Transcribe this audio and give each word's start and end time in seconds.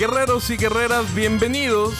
Guerreros 0.00 0.48
y 0.48 0.56
guerreras, 0.56 1.14
bienvenidos 1.14 1.92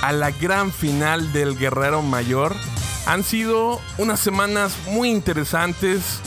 a 0.00 0.12
la 0.12 0.30
gran 0.30 0.72
final 0.72 1.30
del 1.34 1.58
Guerrero 1.58 2.00
Mayor. 2.00 2.56
Han 3.04 3.22
sido 3.22 3.82
unas 3.98 4.18
semanas 4.20 4.78
muy 4.86 5.10
interesantes 5.10 6.20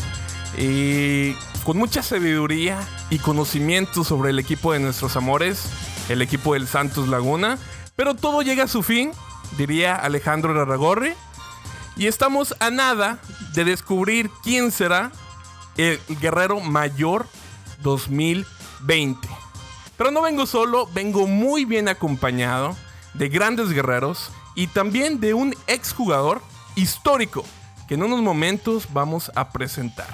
y 0.59 1.33
con 1.63 1.77
mucha 1.77 2.03
sabiduría 2.03 2.77
y 3.09 3.17
conocimiento 3.17 4.03
sobre 4.03 4.29
el 4.29 4.37
equipo 4.37 4.73
de 4.73 4.79
nuestros 4.79 5.15
amores, 5.15 5.71
el 6.07 6.21
equipo 6.21 6.53
del 6.53 6.67
Santos 6.67 7.07
Laguna. 7.07 7.57
Pero 7.95 8.13
todo 8.13 8.43
llega 8.43 8.65
a 8.65 8.67
su 8.67 8.83
fin, 8.83 9.11
diría 9.57 9.95
Alejandro 9.95 10.53
Larragorri. 10.53 11.15
Y 11.95 12.05
estamos 12.05 12.53
a 12.59 12.69
nada 12.69 13.17
de 13.55 13.65
descubrir 13.65 14.29
quién 14.43 14.71
será 14.71 15.11
el 15.77 15.99
Guerrero 16.21 16.59
Mayor 16.59 17.25
2020. 17.81 19.46
Pero 19.97 20.11
no 20.11 20.21
vengo 20.21 20.45
solo, 20.45 20.87
vengo 20.93 21.25
muy 21.25 21.65
bien 21.65 21.87
acompañado 21.87 22.75
de 23.15 23.29
grandes 23.29 23.71
guerreros 23.71 24.31
y 24.55 24.67
también 24.67 25.19
de 25.19 25.33
un 25.33 25.55
exjugador 25.65 26.41
histórico 26.75 27.43
que 27.87 27.95
en 27.95 28.03
unos 28.03 28.21
momentos 28.21 28.93
vamos 28.93 29.31
a 29.33 29.51
presentar. 29.51 30.13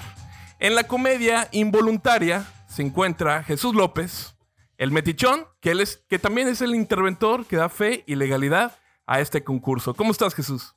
En 0.58 0.74
la 0.74 0.84
comedia 0.84 1.48
involuntaria 1.52 2.46
se 2.66 2.80
encuentra 2.80 3.42
Jesús 3.42 3.74
López, 3.74 4.36
el 4.78 4.90
metichón, 4.90 5.46
que, 5.60 5.72
él 5.72 5.80
es, 5.80 6.02
que 6.08 6.18
también 6.18 6.48
es 6.48 6.62
el 6.62 6.74
interventor 6.74 7.44
que 7.44 7.56
da 7.56 7.68
fe 7.68 8.04
y 8.06 8.14
legalidad 8.14 8.72
a 9.06 9.20
este 9.20 9.44
concurso. 9.44 9.92
¿Cómo 9.92 10.12
estás, 10.12 10.34
Jesús? 10.34 10.74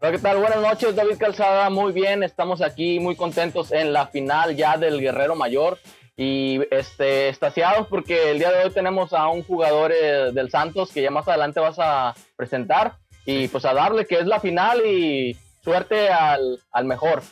Hola, 0.00 0.12
¿qué 0.12 0.18
tal? 0.18 0.38
Buenas 0.38 0.62
noches, 0.62 0.96
David 0.96 1.18
Calzada. 1.18 1.68
Muy 1.68 1.92
bien, 1.92 2.22
estamos 2.22 2.62
aquí 2.62 2.98
muy 2.98 3.14
contentos 3.14 3.72
en 3.72 3.92
la 3.92 4.06
final 4.06 4.56
ya 4.56 4.78
del 4.78 5.00
Guerrero 5.00 5.36
Mayor 5.36 5.78
y 6.16 6.60
este, 6.70 7.28
estaciados 7.28 7.86
porque 7.88 8.30
el 8.30 8.38
día 8.38 8.50
de 8.50 8.64
hoy 8.64 8.70
tenemos 8.70 9.12
a 9.12 9.28
un 9.28 9.42
jugador 9.42 9.92
eh, 9.92 10.32
del 10.32 10.50
Santos 10.50 10.90
que 10.90 11.02
ya 11.02 11.10
más 11.10 11.28
adelante 11.28 11.60
vas 11.60 11.78
a 11.78 12.14
presentar 12.36 12.96
y 13.26 13.48
pues 13.48 13.64
a 13.64 13.74
darle 13.74 14.06
que 14.06 14.18
es 14.18 14.26
la 14.26 14.40
final 14.40 14.80
y 14.86 15.36
suerte 15.62 16.08
al, 16.08 16.60
al 16.70 16.84
mejor. 16.86 17.22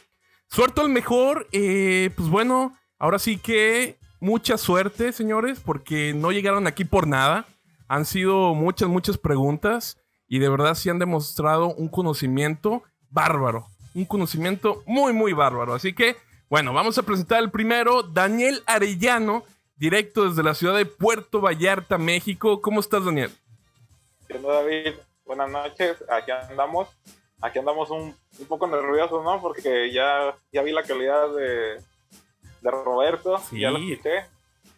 Suerte 0.48 0.82
al 0.82 0.88
mejor, 0.90 1.48
eh, 1.52 2.10
pues 2.16 2.28
bueno, 2.28 2.76
ahora 2.98 3.18
sí 3.18 3.38
que 3.38 3.96
mucha 4.20 4.58
suerte, 4.58 5.12
señores, 5.12 5.60
porque 5.60 6.14
no 6.14 6.32
llegaron 6.32 6.66
aquí 6.66 6.84
por 6.84 7.06
nada. 7.06 7.46
Han 7.88 8.04
sido 8.04 8.54
muchas, 8.54 8.88
muchas 8.88 9.18
preguntas 9.18 9.98
y 10.28 10.38
de 10.38 10.48
verdad 10.48 10.74
sí 10.74 10.90
han 10.90 10.98
demostrado 10.98 11.74
un 11.74 11.88
conocimiento 11.88 12.82
bárbaro. 13.10 13.66
Un 13.94 14.04
conocimiento 14.04 14.82
muy, 14.86 15.12
muy 15.12 15.32
bárbaro. 15.32 15.74
Así 15.74 15.92
que, 15.92 16.16
bueno, 16.48 16.72
vamos 16.72 16.98
a 16.98 17.02
presentar 17.02 17.42
el 17.42 17.50
primero, 17.50 18.02
Daniel 18.02 18.62
Arellano, 18.66 19.44
directo 19.76 20.28
desde 20.28 20.42
la 20.42 20.54
ciudad 20.54 20.76
de 20.76 20.86
Puerto 20.86 21.40
Vallarta, 21.40 21.98
México. 21.98 22.60
¿Cómo 22.60 22.80
estás, 22.80 23.04
Daniel? 23.04 23.30
Bien, 24.28 24.42
David, 24.42 24.94
buenas 25.24 25.50
noches. 25.50 26.04
Aquí 26.08 26.30
andamos. 26.30 26.88
Aquí 27.40 27.58
andamos 27.58 27.90
un, 27.90 28.14
un 28.38 28.46
poco 28.46 28.66
nerviosos, 28.66 29.24
¿no? 29.24 29.40
Porque 29.40 29.92
ya, 29.92 30.36
ya 30.52 30.62
vi 30.62 30.72
la 30.72 30.82
calidad 30.82 31.34
de, 31.34 31.82
de 32.60 32.70
Roberto. 32.70 33.38
Sí. 33.38 33.60
Ya 33.60 33.70
lo 33.70 33.78
quité. 33.78 34.26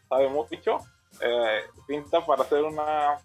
Sabe 0.09 0.29
mucho. 0.29 0.81
Eh, 1.21 1.63
pinta 1.87 2.25
para 2.25 2.43
hacer 2.43 2.63
una, 2.63 3.19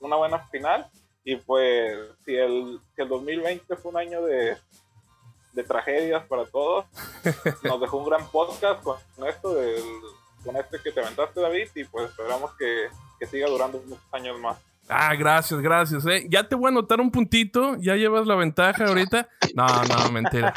una 0.00 0.16
buena 0.16 0.38
final. 0.48 0.86
Y 1.24 1.36
pues, 1.36 1.98
si 2.24 2.34
el, 2.34 2.80
si 2.94 3.02
el 3.02 3.08
2020 3.08 3.76
fue 3.76 3.90
un 3.90 3.98
año 3.98 4.22
de, 4.22 4.56
de 5.52 5.64
tragedias 5.64 6.24
para 6.26 6.44
todos, 6.46 6.86
nos 7.62 7.80
dejó 7.80 7.98
un 7.98 8.06
gran 8.08 8.26
podcast 8.30 8.82
con 8.82 8.98
esto, 9.26 9.54
del, 9.54 9.82
con 10.44 10.56
este 10.56 10.78
que 10.82 10.92
te 10.92 11.00
aventaste, 11.00 11.40
David. 11.40 11.68
Y 11.74 11.84
pues 11.84 12.10
esperamos 12.10 12.52
que, 12.58 12.88
que 13.18 13.26
siga 13.26 13.48
durando 13.48 13.82
muchos 13.86 14.04
años 14.12 14.38
más. 14.38 14.58
Ah, 14.88 15.14
gracias, 15.14 15.60
gracias. 15.60 16.06
¿eh? 16.06 16.26
Ya 16.30 16.48
te 16.48 16.54
voy 16.54 16.66
a 16.66 16.68
anotar 16.68 17.00
un 17.00 17.10
puntito. 17.10 17.76
Ya 17.78 17.96
llevas 17.96 18.26
la 18.26 18.34
ventaja 18.36 18.86
ahorita. 18.86 19.28
No, 19.54 19.66
no, 19.66 20.10
mentira. 20.10 20.54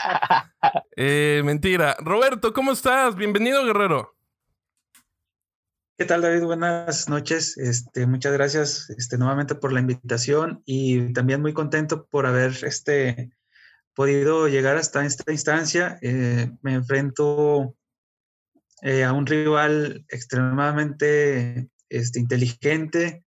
Eh, 0.96 1.42
mentira. 1.44 1.98
Roberto, 2.00 2.54
¿cómo 2.54 2.72
estás? 2.72 3.16
Bienvenido, 3.16 3.66
guerrero. 3.66 4.16
¿Qué 5.98 6.06
tal, 6.06 6.22
David? 6.22 6.44
Buenas 6.44 7.10
noches. 7.10 7.58
Este, 7.58 8.06
muchas 8.06 8.34
gracias 8.34 8.90
este, 8.92 9.18
nuevamente 9.18 9.56
por 9.56 9.74
la 9.74 9.80
invitación 9.80 10.62
y 10.66 11.14
también 11.14 11.42
muy 11.42 11.54
contento 11.54 12.06
por 12.06 12.26
haber 12.26 12.54
este, 12.64 13.32
podido 13.96 14.48
llegar 14.48 14.78
hasta 14.78 15.06
esta 15.06 15.32
instancia. 15.32 15.98
Eh, 16.02 16.52
me 16.62 16.74
enfrento 16.74 17.76
eh, 18.82 19.04
a 19.04 19.14
un 19.14 19.26
rival 19.26 20.06
extremadamente 20.10 21.70
este, 21.90 22.20
inteligente. 22.20 23.24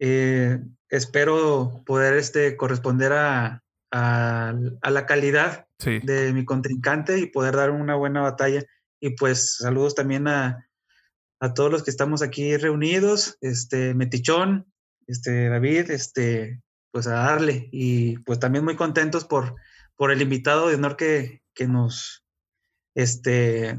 Eh, 0.00 0.58
espero 0.88 1.82
poder 1.86 2.14
este, 2.14 2.56
corresponder 2.56 3.12
a, 3.12 3.62
a, 3.92 4.54
a 4.82 4.90
la 4.90 5.06
calidad 5.06 5.64
Sí. 5.80 6.00
de 6.02 6.32
mi 6.32 6.44
contrincante 6.44 7.20
y 7.20 7.26
poder 7.26 7.54
dar 7.54 7.70
una 7.70 7.94
buena 7.94 8.20
batalla. 8.20 8.64
Y 9.00 9.10
pues 9.10 9.58
saludos 9.58 9.94
también 9.94 10.26
a, 10.26 10.68
a 11.40 11.54
todos 11.54 11.70
los 11.70 11.84
que 11.84 11.90
estamos 11.92 12.20
aquí 12.20 12.56
reunidos, 12.56 13.38
este 13.40 13.94
Metichón, 13.94 14.66
este 15.06 15.48
David, 15.48 15.92
este, 15.92 16.60
pues 16.90 17.06
a 17.06 17.14
darle. 17.14 17.68
Y 17.72 18.18
pues 18.18 18.38
también 18.38 18.64
muy 18.64 18.76
contentos 18.76 19.24
por, 19.24 19.56
por 19.96 20.10
el 20.10 20.22
invitado 20.22 20.68
de 20.68 20.76
honor 20.76 20.96
que, 20.96 21.42
que 21.54 21.66
nos, 21.66 22.24
este, 22.94 23.78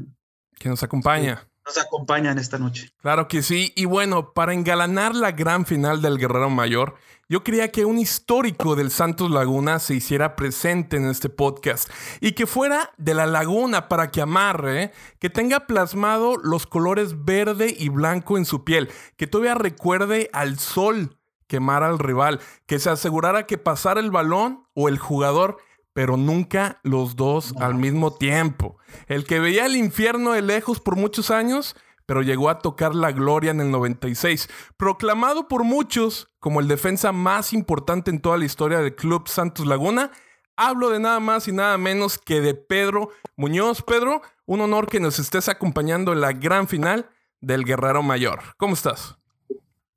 Que 0.58 0.68
nos 0.68 0.82
acompaña. 0.82 1.48
nos 1.66 1.78
acompaña 1.78 2.32
en 2.32 2.38
esta 2.38 2.58
noche. 2.58 2.90
Claro 2.98 3.28
que 3.28 3.42
sí. 3.42 3.72
Y 3.76 3.84
bueno, 3.84 4.32
para 4.32 4.52
engalanar 4.54 5.14
la 5.14 5.32
gran 5.32 5.66
final 5.66 6.02
del 6.02 6.18
Guerrero 6.18 6.50
Mayor, 6.50 6.96
yo 7.28 7.44
quería 7.44 7.70
que 7.70 7.84
un 7.84 7.98
histórico 7.98 8.74
del 8.74 8.90
Santos 8.90 9.30
Laguna 9.30 9.78
se 9.78 9.94
hiciera 9.94 10.34
presente 10.34 10.96
en 10.96 11.06
este 11.06 11.28
podcast 11.28 11.88
y 12.20 12.32
que 12.32 12.44
fuera 12.46 12.90
de 12.98 13.14
la 13.14 13.24
laguna 13.26 13.88
para 13.88 14.10
que 14.10 14.20
amarre, 14.20 14.82
¿eh? 14.82 14.92
que 15.20 15.30
tenga 15.30 15.68
plasmado 15.68 16.36
los 16.36 16.66
colores 16.66 17.24
verde 17.24 17.72
y 17.78 17.88
blanco 17.88 18.36
en 18.36 18.46
su 18.46 18.64
piel, 18.64 18.90
que 19.16 19.28
todavía 19.28 19.54
recuerde 19.54 20.28
al 20.32 20.58
sol 20.58 21.19
quemar 21.50 21.82
al 21.82 21.98
rival, 21.98 22.40
que 22.66 22.78
se 22.78 22.88
asegurara 22.88 23.44
que 23.44 23.58
pasara 23.58 23.98
el 23.98 24.12
balón 24.12 24.62
o 24.72 24.88
el 24.88 24.98
jugador 24.98 25.58
pero 25.92 26.16
nunca 26.16 26.80
los 26.82 27.16
dos 27.16 27.52
al 27.58 27.74
mismo 27.74 28.14
tiempo. 28.14 28.78
El 29.06 29.24
que 29.24 29.40
veía 29.40 29.66
el 29.66 29.76
infierno 29.76 30.32
de 30.32 30.42
lejos 30.42 30.80
por 30.80 30.96
muchos 30.96 31.32
años, 31.32 31.74
pero 32.06 32.22
llegó 32.22 32.48
a 32.48 32.60
tocar 32.60 32.94
la 32.94 33.12
gloria 33.12 33.50
en 33.50 33.60
el 33.60 33.70
96, 33.70 34.48
proclamado 34.76 35.48
por 35.48 35.64
muchos 35.64 36.30
como 36.38 36.60
el 36.60 36.68
defensa 36.68 37.12
más 37.12 37.52
importante 37.52 38.10
en 38.10 38.20
toda 38.20 38.38
la 38.38 38.44
historia 38.44 38.78
del 38.78 38.94
Club 38.94 39.28
Santos 39.28 39.66
Laguna. 39.66 40.10
Hablo 40.56 40.90
de 40.90 41.00
nada 41.00 41.20
más 41.20 41.48
y 41.48 41.52
nada 41.52 41.76
menos 41.76 42.18
que 42.18 42.40
de 42.40 42.54
Pedro 42.54 43.10
Muñoz. 43.36 43.82
Pedro, 43.82 44.22
un 44.46 44.60
honor 44.60 44.86
que 44.86 45.00
nos 45.00 45.18
estés 45.18 45.48
acompañando 45.48 46.12
en 46.12 46.20
la 46.20 46.32
gran 46.32 46.68
final 46.68 47.10
del 47.40 47.64
Guerrero 47.64 48.02
Mayor. 48.02 48.40
¿Cómo 48.56 48.74
estás? 48.74 49.19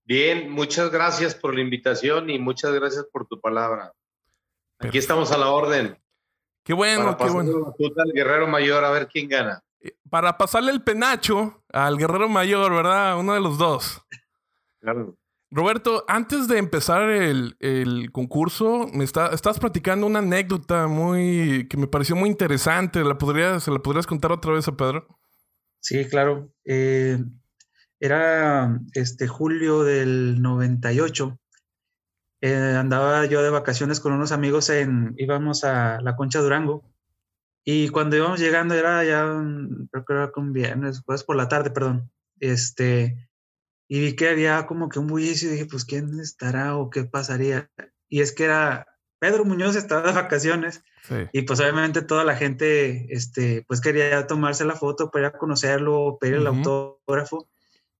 Bien, 0.05 0.49
muchas 0.49 0.91
gracias 0.91 1.33
por 1.33 1.55
la 1.55 1.61
invitación 1.61 2.29
y 2.29 2.39
muchas 2.39 2.73
gracias 2.73 3.05
por 3.11 3.25
tu 3.25 3.39
palabra. 3.39 3.93
Aquí 4.79 4.97
estamos 4.97 5.31
a 5.31 5.37
la 5.37 5.49
orden. 5.49 5.97
Qué 6.63 6.73
bueno, 6.73 7.17
para 7.17 7.29
qué 7.29 7.35
bueno. 7.35 7.75
la 7.77 8.03
al 8.03 8.13
guerrero 8.13 8.47
mayor 8.47 8.83
a 8.83 8.91
ver 8.91 9.07
quién 9.07 9.27
gana. 9.27 9.63
Para 10.09 10.37
pasarle 10.37 10.71
el 10.71 10.81
penacho 10.81 11.63
al 11.71 11.97
Guerrero 11.97 12.29
Mayor, 12.29 12.71
¿verdad? 12.73 13.19
Uno 13.19 13.33
de 13.33 13.41
los 13.41 13.57
dos. 13.57 14.01
Claro. 14.79 15.17
Roberto, 15.51 16.03
antes 16.07 16.47
de 16.47 16.57
empezar 16.57 17.09
el, 17.09 17.57
el 17.59 18.11
concurso, 18.11 18.87
me 18.93 19.03
está, 19.03 19.27
estás 19.27 19.59
platicando 19.59 20.07
una 20.07 20.19
anécdota 20.19 20.87
muy 20.87 21.67
que 21.69 21.77
me 21.77 21.87
pareció 21.87 22.15
muy 22.15 22.29
interesante. 22.29 23.03
¿La 23.03 23.17
podrías, 23.17 23.63
¿Se 23.63 23.71
la 23.71 23.79
podrías 23.79 24.07
contar 24.07 24.31
otra 24.31 24.53
vez 24.53 24.67
a 24.67 24.75
Pedro? 24.75 25.07
Sí, 25.79 26.07
claro. 26.07 26.49
Eh, 26.65 27.19
era 28.05 28.79
este 28.93 29.27
julio 29.27 29.83
del 29.83 30.41
98. 30.41 31.39
eh, 32.45 32.75
andaba 32.77 33.25
yo 33.25 33.41
de 33.41 33.49
vacaciones 33.49 34.01
con 34.01 34.11
unos 34.11 34.33
amigos 34.33 34.69
en, 34.69 35.13
íbamos 35.17 35.63
a 35.63 36.01
la 36.01 36.17
Concha 36.17 36.41
Durango. 36.41 36.83
Y 37.63 37.87
cuando 37.87 38.17
íbamos 38.17 38.41
llegando 38.41 38.73
era 38.75 39.01
ya, 39.05 39.25
un- 39.25 39.87
creo 39.89 40.03
que 40.03 40.13
era 40.13 40.31
un 40.35 40.51
viernes, 40.51 41.01
pues 41.05 41.23
por 41.23 41.37
la 41.37 41.47
tarde, 41.47 41.69
perdón. 41.71 42.11
Este, 42.41 43.29
y 43.87 44.01
vi 44.01 44.15
que 44.17 44.27
había 44.27 44.65
como 44.65 44.89
que 44.89 44.99
un 44.99 45.07
bullicio 45.07 45.47
y 45.47 45.53
dije, 45.53 45.65
pues, 45.67 45.85
¿quién 45.85 46.19
estará 46.19 46.75
o 46.75 46.89
qué 46.89 47.05
pasaría? 47.05 47.69
Y 48.09 48.19
es 48.19 48.33
que 48.33 48.43
era, 48.43 48.87
Pedro 49.19 49.45
Muñoz 49.45 49.77
estaba 49.77 50.05
de 50.05 50.11
vacaciones 50.13 50.83
Sí. 51.03 51.15
y 51.31 51.41
pues 51.43 51.59
obviamente 51.61 52.01
toda 52.01 52.25
la 52.25 52.35
gente, 52.35 53.07
este, 53.13 53.63
pues 53.69 53.79
quería 53.79 54.27
tomarse 54.27 54.65
la 54.65 54.75
foto 54.75 55.09
para 55.11 55.27
ir 55.27 55.33
a 55.33 55.37
conocerlo, 55.37 56.17
pedir 56.19 56.35
el 56.35 56.47
autógrafo. 56.47 57.49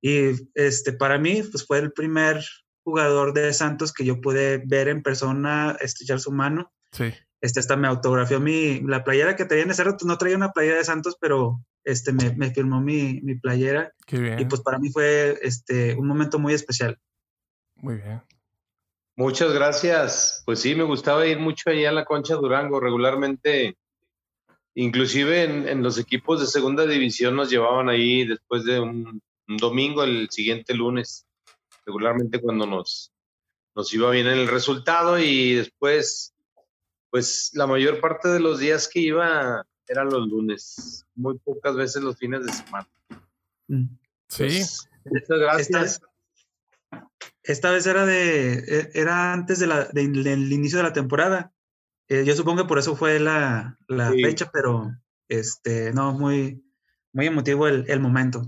Y 0.06 0.50
este, 0.54 0.92
para 0.92 1.18
mí, 1.18 1.42
pues 1.50 1.66
fue 1.66 1.80
el 1.80 1.94
primer 1.94 2.44
jugador 2.84 3.34
de 3.34 3.54
Santos 3.54 3.94
que 3.94 4.04
yo 4.04 4.20
pude 4.20 4.62
ver 4.66 4.90
en 4.90 5.02
persona, 5.02 5.78
estrechar 5.80 6.20
su 6.20 6.34
mano. 6.34 6.74
Sí. 6.92 7.14
Este, 7.40 7.62
hasta 7.62 7.78
me 7.78 7.88
autografió 7.88 8.42
mi, 8.42 8.82
la 8.82 9.06
playera 9.06 9.38
que 9.38 9.46
traía 9.46 9.64
en 9.64 9.72
ese 9.72 9.82
rato, 9.86 10.06
no 10.06 10.18
traía 10.18 10.36
una 10.36 10.52
playera 10.52 10.76
de 10.76 10.84
Santos, 10.84 11.16
pero 11.22 11.62
este, 11.86 12.12
me, 12.12 12.36
me 12.36 12.54
firmó 12.54 12.82
mi, 12.82 13.22
mi 13.22 13.36
playera. 13.36 13.94
Qué 14.06 14.20
bien. 14.20 14.40
Y 14.42 14.46
pues 14.46 14.60
para 14.60 14.78
mí 14.78 14.90
fue 14.92 15.40
este, 15.42 15.96
un 15.96 16.06
momento 16.06 16.38
muy 16.38 16.54
especial. 16.54 17.00
Muy 17.78 17.96
bien. 17.96 18.22
Muchas 19.16 19.54
gracias. 19.54 20.44
Pues 20.46 20.60
sí, 20.60 20.76
me 20.76 20.84
gustaba 20.84 21.26
ir 21.26 21.40
mucho 21.40 21.70
allá 21.70 21.92
a 21.92 21.94
la 21.94 22.04
Concha 22.04 22.36
Durango. 22.36 22.82
Regularmente, 22.82 23.78
inclusive 24.76 25.44
en, 25.44 25.70
en 25.70 25.82
los 25.82 25.98
equipos 25.98 26.42
de 26.42 26.48
segunda 26.48 26.86
división 26.86 27.38
nos 27.38 27.50
llevaban 27.50 27.88
ahí 27.88 28.28
después 28.28 28.66
de 28.66 28.82
un, 28.82 29.22
un 29.48 29.58
domingo, 29.58 30.04
el 30.04 30.30
siguiente 30.30 30.74
lunes. 30.74 31.26
Regularmente 31.86 32.40
cuando 32.40 32.66
nos, 32.66 33.12
nos 33.76 33.94
iba 33.94 34.10
bien 34.12 34.28
el 34.28 34.48
resultado 34.48 35.20
y 35.20 35.56
después, 35.56 36.34
pues 37.10 37.52
la 37.54 37.68
mayor 37.68 38.00
parte 38.00 38.30
de 38.30 38.40
los 38.40 38.60
días 38.60 38.88
que 38.88 39.00
iba 39.02 39.66
eran 39.88 40.10
los 40.10 40.28
lunes. 40.28 41.06
Muy 41.16 41.38
pocas 41.40 41.76
veces 41.76 42.02
los 42.04 42.18
fines 42.18 42.46
de 42.46 42.54
semana. 42.54 42.88
Mm. 43.68 43.86
Sí. 44.30 44.44
Pues, 44.46 44.90
muchas 45.06 45.40
gracias. 45.40 46.02
Esta 47.44 47.72
vez 47.72 47.86
era 47.86 48.06
de 48.06 48.90
era 48.94 49.34
antes 49.34 49.60
de 49.60 49.68
la, 49.68 49.86
de- 49.86 50.08
del 50.08 50.52
inicio 50.54 50.78
de 50.78 50.84
la 50.84 50.94
temporada. 50.94 51.54
Eh, 52.08 52.24
yo 52.26 52.36
supongo 52.36 52.62
que 52.64 52.68
por 52.70 52.80
eso 52.80 52.96
fue 52.96 53.20
la, 53.20 53.78
la 53.88 54.12
Sí. 54.12 54.24
fecha, 54.24 54.50
pero 54.52 54.92
este 55.28 55.92
no 55.94 56.14
muy 56.14 56.64
muy 57.12 57.28
emotivo 57.28 57.68
el, 57.68 57.86
el 57.90 58.00
momento. 58.00 58.46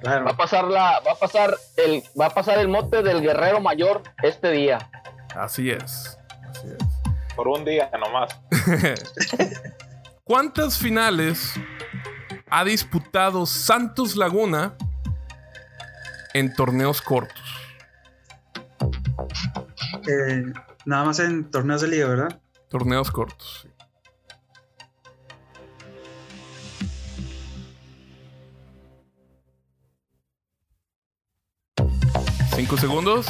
Claro. 0.00 0.26
Va 0.26 0.30
a 0.30 0.36
pasar 0.36 0.64
la, 0.64 1.00
va 1.00 1.12
a 1.12 1.14
pasar 1.16 1.56
el, 1.76 2.02
va 2.18 2.26
a 2.26 2.30
pasar 2.30 2.58
el 2.58 2.68
mote 2.68 3.02
del 3.02 3.20
guerrero 3.20 3.60
mayor 3.60 4.02
este 4.22 4.50
día. 4.52 4.90
Así 5.34 5.70
es. 5.70 6.18
Así 6.50 6.68
es. 6.68 7.34
Por 7.34 7.48
un 7.48 7.64
día 7.64 7.90
nomás. 7.98 8.38
¿Cuántas 10.24 10.78
finales 10.78 11.54
ha 12.48 12.64
disputado 12.64 13.44
Santos 13.44 14.14
Laguna 14.14 14.76
en 16.32 16.54
torneos 16.54 17.02
cortos? 17.02 17.42
Eh, 20.06 20.44
nada 20.84 21.04
más 21.04 21.18
en 21.18 21.50
torneos 21.50 21.80
de 21.80 21.88
liga, 21.88 22.08
¿verdad? 22.08 22.40
Torneos 22.68 23.10
cortos. 23.10 23.60
sí. 23.62 23.68
Cinco 32.56 32.76
segundos. 32.76 33.26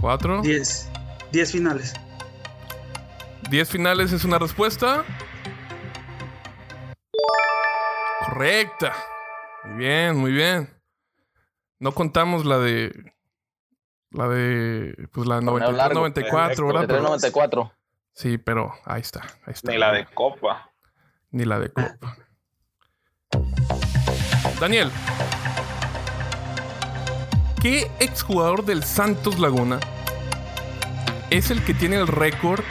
Cuatro. 0.00 0.40
10 0.40 0.90
10 1.30 1.52
finales. 1.52 1.94
Diez 3.50 3.68
finales 3.68 4.12
es 4.12 4.24
una 4.24 4.38
respuesta. 4.38 5.04
Correcta. 8.20 8.94
Muy 9.64 9.76
bien, 9.76 10.16
muy 10.16 10.32
bien. 10.32 10.70
No 11.78 11.92
contamos 11.92 12.46
la 12.46 12.58
de. 12.58 13.11
La 14.12 14.28
de. 14.28 15.08
Pues 15.12 15.26
la 15.26 15.36
Torneo 15.40 15.72
93, 15.72 15.76
largo. 15.76 15.94
94, 16.00 16.66
¿verdad? 16.66 16.80
De 16.82 16.86
Pero- 16.88 16.98
394. 17.00 17.72
Sí, 18.14 18.36
pero 18.38 18.74
ahí 18.84 19.00
está. 19.00 19.20
Ahí 19.46 19.54
está. 19.54 19.72
Ni 19.72 19.78
la 19.78 19.92
de 19.92 20.04
Copa. 20.06 20.70
Ni 21.30 21.44
la 21.46 21.58
de 21.58 21.70
Copa. 21.70 22.16
Daniel. 24.60 24.90
¿Qué 27.62 27.90
exjugador 28.00 28.64
del 28.64 28.82
Santos 28.82 29.38
Laguna 29.38 29.78
es 31.30 31.50
el 31.50 31.64
que 31.64 31.74
tiene 31.74 31.96
el 31.96 32.06
récord 32.08 32.62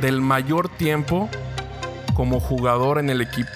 del 0.00 0.20
mayor 0.20 0.68
tiempo 0.68 1.28
como 2.14 2.40
jugador 2.40 2.98
en 2.98 3.10
el 3.10 3.20
equipo? 3.20 3.50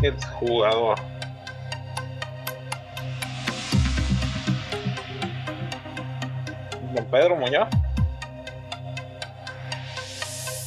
Que 0.00 0.08
es 0.08 0.24
jugador. 0.40 0.98
Don 6.94 7.10
Pedro 7.10 7.36
Muñoz. 7.36 7.68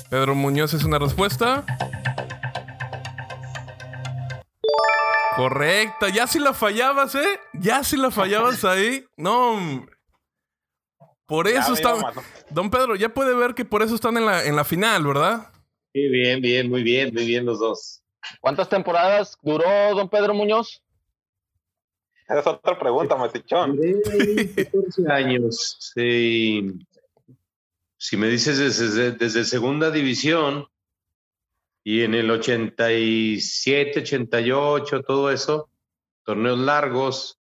Pedro 0.09 0.35
Muñoz 0.35 0.73
es 0.73 0.83
una 0.83 0.97
respuesta. 0.97 1.65
Correcta, 5.35 6.07
ya 6.09 6.27
si 6.27 6.39
la 6.39 6.53
fallabas, 6.53 7.15
¿eh? 7.15 7.39
Ya 7.53 7.83
si 7.83 7.97
la 7.97 8.09
fallabas 8.09 8.63
ahí. 8.63 9.05
No. 9.17 9.85
Por 11.25 11.47
eso 11.47 11.73
están. 11.73 11.97
Don 12.49 12.69
Pedro, 12.69 12.95
ya 12.95 13.09
puede 13.09 13.35
ver 13.35 13.53
que 13.53 13.65
por 13.65 13.81
eso 13.81 13.95
están 13.95 14.15
en 14.15 14.25
la, 14.25 14.45
en 14.45 14.55
la 14.55 14.63
final, 14.63 15.05
¿verdad? 15.05 15.51
Sí, 15.93 16.07
bien, 16.07 16.41
bien, 16.41 16.69
muy 16.69 16.83
bien, 16.83 17.13
muy 17.13 17.25
bien 17.25 17.45
los 17.45 17.59
dos. 17.59 18.01
¿Cuántas 18.41 18.69
temporadas 18.69 19.37
duró 19.41 19.95
don 19.95 20.09
Pedro 20.09 20.33
Muñoz? 20.33 20.81
Esa 22.27 22.39
es 22.39 22.47
otra 22.47 22.77
pregunta, 22.79 23.15
Metichón. 23.15 23.75
Duré 23.75 24.65
14 24.65 25.11
años. 25.11 25.77
Sí. 25.93 26.79
Si 27.97 28.17
me 28.17 28.27
dices 28.27 28.57
desde, 28.57 29.11
desde 29.11 29.45
segunda 29.45 29.91
división 29.91 30.67
y 31.83 32.01
en 32.01 32.15
el 32.15 32.31
87, 32.31 33.99
88, 33.99 35.03
todo 35.03 35.29
eso, 35.29 35.69
torneos 36.23 36.57
largos 36.57 37.39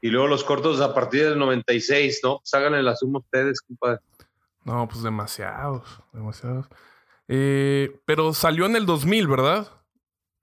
y 0.00 0.08
luego 0.08 0.26
los 0.26 0.44
cortos 0.44 0.80
a 0.80 0.92
partir 0.92 1.24
del 1.24 1.38
96, 1.38 2.20
¿no? 2.24 2.38
Pues 2.40 2.52
háganle 2.52 2.82
la 2.82 2.96
suma 2.96 3.20
ustedes, 3.20 3.60
compadre. 3.62 4.00
No, 4.64 4.86
pues 4.88 5.02
demasiados, 5.02 6.02
demasiados. 6.12 6.66
Eh, 7.28 8.00
pero 8.04 8.34
salió 8.34 8.66
en 8.66 8.76
el 8.76 8.86
2000, 8.86 9.28
¿verdad? 9.28 9.68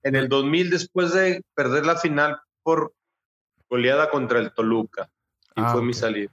En 0.03 0.15
el 0.15 0.29
2000, 0.29 0.69
después 0.69 1.13
de 1.13 1.43
perder 1.53 1.85
la 1.85 1.95
final 1.95 2.39
por 2.63 2.93
goleada 3.69 4.09
contra 4.09 4.39
el 4.39 4.51
Toluca. 4.53 5.09
Y 5.55 5.61
Ah, 5.61 5.71
fue 5.73 5.81
mi 5.83 5.93
salida. 5.93 6.31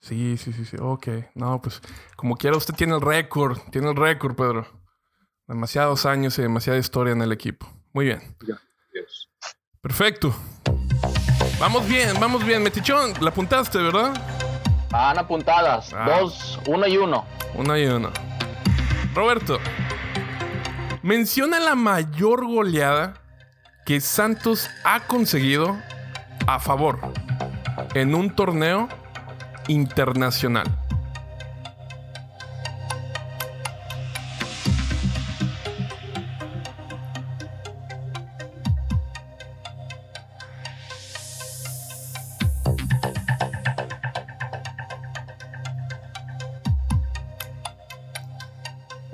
Sí, 0.00 0.36
sí, 0.38 0.52
sí, 0.52 0.64
sí. 0.64 0.76
Ok. 0.80 1.08
No, 1.34 1.60
pues 1.60 1.82
como 2.16 2.36
quiera, 2.36 2.56
usted 2.56 2.74
tiene 2.74 2.94
el 2.94 3.00
récord. 3.02 3.58
Tiene 3.70 3.90
el 3.90 3.96
récord, 3.96 4.34
Pedro. 4.34 4.66
Demasiados 5.46 6.06
años 6.06 6.38
y 6.38 6.42
demasiada 6.42 6.78
historia 6.78 7.12
en 7.12 7.22
el 7.22 7.32
equipo. 7.32 7.66
Muy 7.92 8.06
bien. 8.06 8.20
Dios. 8.92 9.30
Perfecto. 9.80 10.34
Vamos 11.58 11.86
bien, 11.88 12.18
vamos 12.20 12.44
bien. 12.44 12.62
Metichón, 12.62 13.12
la 13.20 13.30
apuntaste, 13.30 13.78
¿verdad? 13.78 14.12
Van 14.90 15.18
apuntadas. 15.18 15.92
Ah. 15.92 16.18
Dos, 16.20 16.58
uno 16.66 16.86
y 16.86 16.96
uno. 16.96 17.26
Una 17.54 17.78
y 17.78 17.86
una. 17.86 18.10
Roberto, 19.14 19.58
menciona 21.02 21.60
la 21.60 21.74
mayor 21.74 22.46
goleada 22.46 23.14
que 23.84 24.00
Santos 24.00 24.68
ha 24.84 25.00
conseguido 25.06 25.76
a 26.46 26.58
favor 26.58 27.00
en 27.94 28.14
un 28.14 28.34
torneo 28.34 28.88
internacional. 29.68 30.79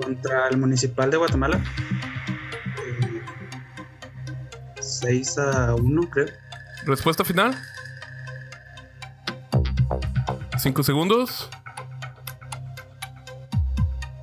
Contra 0.07 0.47
el 0.47 0.55
Municipal 0.55 1.11
de 1.11 1.17
Guatemala. 1.17 1.61
6 4.79 5.37
a 5.37 5.75
1, 5.75 6.09
creo. 6.09 6.27
Respuesta 6.85 7.25
final. 7.25 7.53
Cinco 10.59 10.81
segundos. 10.83 11.49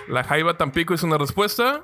La 0.08 0.24
Jaiba 0.24 0.56
Tampico 0.56 0.94
es 0.94 1.02
una 1.02 1.18
respuesta. 1.18 1.82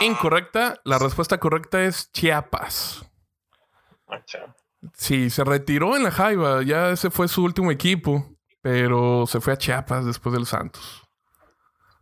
Incorrecta. 0.00 0.80
La 0.84 0.98
respuesta 0.98 1.38
correcta 1.38 1.82
es 1.82 2.10
Chiapas. 2.12 3.08
Sí, 4.94 5.30
se 5.30 5.44
retiró 5.44 5.96
en 5.96 6.04
la 6.04 6.10
Jaiba. 6.10 6.62
Ya 6.62 6.90
ese 6.90 7.10
fue 7.10 7.28
su 7.28 7.42
último 7.44 7.70
equipo. 7.70 8.24
Pero 8.62 9.26
se 9.26 9.40
fue 9.40 9.52
a 9.52 9.58
Chiapas 9.58 10.04
después 10.04 10.32
del 10.34 10.46
Santos. 10.46 11.02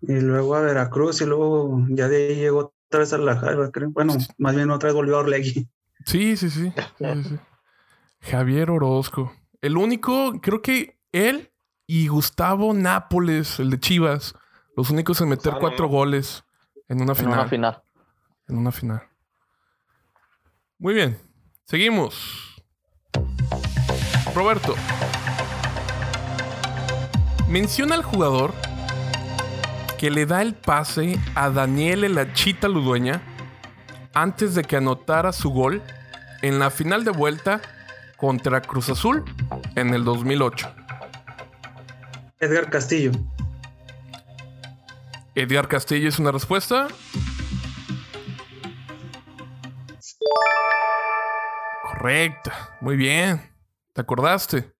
Y 0.01 0.21
luego 0.21 0.55
a 0.55 0.61
Veracruz 0.63 1.21
y 1.21 1.27
luego 1.27 1.79
ya 1.91 2.09
de 2.09 2.29
ahí 2.29 2.37
llegó 2.37 2.75
otra 2.89 3.01
vez 3.01 3.13
a 3.13 3.19
la 3.19 3.37
Jaiba, 3.37 3.71
creo. 3.71 3.91
Bueno, 3.91 4.15
más 4.39 4.55
bien 4.55 4.71
otra 4.71 4.89
vez 4.89 4.95
volvió 4.95 5.17
a 5.17 5.21
Orlegui. 5.21 5.69
Sí, 6.07 6.37
sí, 6.37 6.51
sí. 6.51 6.73
Sí, 6.99 7.05
sí, 7.15 7.25
sí. 7.25 7.39
Javier 8.31 8.71
Orozco. 8.71 9.33
El 9.61 9.77
único, 9.77 10.41
creo 10.41 10.63
que 10.63 10.99
él 11.13 11.53
y 11.87 12.09
Gustavo 12.09 12.73
Nápoles, 12.73 13.61
el 13.61 13.71
de 13.71 13.79
Chivas, 13.79 14.35
los 14.77 14.91
únicos 14.91 15.21
en 15.21 15.29
meter 15.29 15.55
cuatro 15.61 15.87
goles 15.89 16.45
en 16.89 17.03
una 17.03 17.13
En 17.13 17.17
final. 17.17 17.33
una 17.35 17.49
final. 17.49 17.83
En 18.49 18.59
una 18.59 18.73
final. 18.73 19.03
Muy 20.79 20.95
bien. 20.95 21.19
Seguimos. 21.65 22.63
Roberto. 24.35 24.75
Menciona 27.49 27.95
al 27.95 28.03
jugador 28.03 28.53
que 29.99 30.11
le 30.11 30.27
da 30.27 30.43
el 30.43 30.55
pase 30.55 31.19
a 31.35 31.51
Daniel 31.51 32.05
Elachita 32.05 32.69
Ludueña 32.69 33.23
antes 34.13 34.55
de 34.55 34.65
que 34.65 34.77
anotara 34.77 35.33
su 35.33 35.51
gol 35.51 35.83
en 36.43 36.59
la 36.59 36.71
final 36.71 37.05
de 37.05 37.11
vuelta 37.11 37.63
contra 38.17 38.61
Cruz 38.61 38.91
Azul 38.91 39.25
en 39.77 39.95
el 39.95 40.05
2008. 40.05 40.69
Edgar 42.41 42.69
Castillo. 42.69 43.13
Edgar 45.35 45.69
Castillo 45.69 46.09
es 46.09 46.19
una 46.19 46.33
respuesta. 46.33 46.89
Correcta. 52.05 52.77
Muy 52.83 52.97
bien. 52.97 53.41
¿Te 53.95 54.03
acordaste? 54.03 54.71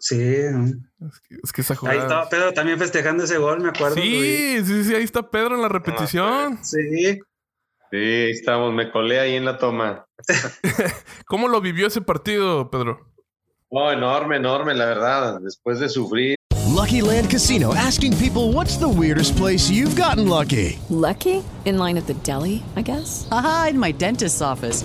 Sí. 0.00 0.16
Es 0.20 1.20
que, 1.20 1.36
es 1.44 1.52
que 1.52 1.60
esa 1.60 1.74
Ahí 1.74 1.78
jugada. 1.78 2.02
estaba 2.02 2.28
Pedro 2.28 2.52
también 2.52 2.76
festejando 2.76 3.22
ese 3.22 3.38
gol, 3.38 3.60
me 3.60 3.68
acuerdo. 3.68 3.94
Sí, 3.94 4.64
sí, 4.64 4.82
sí, 4.82 4.92
ahí 4.92 5.04
está 5.04 5.30
Pedro 5.30 5.54
en 5.54 5.62
la 5.62 5.68
repetición. 5.68 6.58
Sí. 6.64 7.20
Sí, 7.92 7.96
ahí 7.96 8.30
estamos, 8.32 8.74
me 8.74 8.90
colé 8.90 9.20
ahí 9.20 9.36
en 9.36 9.44
la 9.44 9.58
toma. 9.58 10.06
¿Cómo 11.26 11.46
lo 11.46 11.60
vivió 11.60 11.86
ese 11.86 12.00
partido, 12.00 12.68
Pedro? 12.68 13.12
Oh, 13.68 13.92
enorme, 13.92 14.38
enorme, 14.38 14.74
la 14.74 14.86
verdad. 14.86 15.40
Después 15.40 15.78
de 15.78 15.88
sufrir. 15.88 16.34
Lucky 16.74 17.00
Land 17.00 17.30
Casino 17.30 17.72
asking 17.76 18.12
people 18.16 18.52
what's 18.52 18.76
the 18.76 18.88
weirdest 18.88 19.36
place 19.36 19.70
you've 19.70 19.94
gotten 19.94 20.28
lucky? 20.28 20.80
Lucky? 20.90 21.44
In 21.64 21.78
line 21.78 21.96
at 21.96 22.06
the 22.08 22.14
deli, 22.24 22.64
I 22.74 22.82
guess? 22.82 23.28
Haha, 23.30 23.68
in 23.68 23.78
my 23.78 23.92
dentist's 23.92 24.42
office. 24.42 24.84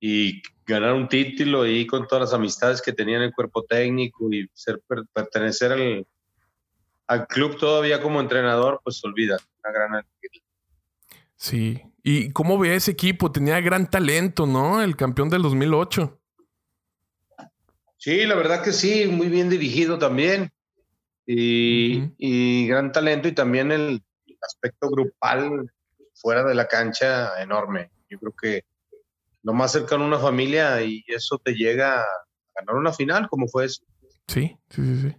Y 0.00 0.42
ganar 0.66 0.92
un 0.92 1.08
título 1.08 1.66
y 1.66 1.86
con 1.86 2.06
todas 2.06 2.30
las 2.30 2.34
amistades 2.34 2.80
que 2.82 2.92
tenía 2.92 3.16
en 3.16 3.22
el 3.22 3.32
cuerpo 3.32 3.64
técnico 3.64 4.32
y 4.32 4.48
ser 4.52 4.80
pertenecer 5.12 5.72
al, 5.72 6.06
al, 7.06 7.26
club 7.26 7.58
todavía 7.58 8.00
como 8.00 8.20
entrenador, 8.20 8.80
pues 8.84 9.02
olvida, 9.04 9.38
una 9.64 9.72
gran 9.72 10.04
Sí, 11.36 11.80
y 12.02 12.32
cómo 12.32 12.58
ve 12.58 12.74
ese 12.74 12.90
equipo, 12.90 13.30
tenía 13.30 13.60
gran 13.60 13.88
talento, 13.88 14.46
¿no? 14.46 14.82
El 14.82 14.96
campeón 14.96 15.30
del 15.30 15.42
2008. 15.42 16.18
Sí, 17.96 18.26
la 18.26 18.34
verdad 18.34 18.62
que 18.62 18.72
sí, 18.72 19.06
muy 19.06 19.28
bien 19.28 19.48
dirigido 19.48 19.98
también. 19.98 20.50
Y, 21.26 22.10
y 22.16 22.66
gran 22.66 22.90
talento 22.92 23.28
y 23.28 23.32
también 23.32 23.70
el 23.70 24.02
aspecto 24.40 24.88
grupal 24.88 25.70
fuera 26.14 26.44
de 26.44 26.54
la 26.54 26.66
cancha 26.66 27.40
enorme. 27.42 27.90
Yo 28.08 28.18
creo 28.18 28.32
que 28.40 28.64
lo 29.48 29.54
más 29.54 29.72
cercano 29.72 30.04
a 30.04 30.08
una 30.08 30.18
familia 30.18 30.82
y 30.82 31.02
eso 31.06 31.38
te 31.38 31.54
llega 31.54 32.02
a 32.02 32.06
ganar 32.54 32.76
una 32.76 32.92
final, 32.92 33.30
como 33.30 33.48
fue 33.48 33.64
eso. 33.64 33.82
Sí, 34.26 34.54
sí, 34.68 34.82
sí, 34.84 35.08
sí. 35.08 35.16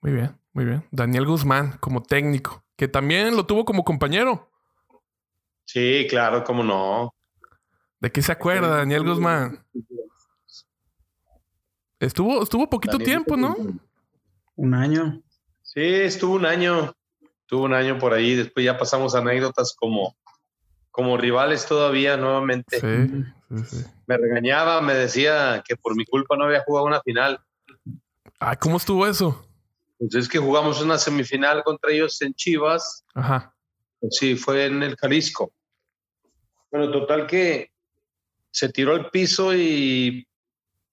Muy 0.00 0.12
bien, 0.12 0.40
muy 0.54 0.64
bien. 0.64 0.82
Daniel 0.90 1.26
Guzmán 1.26 1.76
como 1.78 2.02
técnico, 2.02 2.64
que 2.74 2.88
también 2.88 3.36
lo 3.36 3.44
tuvo 3.44 3.66
como 3.66 3.84
compañero. 3.84 4.50
Sí, 5.66 6.06
claro, 6.08 6.42
cómo 6.42 6.64
no. 6.64 7.14
¿De 8.00 8.10
qué 8.10 8.22
se 8.22 8.32
acuerda 8.32 8.78
Daniel 8.78 9.04
Guzmán? 9.04 9.62
Estuvo, 12.00 12.44
estuvo 12.44 12.70
poquito 12.70 12.96
tiempo, 12.96 13.36
¿no? 13.36 13.58
Un 14.54 14.72
año. 14.72 15.22
Sí, 15.60 15.82
estuvo 15.82 16.36
un 16.36 16.46
año. 16.46 16.94
Estuvo 17.42 17.64
un 17.64 17.74
año 17.74 17.98
por 17.98 18.14
ahí. 18.14 18.36
Después 18.36 18.64
ya 18.64 18.78
pasamos 18.78 19.14
anécdotas 19.14 19.76
como, 19.78 20.16
como 20.96 21.18
rivales 21.18 21.66
todavía 21.66 22.16
nuevamente. 22.16 22.80
Sí. 22.80 23.66
Me 24.06 24.16
regañaba, 24.16 24.80
me 24.80 24.94
decía 24.94 25.62
que 25.62 25.76
por 25.76 25.94
mi 25.94 26.06
culpa 26.06 26.38
no 26.38 26.44
había 26.44 26.62
jugado 26.62 26.86
una 26.86 27.02
final. 27.02 27.38
Ah, 28.40 28.56
¿cómo 28.56 28.78
estuvo 28.78 29.06
eso? 29.06 29.46
Pues 29.98 30.14
es 30.14 30.26
que 30.26 30.38
jugamos 30.38 30.80
una 30.80 30.96
semifinal 30.96 31.62
contra 31.64 31.92
ellos 31.92 32.22
en 32.22 32.32
Chivas. 32.32 33.04
Ajá. 33.14 33.54
Sí, 34.10 34.36
fue 34.36 34.64
en 34.64 34.82
el 34.82 34.96
Jalisco. 34.96 35.52
Bueno, 36.70 36.90
total 36.90 37.26
que 37.26 37.70
se 38.50 38.70
tiró 38.70 38.94
al 38.94 39.10
piso 39.10 39.54
y, 39.54 40.26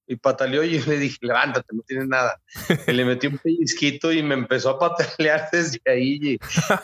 y 0.05 0.15
pataleó 0.17 0.65
y 0.65 0.79
yo 0.81 0.85
le 0.85 0.97
dije, 0.97 1.17
levántate, 1.21 1.73
no 1.73 1.81
tienes 1.83 2.09
nada. 2.09 2.41
y 2.87 2.91
le 2.91 3.05
metí 3.05 3.27
un 3.27 3.37
pellizquito 3.37 4.11
y 4.11 4.21
me 4.21 4.33
empezó 4.33 4.71
a 4.71 4.79
patalear 4.79 5.47
desde 5.49 5.79
ahí. 5.85 6.19
Y 6.21 6.39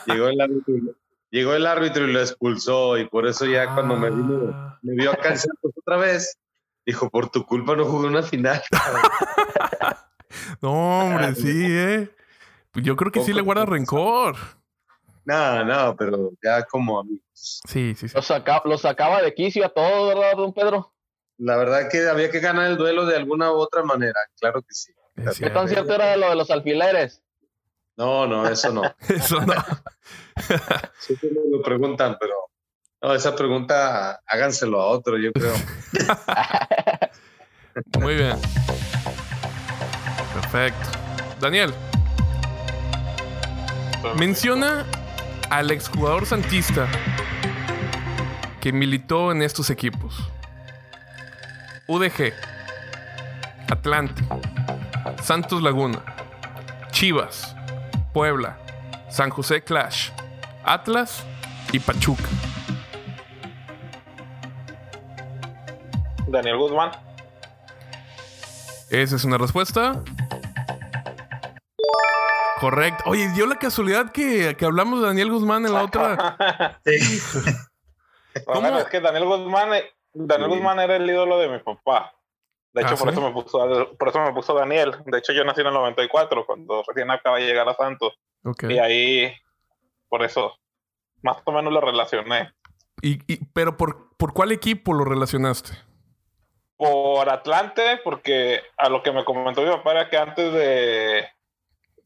llegó 0.06 0.28
el 0.28 0.40
árbitro 0.40 0.96
llegó 1.30 1.54
el 1.54 1.66
árbitro 1.66 2.06
y 2.06 2.12
lo 2.12 2.20
expulsó 2.20 2.98
y 2.98 3.08
por 3.08 3.26
eso 3.26 3.46
ya 3.46 3.72
cuando 3.74 3.96
me, 3.96 4.10
vino, 4.10 4.50
Ah. 4.52 4.78
me 4.82 4.94
vio 4.94 5.12
acá 5.12 5.30
en 5.30 5.38
Santos 5.38 5.72
otra 5.76 5.96
vez, 5.96 6.38
dijo, 6.84 7.08
por 7.10 7.30
tu 7.30 7.44
culpa 7.46 7.76
no 7.76 7.84
jugué 7.84 8.08
una 8.08 8.22
final. 8.22 8.62
no, 10.60 11.00
hombre, 11.00 11.34
sí, 11.34 11.66
¿eh? 11.68 12.10
Pues 12.72 12.84
yo 12.84 12.96
creo 12.96 13.10
que 13.10 13.22
sí 13.22 13.32
le 13.32 13.42
guarda 13.42 13.66
rencor. 13.66 14.36
No, 15.24 15.64
no, 15.64 15.96
pero 15.96 16.30
ya 16.42 16.64
como 16.64 17.00
amigos. 17.00 17.22
Sí, 17.32 17.94
sí, 17.94 18.08
sí. 18.08 18.14
Lo, 18.14 18.22
saca, 18.22 18.62
lo 18.64 18.78
sacaba 18.78 19.22
de 19.22 19.34
quicio 19.34 19.64
a 19.64 19.68
todos, 19.68 20.14
¿verdad, 20.14 20.36
don 20.36 20.52
Pedro? 20.52 20.92
La 21.38 21.56
verdad 21.56 21.88
que 21.90 22.08
había 22.08 22.30
que 22.30 22.40
ganar 22.40 22.66
el 22.70 22.76
duelo 22.76 23.06
de 23.06 23.16
alguna 23.16 23.52
u 23.52 23.56
otra 23.56 23.82
manera, 23.82 24.18
claro 24.38 24.60
que 24.62 24.74
sí. 24.74 24.92
¿Qué 25.38 25.50
tan 25.50 25.68
cierto 25.68 25.94
era 25.94 26.16
lo 26.16 26.30
de 26.30 26.36
los 26.36 26.50
alfileres? 26.50 27.22
No, 28.00 28.26
no, 28.26 28.48
eso 28.48 28.72
no. 28.72 28.82
Eso 29.08 29.42
no. 29.42 29.52
Siempre 30.98 31.28
me 31.32 31.58
lo 31.58 31.62
preguntan, 31.62 32.16
pero 32.18 32.34
no, 33.02 33.14
esa 33.14 33.36
pregunta 33.36 34.22
háganselo 34.26 34.80
a 34.80 34.86
otro, 34.86 35.18
yo 35.18 35.30
creo. 35.34 35.52
Muy 38.00 38.14
bien. 38.14 38.38
Perfecto. 40.32 40.88
Daniel. 41.40 41.74
Menciona 44.16 44.86
al 45.50 45.70
exjugador 45.70 46.24
santista 46.24 46.88
que 48.62 48.72
militó 48.72 49.30
en 49.30 49.42
estos 49.42 49.68
equipos. 49.68 50.16
UDG, 51.86 52.32
Atlante, 53.70 54.24
Santos 55.22 55.60
Laguna, 55.60 56.02
Chivas, 56.92 57.54
Puebla, 58.12 58.58
San 59.08 59.30
José 59.30 59.62
Clash, 59.62 60.10
Atlas 60.64 61.24
y 61.72 61.78
Pachuca. 61.78 62.28
Daniel 66.26 66.58
Guzmán. 66.58 66.92
Esa 68.90 69.16
es 69.16 69.24
una 69.24 69.38
respuesta. 69.38 70.02
Correcto. 72.60 73.04
Oye, 73.06 73.28
dio 73.30 73.46
la 73.46 73.56
casualidad 73.56 74.10
que, 74.12 74.56
que 74.56 74.64
hablamos 74.64 75.00
de 75.00 75.06
Daniel 75.06 75.30
Guzmán 75.30 75.64
en 75.66 75.72
la 75.72 75.82
otra. 75.82 76.36
Bueno, 78.46 78.78
es 78.78 78.84
que 78.84 79.00
Daniel 79.00 79.24
Guzmán, 79.24 79.70
Daniel 80.14 80.50
Guzmán 80.50 80.78
era 80.78 80.94
el 80.94 81.10
ídolo 81.10 81.38
de 81.38 81.48
mi 81.48 81.58
papá. 81.58 82.14
De 82.72 82.82
hecho, 82.82 82.94
Ah, 82.94 82.96
por, 82.96 83.08
¿sí? 83.08 83.12
eso 83.18 83.20
me 83.28 83.32
puso, 83.32 83.96
por 83.98 84.08
eso 84.08 84.20
me 84.20 84.32
puso 84.32 84.54
Daniel. 84.54 84.92
De 85.06 85.18
hecho, 85.18 85.32
yo 85.32 85.44
nací 85.44 85.60
en 85.60 85.66
el 85.68 85.74
94, 85.74 86.46
cuando 86.46 86.82
recién 86.86 87.10
acaba 87.10 87.38
de 87.38 87.46
llegar 87.46 87.68
a 87.68 87.74
Santos. 87.74 88.14
Y 88.68 88.78
ahí, 88.78 89.32
por 90.08 90.22
eso, 90.22 90.56
más 91.22 91.38
o 91.44 91.52
menos 91.52 91.72
lo 91.72 91.80
relacioné. 91.80 92.52
Y, 93.02 93.18
y- 93.32 93.44
pero 93.52 93.76
por, 93.76 94.16
¿por 94.16 94.32
cuál 94.32 94.52
equipo 94.52 94.92
lo 94.94 95.04
relacionaste? 95.04 95.72
Por 96.76 97.28
Atlante, 97.28 97.98
porque 98.04 98.62
a 98.78 98.88
lo 98.88 99.02
que 99.02 99.12
me 99.12 99.24
comentó 99.24 99.62
mi 99.62 99.70
papá 99.70 99.90
era 99.92 100.08
que 100.08 100.16
antes 100.16 100.52
de 100.52 101.28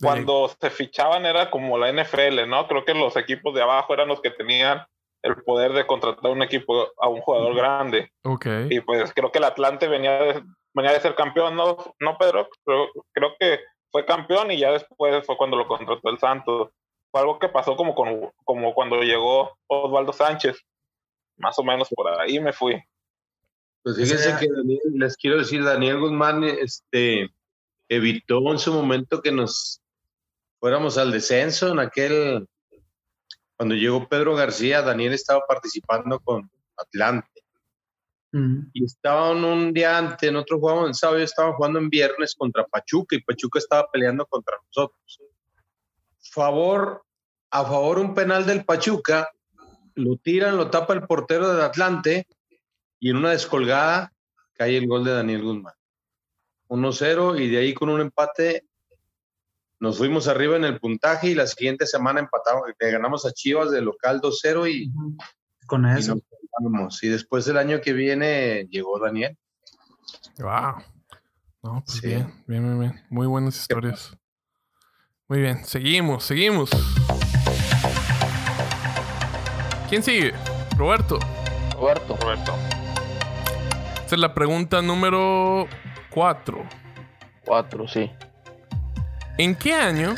cuando 0.01 0.51
se 0.61 0.71
fichaban 0.71 1.25
era 1.27 1.51
como 1.51 1.79
la 1.79 1.89
NFL, 1.93 2.47
¿no? 2.49 2.67
Creo 2.67 2.85
que 2.85 2.95
los 2.95 3.17
equipos 3.17 3.55
de 3.55 3.63
abajo 3.63 3.95
eran 3.95 4.09
los 4.09 4.21
que 4.21 4.31
tenían 4.31 4.85
el 5.25 5.43
poder 5.43 5.73
de 5.73 5.87
contratar 5.87 6.31
un 6.31 6.43
equipo 6.43 6.93
a 6.99 7.09
un 7.09 7.21
jugador 7.23 7.55
grande. 7.57 8.13
Ok. 8.23 8.47
Y 8.69 8.81
pues 8.81 9.13
creo 9.15 9.33
que 9.33 9.39
el 9.39 9.45
Atlante 9.45 9.89
venía 9.89 10.13
de, 10.21 10.45
venía 10.75 10.93
de 10.93 11.01
ser 11.01 11.15
campeón, 11.15 11.57
¿no, 11.57 11.79
no 11.99 12.19
Pedro? 12.19 12.49
Creo, 12.63 12.89
creo 13.13 13.35
que 13.41 13.61
fue 13.91 14.05
campeón 14.05 14.51
y 14.51 14.59
ya 14.59 14.71
después 14.71 15.25
fue 15.25 15.37
cuando 15.39 15.57
lo 15.57 15.67
contrató 15.67 16.11
el 16.11 16.19
Santos. 16.19 16.71
Fue 17.11 17.21
algo 17.23 17.39
que 17.39 17.49
pasó 17.49 17.75
como, 17.75 17.95
con, 17.95 18.31
como 18.45 18.75
cuando 18.75 19.01
llegó 19.01 19.57
Osvaldo 19.67 20.13
Sánchez. 20.13 20.59
Más 21.39 21.59
o 21.59 21.65
menos 21.65 21.89
por 21.89 22.21
ahí 22.21 22.39
me 22.39 22.53
fui. 22.53 22.79
Pues 23.83 23.97
fíjense 23.97 24.37
que 24.39 24.53
Daniel, 24.53 24.81
les 24.93 25.17
quiero 25.17 25.39
decir, 25.39 25.65
Daniel 25.65 26.01
Guzmán 26.01 26.45
este, 26.45 27.31
evitó 27.89 28.53
en 28.53 28.59
su 28.59 28.75
momento 28.75 29.23
que 29.23 29.33
nos 29.33 29.81
fuéramos 30.61 30.99
al 30.99 31.13
descenso 31.13 31.73
en 31.73 31.79
aquel, 31.79 32.47
cuando 33.57 33.75
llegó 33.75 34.09
Pedro 34.09 34.35
García, 34.35 34.83
Daniel 34.83 35.13
estaba 35.13 35.41
participando 35.47 36.19
con 36.21 36.51
Atlante. 36.77 37.43
Y 38.73 38.85
estaban 38.85 39.45
un 39.45 39.73
día 39.73 39.97
antes, 39.97 40.33
nosotros 40.33 40.59
jugábamos 40.59 40.89
en 40.89 40.95
sábado, 40.95 41.21
estaban 41.21 41.53
jugando 41.53 41.79
en 41.79 41.89
viernes 41.89 42.35
contra 42.35 42.67
Pachuca 42.67 43.15
y 43.15 43.23
Pachuca 43.23 43.61
estaba 43.61 43.89
peleando 43.93 44.27
contra 44.27 44.57
nosotros. 44.67 45.21
Favor, 46.19 47.05
a 47.51 47.65
favor 47.65 48.01
un 48.01 48.13
penal 48.13 48.45
del 48.45 48.65
Pachuca, 48.65 49.31
lo 49.95 50.17
tiran, 50.17 50.57
lo 50.57 50.69
tapa 50.69 50.95
el 50.95 51.07
portero 51.07 51.49
del 51.53 51.63
Atlante 51.63 52.27
y 52.99 53.11
en 53.11 53.19
una 53.19 53.31
descolgada 53.31 54.13
cae 54.55 54.79
el 54.79 54.89
gol 54.89 55.05
de 55.05 55.13
Daniel 55.13 55.43
Guzmán. 55.43 55.75
1-0 56.69 57.41
y 57.41 57.49
de 57.51 57.59
ahí 57.59 57.73
con 57.73 57.89
un 57.89 58.01
empate 58.01 58.67
nos 59.85 59.99
fuimos 59.99 60.27
arriba 60.29 60.57
en 60.57 60.65
el 60.65 60.81
puntaje 60.81 61.29
y 61.29 61.35
la 61.35 61.47
siguiente 61.47 61.87
semana 61.87 62.19
empatamos, 62.19 62.63
le 62.81 62.91
ganamos 62.91 63.25
a 63.27 63.33
Chivas 63.33 63.71
de 63.71 63.83
local 63.83 64.21
2-0 64.21 64.69
y, 64.69 64.91
Con 65.67 65.85
y 65.87 65.99
eso. 65.99 66.15
nos 66.17 66.25
salvamos. 66.59 67.03
Y 67.05 67.09
después 67.09 67.47
el 67.49 67.59
año 67.59 67.81
que 67.81 67.93
viene 67.93 68.67
llegó 68.71 68.99
Daniel. 68.99 69.37
Wow. 70.39 70.83
No, 71.63 71.83
pues 71.87 71.99
Sí. 71.99 72.07
bien, 72.09 72.33
bien, 72.47 72.63
bien, 72.65 72.81
bien. 72.81 73.05
Muy 73.11 73.27
buenas 73.27 73.57
historias. 73.57 74.17
Muy 75.29 75.41
bien, 75.41 75.65
seguimos, 75.65 76.25
seguimos. 76.25 76.71
¿Quién 79.89 80.03
sigue? 80.03 80.33
Roberto. 80.77 81.19
Roberto. 81.75 82.17
Roberto. 82.17 82.55
Esta 84.01 84.15
es 84.17 84.19
la 84.19 84.35
pregunta 84.35 84.83
número 84.83 85.67
4. 86.11 86.65
4, 87.45 87.89
sí. 87.89 88.11
¿En 89.39 89.55
qué 89.57 89.75
año 89.75 90.15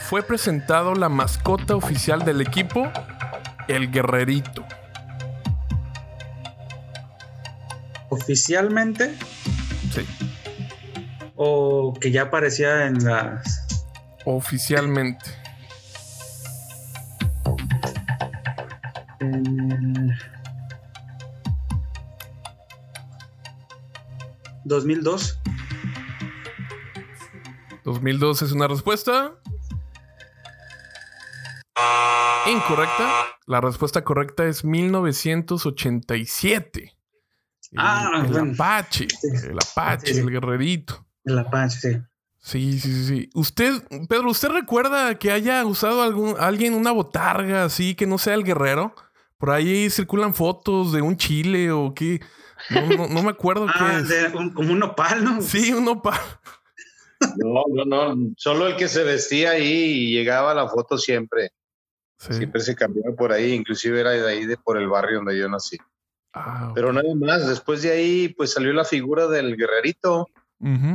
fue 0.00 0.22
presentado 0.22 0.94
la 0.94 1.08
mascota 1.08 1.76
oficial 1.76 2.24
del 2.24 2.40
equipo, 2.40 2.90
el 3.68 3.90
guerrerito? 3.90 4.64
¿Oficialmente? 8.08 9.14
Sí. 9.92 10.06
¿O 11.36 11.92
que 12.00 12.10
ya 12.10 12.22
aparecía 12.22 12.86
en 12.86 13.04
las... 13.04 13.84
Oficialmente. 14.24 15.30
en- 19.20 20.14
2002. 24.64 25.38
2002 27.88 28.42
es 28.42 28.52
una 28.52 28.68
respuesta. 28.68 29.32
Incorrecta. 32.46 33.08
La 33.46 33.60
respuesta 33.60 34.02
correcta 34.04 34.44
es 34.46 34.64
1987. 34.64 36.94
El- 37.72 37.78
Ah, 37.78 38.22
el, 38.24 38.32
bueno. 38.32 38.52
Apache. 38.54 39.06
El 39.22 39.58
Apache, 39.58 40.06
Sí, 40.06 40.14
sí. 40.14 40.20
el 40.20 40.30
guerrerito. 40.30 41.06
El 41.24 41.38
Apache, 41.38 41.78
sí. 41.80 41.98
Sí, 42.40 42.80
sí, 42.80 43.04
sí. 43.06 43.28
Usted, 43.34 43.82
Pedro, 44.08 44.30
¿usted 44.30 44.48
recuerda 44.48 45.18
que 45.18 45.30
haya 45.32 45.64
usado 45.66 46.02
algún, 46.02 46.34
alguien 46.38 46.72
una 46.72 46.92
botarga 46.92 47.64
así 47.64 47.94
que 47.94 48.06
no 48.06 48.16
sea 48.16 48.34
el 48.34 48.44
guerrero? 48.44 48.94
Por 49.36 49.50
ahí 49.50 49.90
circulan 49.90 50.34
fotos 50.34 50.92
de 50.92 51.02
un 51.02 51.16
chile 51.16 51.70
o 51.70 51.92
qué. 51.94 52.20
No, 52.70 52.86
no, 52.86 53.08
no 53.08 53.22
me 53.22 53.30
acuerdo 53.30 53.66
qué 53.66 53.72
Ah, 53.76 53.98
es. 54.00 54.08
de 54.08 54.28
un- 54.36 54.54
como 54.54 54.72
un 54.72 54.78
nopal, 54.78 55.22
¿no? 55.24 55.42
Sí, 55.42 55.72
un 55.72 55.84
nopal. 55.84 56.18
No, 57.44 57.64
no, 57.68 57.84
no. 57.84 58.32
Solo 58.36 58.66
el 58.66 58.76
que 58.76 58.88
se 58.88 59.04
vestía 59.04 59.52
ahí 59.52 59.64
y 59.64 60.12
llegaba 60.12 60.52
a 60.52 60.54
la 60.54 60.68
foto 60.68 60.98
siempre. 60.98 61.52
Sí. 62.18 62.34
Siempre 62.34 62.60
se 62.60 62.74
cambiaba 62.74 63.14
por 63.14 63.32
ahí, 63.32 63.52
inclusive 63.52 64.00
era 64.00 64.10
de 64.10 64.28
ahí, 64.28 64.44
de 64.44 64.56
por 64.56 64.76
el 64.76 64.88
barrio 64.88 65.18
donde 65.18 65.38
yo 65.38 65.48
nací. 65.48 65.78
Ah, 66.32 66.72
Pero 66.74 66.92
nada 66.92 67.14
más, 67.14 67.48
después 67.48 67.82
de 67.82 67.92
ahí, 67.92 68.28
pues 68.28 68.52
salió 68.52 68.72
la 68.72 68.84
figura 68.84 69.28
del 69.28 69.56
guerrerito, 69.56 70.28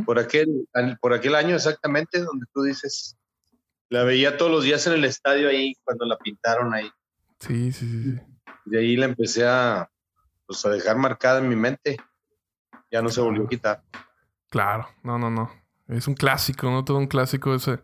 por 0.05 0.19
aquel, 0.19 0.67
por 0.99 1.13
aquel 1.13 1.35
año 1.35 1.55
exactamente, 1.55 2.19
donde 2.19 2.45
tú 2.53 2.63
dices, 2.63 3.17
la 3.89 4.03
veía 4.03 4.37
todos 4.37 4.51
los 4.51 4.63
días 4.65 4.85
en 4.87 4.93
el 4.93 5.05
estadio 5.05 5.47
ahí, 5.47 5.73
cuando 5.83 6.05
la 6.05 6.17
pintaron 6.17 6.73
ahí. 6.73 6.89
Sí, 7.39 7.71
sí, 7.71 7.87
sí, 7.89 8.03
sí. 8.03 8.19
De 8.65 8.79
ahí 8.79 8.97
la 8.97 9.05
empecé 9.05 9.45
a, 9.45 9.89
pues, 10.45 10.65
a 10.65 10.69
dejar 10.69 10.97
marcada 10.97 11.39
en 11.39 11.49
mi 11.49 11.55
mente. 11.55 11.97
Ya 12.91 13.01
no 13.01 13.09
se 13.09 13.21
volvió 13.21 13.45
a 13.45 13.49
quitar. 13.49 13.83
Claro, 14.49 14.87
no, 15.03 15.17
no, 15.17 15.29
no. 15.29 15.49
Es 15.87 16.07
un 16.07 16.13
clásico, 16.13 16.69
¿no? 16.69 16.85
Todo 16.85 16.97
un 16.97 17.07
clásico 17.07 17.53
ese, 17.53 17.79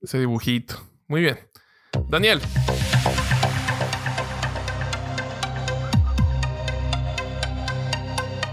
ese 0.00 0.18
dibujito. 0.18 0.76
Muy 1.06 1.20
bien. 1.20 1.38
Daniel. 2.08 2.40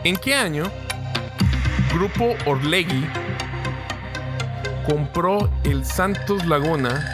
¿En 0.04 0.18
qué 0.18 0.36
año 0.36 0.66
Grupo 1.94 2.36
Orlegui 2.46 3.08
compró 4.86 5.50
el 5.64 5.84
Santos 5.84 6.46
Laguna 6.46 7.14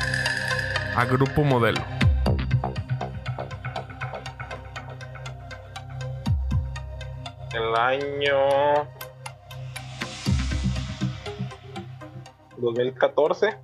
a 0.95 1.05
Grupo 1.05 1.43
Modelo? 1.43 1.81
El 7.53 7.75
año 7.75 8.87
2014. 12.61 13.57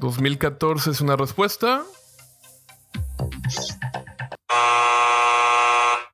2014 0.00 0.90
es 0.90 1.00
una 1.00 1.16
respuesta. 1.16 1.82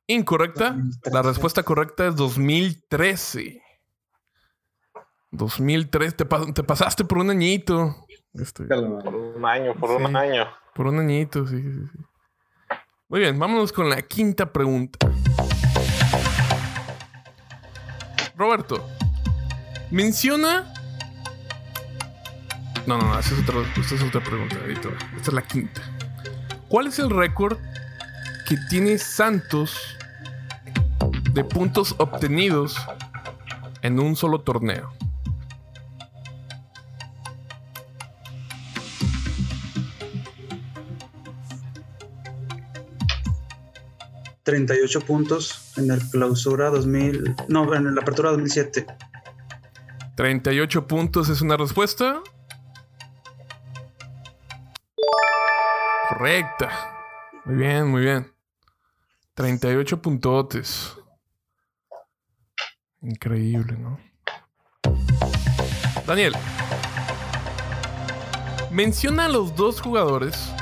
Incorrecta. 0.07 0.75
La 1.11 1.21
respuesta 1.21 1.63
correcta 1.63 2.07
es 2.07 2.15
2013. 2.15 3.61
2003. 5.31 6.17
Te, 6.17 6.25
pa- 6.25 6.51
te 6.53 6.63
pasaste 6.63 7.05
por 7.05 7.17
un 7.19 7.29
añito. 7.29 7.95
Este, 8.33 8.63
Por 8.65 8.77
un 8.77 9.45
año, 9.45 9.73
por 9.75 9.91
un 9.91 10.15
año. 10.15 10.47
por 10.73 10.87
un 10.87 10.99
añito, 10.99 11.45
sí, 11.47 11.61
sí, 11.61 11.79
sí. 11.91 11.99
Muy 13.09 13.19
bien, 13.19 13.37
vámonos 13.37 13.73
con 13.73 13.89
la 13.89 14.01
quinta 14.03 14.53
pregunta. 14.53 14.99
Roberto, 18.37 18.87
menciona. 19.91 20.70
No, 22.87 22.97
no, 22.97 23.07
no, 23.07 23.19
esa 23.19 23.35
es 23.35 23.41
otra, 23.41 23.61
esta 23.79 23.95
es 23.95 24.03
otra 24.03 24.23
pregunta. 24.23 24.55
va. 24.57 25.17
Esta 25.17 25.29
es 25.29 25.33
la 25.33 25.41
quinta. 25.41 25.81
¿Cuál 26.67 26.87
es 26.87 26.99
el 26.99 27.09
récord 27.09 27.57
que 28.47 28.57
tiene 28.69 28.97
Santos 28.97 29.97
de 31.33 31.43
puntos 31.43 31.95
obtenidos 31.99 32.77
en 33.81 33.99
un 33.99 34.15
solo 34.15 34.41
torneo? 34.41 34.91
38 44.43 45.01
puntos 45.01 45.71
en 45.77 45.91
el 45.91 46.01
clausura 46.09 46.69
2000. 46.69 47.35
No, 47.47 47.73
en 47.73 47.95
la 47.95 48.01
apertura 48.01 48.31
2007. 48.31 48.85
38 50.15 50.87
puntos 50.87 51.29
es 51.29 51.41
una 51.41 51.57
respuesta. 51.57 52.21
Correcta. 56.21 56.69
Muy 57.45 57.55
bien, 57.55 57.87
muy 57.87 58.01
bien. 58.03 58.31
38 59.33 60.03
puntotes. 60.03 60.95
Increíble, 63.01 63.75
¿no? 63.75 63.99
Daniel. 66.05 66.35
Menciona 68.69 69.25
a 69.25 69.29
los 69.29 69.55
dos 69.55 69.81
jugadores 69.81 70.53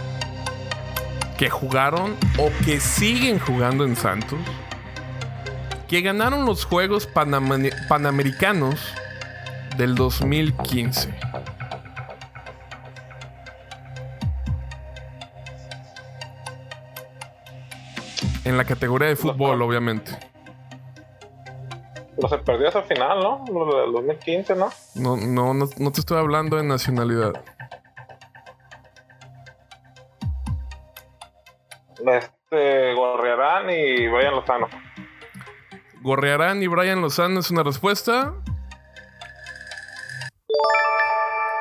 que 1.38 1.50
jugaron 1.50 2.16
o 2.38 2.50
que 2.64 2.80
siguen 2.80 3.38
jugando 3.38 3.84
en 3.84 3.98
Santos, 3.98 4.40
que 5.90 6.00
ganaron 6.00 6.46
los 6.46 6.64
Juegos 6.64 7.06
Panamericanos 7.06 8.80
del 9.76 9.96
2015. 9.96 11.29
En 18.46 18.58
la 18.58 18.64
categoría 18.66 19.10
de 19.10 19.16
fútbol, 19.16 19.62
obviamente. 19.62 20.12
Pero 22.16 22.30
se 22.30 22.38
perdió 22.40 22.68
esa 22.68 22.82
final, 22.82 23.20
¿no? 23.20 23.46
Lo 23.52 23.82
del 23.82 23.92
2015, 23.94 24.56
¿no? 24.56 24.70
No, 24.96 25.18
no, 25.18 25.54
no, 25.54 25.70
no 25.78 25.92
te 25.92 26.00
estoy 26.00 26.18
hablando 26.18 26.58
de 26.58 26.64
nacionalidad. 26.64 27.44
Este, 32.06 32.94
Gorriarán 32.94 33.70
y 33.70 34.08
Brian 34.08 34.36
Lozano. 34.36 34.68
¿Gorrearán 36.02 36.64
y 36.64 36.68
Brian 36.68 37.02
Lozano 37.02 37.40
es 37.42 37.52
una 37.52 37.64
respuesta? 37.64 38.34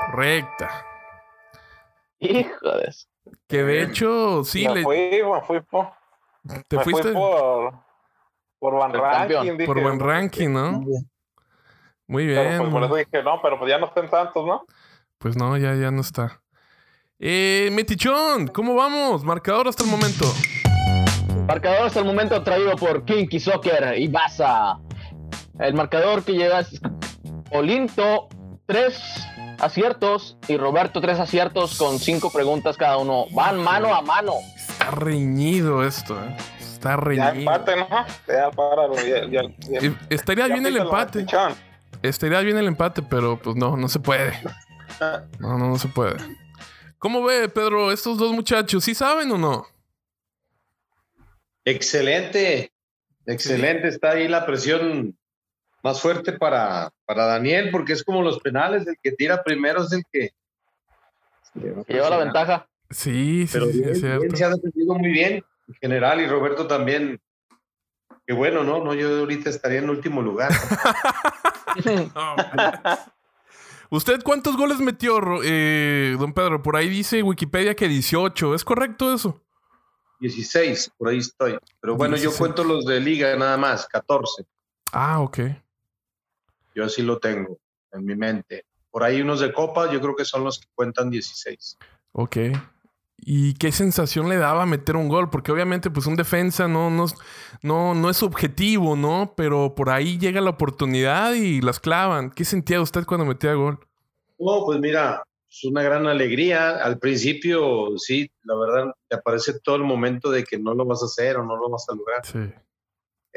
Correcta. 0.07 0.87
Hijo 2.21 2.71
de 2.79 2.85
eso. 2.89 3.09
Que 3.47 3.63
de 3.63 3.83
hecho, 3.83 4.45
sí, 4.45 4.67
me 4.67 4.75
le, 4.77 4.83
fui, 4.83 5.23
me 5.23 5.41
fui 5.43 5.61
por, 5.61 5.93
te 6.69 6.77
me 6.77 6.85
fuiste 6.85 7.03
fui 7.03 7.13
por, 7.13 7.75
por 8.59 8.75
Van 8.75 8.95
El 8.95 9.01
campeón. 9.01 9.47
Ranking. 9.49 9.67
por 9.67 9.83
buen 9.83 10.01
ranking, 10.01 10.49
¿no? 10.51 10.85
Muy 12.07 12.27
Pero 12.27 12.43
bien. 12.43 12.59
pues 12.59 12.71
por 12.71 12.85
eso 12.85 12.95
dije, 12.97 13.23
no, 13.23 13.41
pero 13.43 13.59
pues 13.59 13.71
ya 13.71 13.79
no 13.79 13.87
está 13.87 14.01
en 14.01 14.09
Santos, 14.11 14.47
¿no? 14.47 14.65
Pues 15.19 15.37
no, 15.37 15.57
ya, 15.57 15.75
ya 15.75 15.91
no 15.91 16.01
está. 16.01 16.41
Eh, 17.19 17.69
Metichón, 17.73 18.47
¿cómo 18.49 18.75
vamos? 18.75 19.25
Marcador 19.25 19.69
hasta 19.69 19.85
el 19.85 19.91
momento. 19.91 20.25
Marcador 21.47 21.87
hasta 21.87 22.01
el 22.01 22.07
momento 22.07 22.43
traído 22.43 22.77
por 22.77 23.05
Kinky 23.05 23.41
Soccer 23.41 23.99
y 23.99 24.09
Baza. 24.09 24.79
El 25.59 25.75
marcador 25.75 26.23
que 26.25 26.33
llega 26.33 26.61
es 26.61 26.81
Olinto, 27.51 28.29
tres 28.67 29.03
aciertos 29.59 30.37
y 30.49 30.57
Roberto, 30.57 31.01
tres 31.01 31.19
aciertos 31.19 31.77
con 31.79 31.99
cinco 31.99 32.31
preguntas 32.33 32.77
cada 32.77 32.97
uno. 32.99 33.27
Van 33.33 33.63
mano 33.63 33.95
a 33.95 34.03
mano. 34.03 34.35
Está 34.57 34.91
reñido 34.93 35.85
esto, 35.85 36.19
¿eh? 36.23 36.37
Está 36.61 36.91
Ya 36.91 36.97
reñido. 36.97 37.29
empate, 37.31 37.77
¿no? 37.77 37.89
Ya 38.29 38.51
páralo. 38.51 38.95
Ya, 38.97 39.27
ya, 39.29 39.43
ya- 39.81 39.99
Estaría 40.11 40.47
ya 40.49 40.55
bien 40.55 40.67
el 40.67 40.77
empate. 40.77 41.27
Estaría 42.03 42.41
bien 42.41 42.57
el 42.59 42.67
empate, 42.69 43.03
pero 43.03 43.39
pues 43.39 43.57
no, 43.57 43.77
no 43.77 43.89
se 43.89 43.99
puede. 43.99 44.33
No, 45.41 45.59
no, 45.59 45.69
no 45.71 45.79
se 45.79 45.89
puede. 45.89 46.17
¿Cómo 46.99 47.23
ve, 47.25 47.49
Pedro, 47.49 47.91
estos 47.93 48.19
dos 48.19 48.33
muchachos? 48.33 48.85
¿Sí 48.85 48.95
saben 48.95 49.31
o 49.33 49.39
no? 49.39 49.67
Excelente. 51.65 52.73
Excelente, 53.27 53.89
está 53.89 54.13
ahí 54.13 54.27
la 54.27 54.47
presión 54.47 55.18
más 55.83 56.01
fuerte 56.01 56.33
para, 56.33 56.91
para 57.05 57.27
Daniel, 57.27 57.69
porque 57.71 57.93
es 57.93 58.03
como 58.03 58.23
los 58.23 58.39
penales, 58.41 58.87
el 58.87 58.97
que 59.03 59.13
tira 59.13 59.43
primero 59.43 59.83
es 59.83 59.93
el 59.93 60.03
que, 60.13 60.31
Que 61.87 61.95
lleva 61.95 62.11
la 62.11 62.19
ventaja. 62.19 62.69
Sí, 62.91 63.47
sí, 63.47 63.53
Pero 63.53 63.67
sí, 63.67 63.79
bien, 63.79 63.89
es 63.91 64.01
cierto. 64.01 64.21
bien, 64.21 64.37
se 64.37 64.45
ha 64.45 64.51
defendido 64.51 64.95
muy 64.95 65.11
bien 65.11 65.45
en 65.69 65.75
general 65.75 66.21
y 66.21 66.27
Roberto 66.27 66.67
también. 66.67 67.21
Qué 68.27 68.35
bueno, 68.35 68.65
¿no? 68.65 68.85
No, 68.85 68.95
yo 68.95 69.21
ahorita 69.21 69.51
estaría 69.51 69.79
en 69.79 69.89
último 69.89 70.21
lugar. 70.21 70.53
¿Usted 73.91 74.21
cuántos 74.23 74.57
goles 74.57 74.81
metió, 74.81 75.19
eh, 75.43 76.15
don 76.19 76.35
Pedro? 76.35 76.63
Por 76.63 76.77
ahí 76.77 76.91
dice 76.91 77.23
Wikipedia 77.23 77.75
que 77.75 77.89
18. 77.89 78.55
¿Es 78.55 78.65
correcto 78.65 79.15
eso? 79.15 79.43
16, 80.21 80.93
por 80.99 81.09
ahí 81.09 81.19
estoy. 81.19 81.59
Pero 81.81 81.97
bueno, 81.97 82.17
16. 82.17 82.33
yo 82.33 82.39
cuento 82.39 82.65
los 82.65 82.85
de 82.85 83.01
liga 83.01 83.35
nada 83.37 83.57
más, 83.57 83.87
14. 83.87 84.45
Ah, 84.93 85.21
ok. 85.21 85.39
Yo 86.79 86.85
así 86.85 87.03
lo 87.03 87.19
tengo 87.19 87.59
en 87.91 88.05
mi 88.05 88.15
mente. 88.15 88.65
Por 88.89 89.03
ahí 89.03 89.21
unos 89.21 89.41
de 89.41 89.53
copa, 89.53 89.91
yo 89.93 90.01
creo 90.01 90.15
que 90.15 90.25
son 90.25 90.45
los 90.45 90.61
que 90.61 90.69
cuentan 90.77 91.11
16. 91.11 91.77
Ok. 92.13 92.37
¿Y 93.17 93.55
qué 93.55 93.73
sensación 93.73 94.29
le 94.29 94.37
daba 94.37 94.65
meter 94.65 94.95
un 94.95 95.09
gol? 95.09 95.29
Porque 95.29 95.51
obviamente, 95.51 95.91
pues 95.91 96.07
un 96.07 96.15
defensa 96.15 96.69
no, 96.69 96.89
no, 96.89 97.07
no, 97.63 97.97
no 97.97 98.11
es 98.11 98.23
objetivo, 98.23 98.95
¿no? 98.95 99.35
Pero 99.37 99.75
por 99.75 99.91
ahí 99.91 100.19
llega 100.19 100.41
la 100.41 100.51
oportunidad 100.51 101.33
y 101.33 101.61
las 101.61 101.81
clavan. 101.81 102.31
¿Qué 102.31 102.45
sentía 102.45 102.81
usted 102.81 103.05
cuando 103.07 103.27
metía 103.27 103.55
gol? 103.55 103.81
No, 104.39 104.65
pues 104.65 104.79
mira, 104.79 105.25
es 105.51 105.65
una 105.65 105.83
gran 105.83 106.07
alegría. 106.07 106.77
Al 106.77 107.01
principio, 107.01 107.99
sí, 107.99 108.31
la 108.45 108.55
verdad, 108.55 108.95
te 109.09 109.17
aparece 109.17 109.59
todo 109.65 109.75
el 109.75 109.83
momento 109.83 110.31
de 110.31 110.45
que 110.45 110.61
no 110.61 110.75
lo 110.75 110.85
vas 110.85 111.03
a 111.03 111.07
hacer 111.07 111.39
o 111.39 111.45
no 111.45 111.57
lo 111.57 111.71
vas 111.71 111.87
a 111.89 111.97
lograr. 111.97 112.25
Sí. 112.25 112.55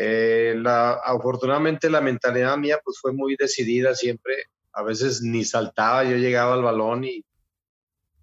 Eh, 0.04 0.56
la, 0.58 0.94
afortunadamente 0.94 1.88
la 1.88 2.02
mentalidad 2.02 2.58
mía 2.58 2.80
pues 2.84 2.98
fue 3.00 3.14
muy 3.14 3.36
decidida 3.36 3.94
siempre. 3.94 4.46
A 4.74 4.82
veces 4.82 5.22
ni 5.22 5.46
saltaba, 5.46 6.04
yo 6.04 6.18
llegaba 6.18 6.56
al 6.56 6.64
balón 6.64 7.04
y 7.04 7.24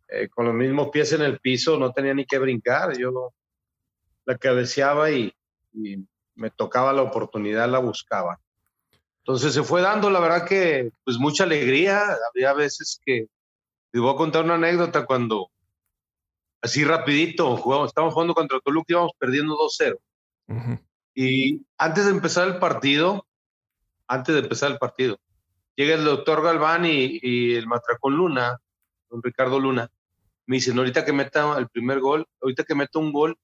eh, 0.09 0.29
con 0.29 0.47
los 0.47 0.55
mismos 0.55 0.88
pies 0.91 1.12
en 1.12 1.23
el 1.23 1.38
piso 1.38 1.79
no 1.79 1.93
tenía 1.93 2.14
ni 2.14 2.27
que 2.27 2.38
brincar. 2.38 2.99
Yo 2.99 3.33
la 4.25 4.37
cabeceaba 4.37 5.12
y, 5.12 5.33
y 5.73 6.05
me 6.35 6.51
tocaba 6.51 6.93
la 6.93 7.03
oportunidad, 7.03 7.69
la 7.69 7.79
buscaba. 7.79 8.41
Entonces 9.19 9.55
se 9.55 9.62
fue 9.62 9.81
dando, 9.81 10.11
la 10.11 10.19
verdad 10.19 10.49
que 10.49 10.91
pues 11.05 11.17
mucha 11.17 11.45
alegría. 11.45 12.03
Había 12.35 12.55
veces 12.55 13.01
que, 13.07 13.27
te 13.93 14.01
voy 14.01 14.12
a 14.12 14.17
contar 14.17 14.45
una 14.45 14.55
anécdota 14.55 15.07
cuando, 15.07 15.49
así 16.61 16.83
rapidito, 16.83 17.57
jugamos, 17.57 17.91
estábamos 17.91 18.14
jugando 18.14 18.35
contra 18.35 18.59
Toluca 18.59 18.87
y 18.88 18.93
íbamos 18.95 19.12
perdiendo 19.17 19.55
2-0. 19.55 19.97
Ujú. 20.49 20.88
Y 21.20 21.66
antes 21.78 22.04
de 22.04 22.12
empezar 22.12 22.46
el 22.46 22.61
partido, 22.61 23.26
antes 24.07 24.37
de 24.37 24.40
empezar 24.42 24.70
el 24.70 24.78
partido, 24.78 25.18
llega 25.74 25.96
el 25.96 26.04
doctor 26.04 26.44
Galván 26.44 26.87
y, 26.87 27.18
y 27.20 27.57
el 27.57 27.66
matracón 27.66 28.14
Luna, 28.14 28.61
don 29.11 29.20
Ricardo 29.20 29.59
Luna, 29.59 29.90
me 30.46 30.57
dice, 30.59 30.72
"No, 30.72 30.83
ahorita 30.83 31.04
que 31.04 31.12
meta 31.12 31.59
el 31.59 31.68
primer 31.70 31.98
gol, 31.98 32.24
ahorita 32.40 32.62
que 32.62 32.76
meta 32.76 33.00
un 33.00 33.12
gol, 33.12 33.37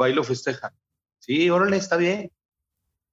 va 0.00 0.08
y 0.08 0.14
lo 0.14 0.24
festeja. 0.24 0.72
Sí, 1.18 1.50
órale, 1.50 1.76
está 1.76 1.98
bien. 1.98 2.32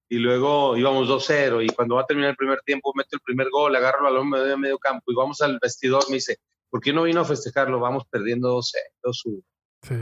Y 0.08 0.20
luego 0.20 0.74
íbamos 0.78 1.06
2-0 1.06 1.62
y 1.62 1.68
cuando 1.68 1.96
va 1.96 2.00
a 2.00 2.06
terminar 2.06 2.30
el 2.30 2.36
primer 2.36 2.60
tiempo, 2.62 2.94
meto 2.94 3.10
el 3.12 3.20
primer 3.20 3.50
gol, 3.50 3.76
agarro 3.76 3.98
el 3.98 4.04
balón, 4.04 4.30
me 4.30 4.38
doy 4.38 4.52
a 4.52 4.56
medio 4.56 4.78
campo 4.78 5.12
y 5.12 5.14
vamos 5.14 5.42
al 5.42 5.58
vestidor, 5.60 6.02
me 6.08 6.14
dice, 6.14 6.38
¿por 6.70 6.80
qué 6.80 6.94
no 6.94 7.02
vino 7.02 7.20
a 7.20 7.24
festejarlo? 7.26 7.78
Vamos 7.78 8.04
perdiendo 8.08 8.56
2-0, 8.56 8.62
2-1. 9.02 9.42
Sí. 9.82 9.94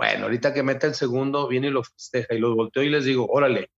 Bueno, 0.00 0.24
ahorita 0.24 0.54
que 0.54 0.62
meta 0.62 0.86
el 0.86 0.94
segundo, 0.94 1.46
viene 1.46 1.66
y 1.66 1.70
lo 1.70 1.84
festeja 1.84 2.34
y 2.34 2.38
los 2.38 2.56
volteo 2.56 2.82
y 2.82 2.88
les 2.88 3.04
digo, 3.04 3.26
órale. 3.28 3.70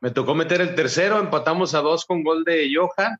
Me 0.00 0.10
tocó 0.10 0.34
meter 0.34 0.60
el 0.60 0.74
tercero, 0.74 1.20
empatamos 1.20 1.76
a 1.76 1.80
dos 1.80 2.04
con 2.06 2.24
gol 2.24 2.42
de 2.42 2.68
Johan. 2.74 3.16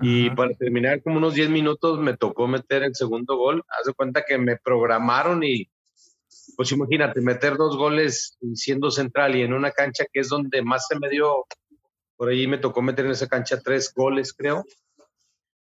Y 0.00 0.30
para 0.30 0.54
terminar, 0.54 1.02
como 1.02 1.18
unos 1.18 1.34
10 1.34 1.50
minutos, 1.50 2.00
me 2.00 2.16
tocó 2.16 2.48
meter 2.48 2.84
el 2.84 2.94
segundo 2.94 3.36
gol. 3.36 3.62
Haz 3.68 3.84
de 3.84 3.92
cuenta 3.92 4.24
que 4.26 4.38
me 4.38 4.56
programaron 4.56 5.44
y, 5.44 5.70
pues 6.56 6.72
imagínate, 6.72 7.20
meter 7.20 7.58
dos 7.58 7.76
goles 7.76 8.38
siendo 8.54 8.90
central 8.90 9.36
y 9.36 9.42
en 9.42 9.52
una 9.52 9.72
cancha 9.72 10.06
que 10.10 10.20
es 10.20 10.30
donde 10.30 10.62
más 10.62 10.86
se 10.86 10.98
me 10.98 11.10
dio. 11.10 11.44
Por 12.16 12.30
ahí 12.30 12.46
me 12.46 12.56
tocó 12.56 12.80
meter 12.80 13.04
en 13.04 13.10
esa 13.10 13.28
cancha 13.28 13.60
tres 13.60 13.92
goles, 13.94 14.32
creo. 14.32 14.64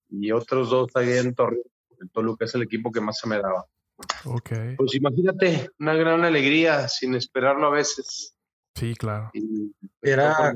Y 0.08 0.30
otros 0.30 0.70
dos 0.70 0.94
ahí 0.94 1.14
en 1.14 1.34
Torreón. 1.34 1.64
El 2.00 2.10
Toluca 2.10 2.44
es 2.44 2.54
el 2.54 2.62
equipo 2.62 2.92
que 2.92 3.00
más 3.00 3.18
se 3.18 3.26
me 3.26 3.38
daba. 3.38 3.66
Ok. 4.24 4.50
Pues 4.76 4.94
imagínate, 4.94 5.70
una 5.78 5.94
gran 5.94 6.24
alegría 6.24 6.88
sin 6.88 7.14
esperarlo 7.14 7.66
a 7.66 7.70
veces. 7.70 8.34
Sí, 8.74 8.94
claro. 8.94 9.30
Y- 9.34 9.72
Era, 10.02 10.54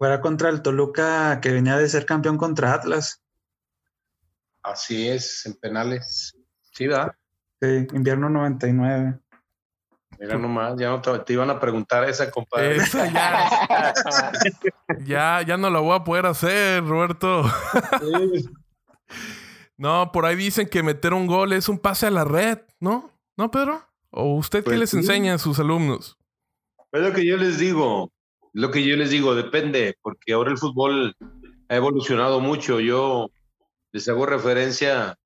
era 0.00 0.20
contra 0.20 0.48
el 0.50 0.62
Toluca 0.62 1.40
que 1.40 1.50
venía 1.52 1.76
de 1.76 1.88
ser 1.88 2.06
campeón 2.06 2.36
contra 2.36 2.74
Atlas. 2.74 3.22
Así 4.62 5.08
es, 5.08 5.46
en 5.46 5.54
penales. 5.54 6.36
Sí, 6.72 6.86
¿verdad? 6.86 7.12
Sí, 7.60 7.86
invierno 7.94 8.28
99. 8.28 9.18
Mira 10.20 10.36
nomás, 10.36 10.74
ya 10.78 10.88
no 10.88 11.00
te, 11.00 11.16
te 11.20 11.32
iban 11.32 11.48
a 11.48 11.60
preguntar 11.60 12.08
esa, 12.08 12.28
compadre. 12.30 12.76
Esa 12.76 13.06
ya. 13.12 13.94
ya, 15.04 15.42
ya 15.42 15.56
no 15.56 15.70
la 15.70 15.78
voy 15.78 15.94
a 15.96 16.02
poder 16.02 16.26
hacer, 16.26 16.84
Roberto. 16.84 17.44
No, 19.78 20.10
por 20.12 20.26
ahí 20.26 20.36
dicen 20.36 20.68
que 20.68 20.82
meter 20.82 21.14
un 21.14 21.26
gol 21.26 21.52
es 21.52 21.68
un 21.68 21.78
pase 21.78 22.06
a 22.06 22.10
la 22.10 22.24
red, 22.24 22.58
¿no? 22.80 23.12
¿No, 23.36 23.50
Pedro? 23.50 23.82
¿O 24.10 24.34
usted 24.34 24.60
qué 24.60 24.70
Pues 24.70 24.80
les 24.80 24.90
sí. 24.90 24.98
enseña 24.98 25.34
a 25.34 25.38
sus 25.38 25.58
alumnos? 25.58 26.16
Es 26.92 27.00
lo 27.00 27.12
que 27.12 27.24
yo 27.24 27.36
les 27.36 27.58
digo, 27.58 28.12
lo 28.52 28.70
que 28.70 28.84
yo 28.84 28.96
les 28.96 29.10
digo, 29.10 29.34
depende, 29.34 29.96
porque 30.02 30.32
ahora 30.32 30.50
el 30.50 30.58
fútbol 30.58 31.14
ha 31.68 31.76
evolucionado 31.76 32.40
mucho. 32.40 32.80
Yo 32.80 33.30
les 33.92 34.08
hago 34.08 34.26
referencia, 34.26 35.16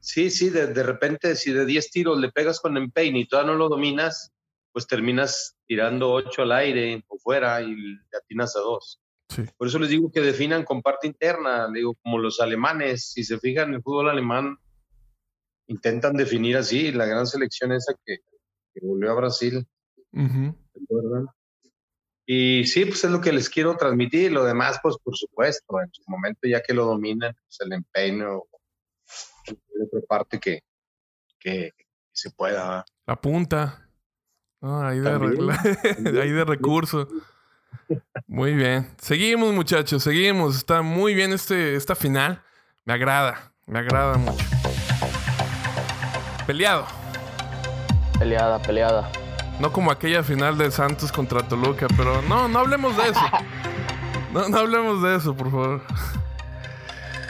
sí, 0.00 0.30
sí, 0.30 0.50
de, 0.50 0.66
de 0.66 0.82
repente, 0.82 1.36
si 1.36 1.52
de 1.52 1.64
10 1.64 1.90
tiros 1.90 2.18
le 2.18 2.30
pegas 2.30 2.60
con 2.60 2.76
empeine 2.76 3.20
y 3.20 3.26
todavía 3.26 3.52
no 3.52 3.58
lo 3.58 3.68
dominas, 3.68 4.32
pues 4.72 4.86
terminas 4.86 5.56
tirando 5.66 6.10
8 6.12 6.42
al 6.42 6.52
aire 6.52 7.02
o 7.08 7.16
fuera 7.18 7.62
y 7.62 7.74
le 7.74 8.00
atinas 8.20 8.56
a 8.56 8.60
dos. 8.60 9.00
Sí. 9.28 9.42
Por 9.56 9.68
eso 9.68 9.78
les 9.78 9.88
digo 9.88 10.10
que 10.12 10.20
definan 10.20 10.64
con 10.64 10.82
parte 10.82 11.06
interna, 11.06 11.68
digo, 11.72 11.94
como 12.02 12.18
los 12.18 12.40
alemanes, 12.40 13.10
si 13.12 13.24
se 13.24 13.38
fijan 13.38 13.68
en 13.68 13.74
el 13.74 13.82
fútbol 13.82 14.10
alemán, 14.10 14.58
intentan 15.66 16.14
definir 16.14 16.56
así, 16.56 16.92
la 16.92 17.06
gran 17.06 17.26
selección 17.26 17.72
esa 17.72 17.94
que, 18.04 18.18
que 18.72 18.80
volvió 18.82 19.10
a 19.10 19.14
Brasil. 19.14 19.66
Ujú. 20.12 20.54
¿recuerdan? 20.74 21.26
Y 22.26 22.64
sí, 22.66 22.84
pues 22.86 23.04
es 23.04 23.10
lo 23.10 23.20
que 23.20 23.32
les 23.32 23.50
quiero 23.50 23.76
transmitir. 23.76 24.32
Lo 24.32 24.44
demás, 24.44 24.78
pues 24.82 24.96
por 25.02 25.16
supuesto, 25.16 25.80
en 25.80 25.90
su 25.92 26.02
momento 26.06 26.40
ya 26.48 26.62
que 26.62 26.72
lo 26.72 26.86
dominan, 26.86 27.34
pues 27.34 27.60
el 27.60 27.72
empeño, 27.72 28.42
de 29.46 29.84
otra 29.84 30.00
parte 30.08 30.38
que, 30.40 30.60
que, 31.38 31.72
se 32.12 32.30
pueda. 32.30 32.84
La 33.06 33.20
punta. 33.20 33.90
Ah, 34.62 34.88
ahí, 34.88 35.00
de 35.00 35.18
regla- 35.18 35.60
ahí 36.22 36.30
de 36.30 36.44
recurso. 36.44 37.08
Muy 38.26 38.54
bien. 38.54 38.90
Seguimos, 38.98 39.52
muchachos, 39.52 40.02
seguimos. 40.02 40.56
Está 40.56 40.82
muy 40.82 41.14
bien 41.14 41.32
este, 41.32 41.76
esta 41.76 41.94
final. 41.94 42.42
Me 42.84 42.94
agrada, 42.94 43.52
me 43.66 43.78
agrada 43.78 44.16
mucho. 44.16 44.44
Peleado. 46.46 46.86
Peleada, 48.18 48.60
peleada. 48.60 49.10
No 49.58 49.72
como 49.72 49.90
aquella 49.90 50.22
final 50.22 50.58
de 50.58 50.70
Santos 50.70 51.12
contra 51.12 51.46
Toluca, 51.46 51.86
pero 51.96 52.20
no, 52.22 52.48
no 52.48 52.58
hablemos 52.58 52.96
de 52.96 53.04
eso. 53.04 53.20
No, 54.32 54.48
no 54.48 54.58
hablemos 54.58 55.00
de 55.00 55.16
eso, 55.16 55.34
por 55.34 55.50
favor. 55.50 55.80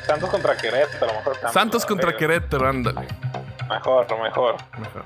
Santos 0.07 0.31
contra 0.31 0.57
Querétaro, 0.57 1.05
a 1.05 1.07
lo 1.07 1.19
mejor. 1.19 1.37
Santos 1.53 1.85
contra 1.87 2.17
Querétaro. 2.17 2.65
Querétaro, 2.65 2.69
ándale. 2.69 3.09
Mejor, 3.69 4.07
mejor. 4.23 4.57
Mejor. 4.79 5.05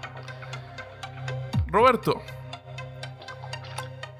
Roberto, 1.67 2.23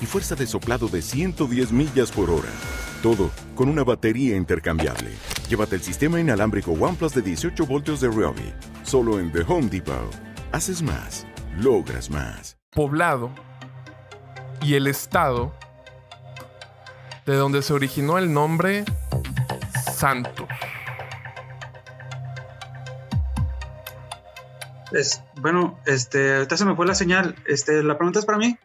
Y 0.00 0.06
fuerza 0.06 0.34
de 0.34 0.46
soplado 0.46 0.88
de 0.88 1.02
110 1.02 1.72
millas 1.72 2.10
por 2.10 2.30
hora. 2.30 2.50
Todo 3.02 3.30
con 3.54 3.68
una 3.68 3.84
batería 3.84 4.36
intercambiable. 4.36 5.10
Llévate 5.48 5.76
el 5.76 5.82
sistema 5.82 6.20
inalámbrico 6.20 6.72
OnePlus 6.72 7.14
de 7.14 7.22
18 7.22 7.66
voltios 7.66 8.00
de 8.00 8.08
Ryobi. 8.08 8.52
Solo 8.82 9.18
en 9.18 9.32
The 9.32 9.42
Home 9.46 9.68
Depot. 9.68 10.14
Haces 10.52 10.82
más. 10.82 11.26
Logras 11.58 12.10
más. 12.10 12.56
Poblado 12.72 13.30
y 14.62 14.74
el 14.74 14.86
estado 14.86 15.54
de 17.24 17.36
donde 17.36 17.62
se 17.62 17.72
originó 17.72 18.18
el 18.18 18.32
nombre 18.32 18.84
Santos. 19.94 20.46
Es, 24.92 25.22
bueno, 25.40 25.78
este, 25.86 26.36
ahorita 26.36 26.56
se 26.56 26.64
me 26.64 26.76
fue 26.76 26.86
la 26.86 26.94
señal. 26.94 27.34
Este, 27.46 27.82
¿la 27.82 27.96
pregunta 27.96 28.20
es 28.20 28.24
para 28.24 28.38
mí? 28.38 28.56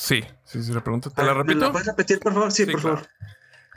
Sí, 0.00 0.22
sí, 0.44 0.62
sí, 0.62 0.72
la 0.72 0.80
pregunta. 0.80 1.10
¿Te 1.10 1.24
la 1.24 1.32
Ah, 1.32 1.34
¿me 1.34 1.40
repito? 1.42 1.58
¿La 1.58 1.72
puedes 1.72 1.88
repetir, 1.88 2.20
por 2.20 2.32
favor? 2.32 2.52
Sí, 2.52 2.64
por 2.66 2.80
claro. 2.80 2.96
favor. 2.98 3.10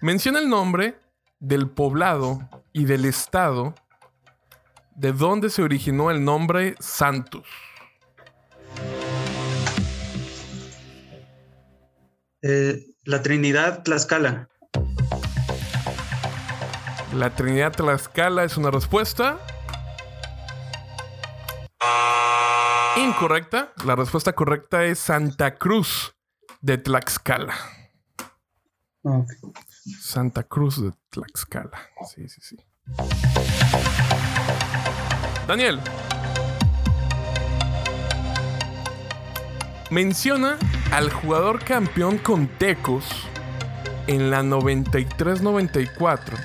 Menciona 0.02 0.38
el 0.38 0.50
nombre 0.50 0.96
del 1.40 1.68
poblado 1.68 2.48
y 2.72 2.86
del 2.86 3.06
estado 3.06 3.74
de 4.96 5.14
donde 5.14 5.50
se 5.50 5.64
originó 5.64 6.12
el 6.12 6.24
nombre 6.24 6.76
Santos. 6.80 7.48
Eh, 12.44 12.86
la 13.04 13.24
Trinidad 13.24 13.82
Tlaxcala. 13.82 14.48
La 17.16 17.32
Trinidad 17.32 17.72
Tlaxcala 17.72 18.44
es 18.44 18.58
una 18.58 18.70
respuesta. 18.70 19.40
Incorrecta. 23.16 23.74
La 23.86 23.96
respuesta 23.96 24.34
correcta 24.34 24.84
es 24.84 25.00
Santa 25.00 25.56
Cruz 25.56 26.14
de 26.62 26.78
Tlaxcala. 26.78 27.54
Santa 30.00 30.44
Cruz 30.44 30.82
de 30.82 30.92
Tlaxcala. 31.10 31.80
Sí, 32.14 32.28
sí, 32.30 32.42
sí. 32.42 32.58
Daniel. 35.48 35.80
Menciona 39.90 40.58
al 40.94 41.12
jugador 41.12 41.64
campeón 41.66 42.18
con 42.18 42.48
Tecos 42.48 43.06
en 44.08 44.32
la 44.32 44.42
93-94. 44.42 46.38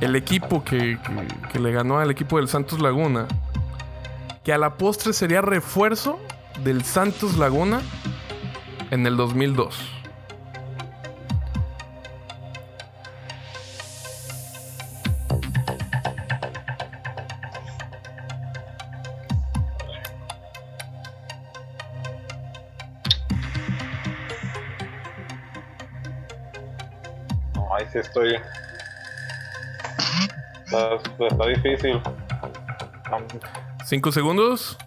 El 0.00 0.16
equipo 0.16 0.62
que, 0.64 0.98
que- 1.02 1.48
que 1.52 1.58
le 1.58 1.72
ganó 1.72 1.98
al 1.98 2.10
equipo 2.10 2.36
del 2.38 2.48
Santos 2.48 2.80
Laguna. 2.80 3.26
Que 4.44 4.54
a 4.54 4.58
la 4.58 4.78
postre 4.78 5.12
sería 5.12 5.42
refuerzo 5.42 6.18
del 6.64 6.82
Santos 6.82 7.36
Laguna 7.36 7.82
en 8.90 9.06
el 9.06 9.16
2002. 9.16 9.78
No, 27.54 27.74
ahí 27.74 27.84
sí 27.92 27.98
estoy. 27.98 28.36
Está, 30.64 30.94
está 30.94 31.46
difícil. 31.46 32.00
Cinco 33.90 34.12
segundos. 34.12 34.78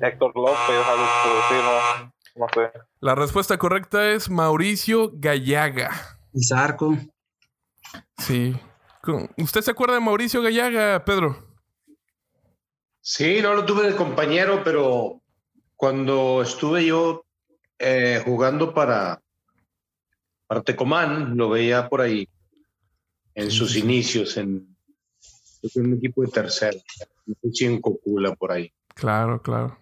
Héctor 0.00 0.32
López, 0.36 0.68
decir, 0.68 1.64
no, 1.64 2.12
no 2.36 2.46
sé. 2.54 2.70
La 3.00 3.16
respuesta 3.16 3.58
correcta 3.58 4.12
es 4.12 4.30
Mauricio 4.30 5.10
Gallaga. 5.12 5.90
Y 6.32 6.44
Zarco. 6.44 6.96
Sí. 8.18 8.54
¿Usted 9.38 9.62
se 9.62 9.72
acuerda 9.72 9.94
de 9.94 10.00
Mauricio 10.00 10.40
Gallaga, 10.40 11.04
Pedro? 11.04 11.48
Sí, 13.00 13.40
no 13.42 13.54
lo 13.54 13.64
tuve 13.64 13.88
de 13.88 13.96
compañero, 13.96 14.62
pero 14.62 15.20
cuando 15.74 16.42
estuve 16.42 16.86
yo 16.86 17.24
eh, 17.80 18.22
jugando 18.24 18.72
para, 18.72 19.20
para 20.46 20.62
Tecomán, 20.62 21.36
lo 21.36 21.48
veía 21.48 21.88
por 21.88 22.00
ahí, 22.00 22.28
en 23.34 23.50
sus 23.50 23.76
inicios, 23.76 24.36
en, 24.36 24.76
en 25.74 25.86
un 25.86 25.94
equipo 25.94 26.22
de 26.22 26.28
tercera, 26.28 26.78
no 27.26 27.34
sé 27.42 27.50
si 27.52 27.64
en 27.64 27.80
Cocula, 27.80 28.34
por 28.34 28.52
ahí. 28.52 28.72
Claro, 28.94 29.42
claro. 29.42 29.78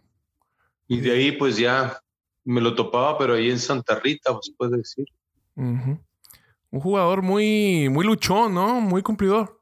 Y 0.88 1.00
de 1.00 1.12
ahí, 1.12 1.32
pues 1.32 1.56
ya 1.56 2.00
me 2.44 2.60
lo 2.60 2.74
topaba, 2.74 3.18
pero 3.18 3.34
ahí 3.34 3.50
en 3.50 3.58
Santa 3.58 3.98
Rita, 4.00 4.32
pues 4.32 4.52
puede 4.56 4.78
decir. 4.78 5.06
Un 5.54 6.00
jugador 6.70 7.22
muy, 7.22 7.88
muy 7.90 8.04
luchón, 8.06 8.54
¿no? 8.54 8.80
Muy 8.80 9.02
cumplidor. 9.02 9.60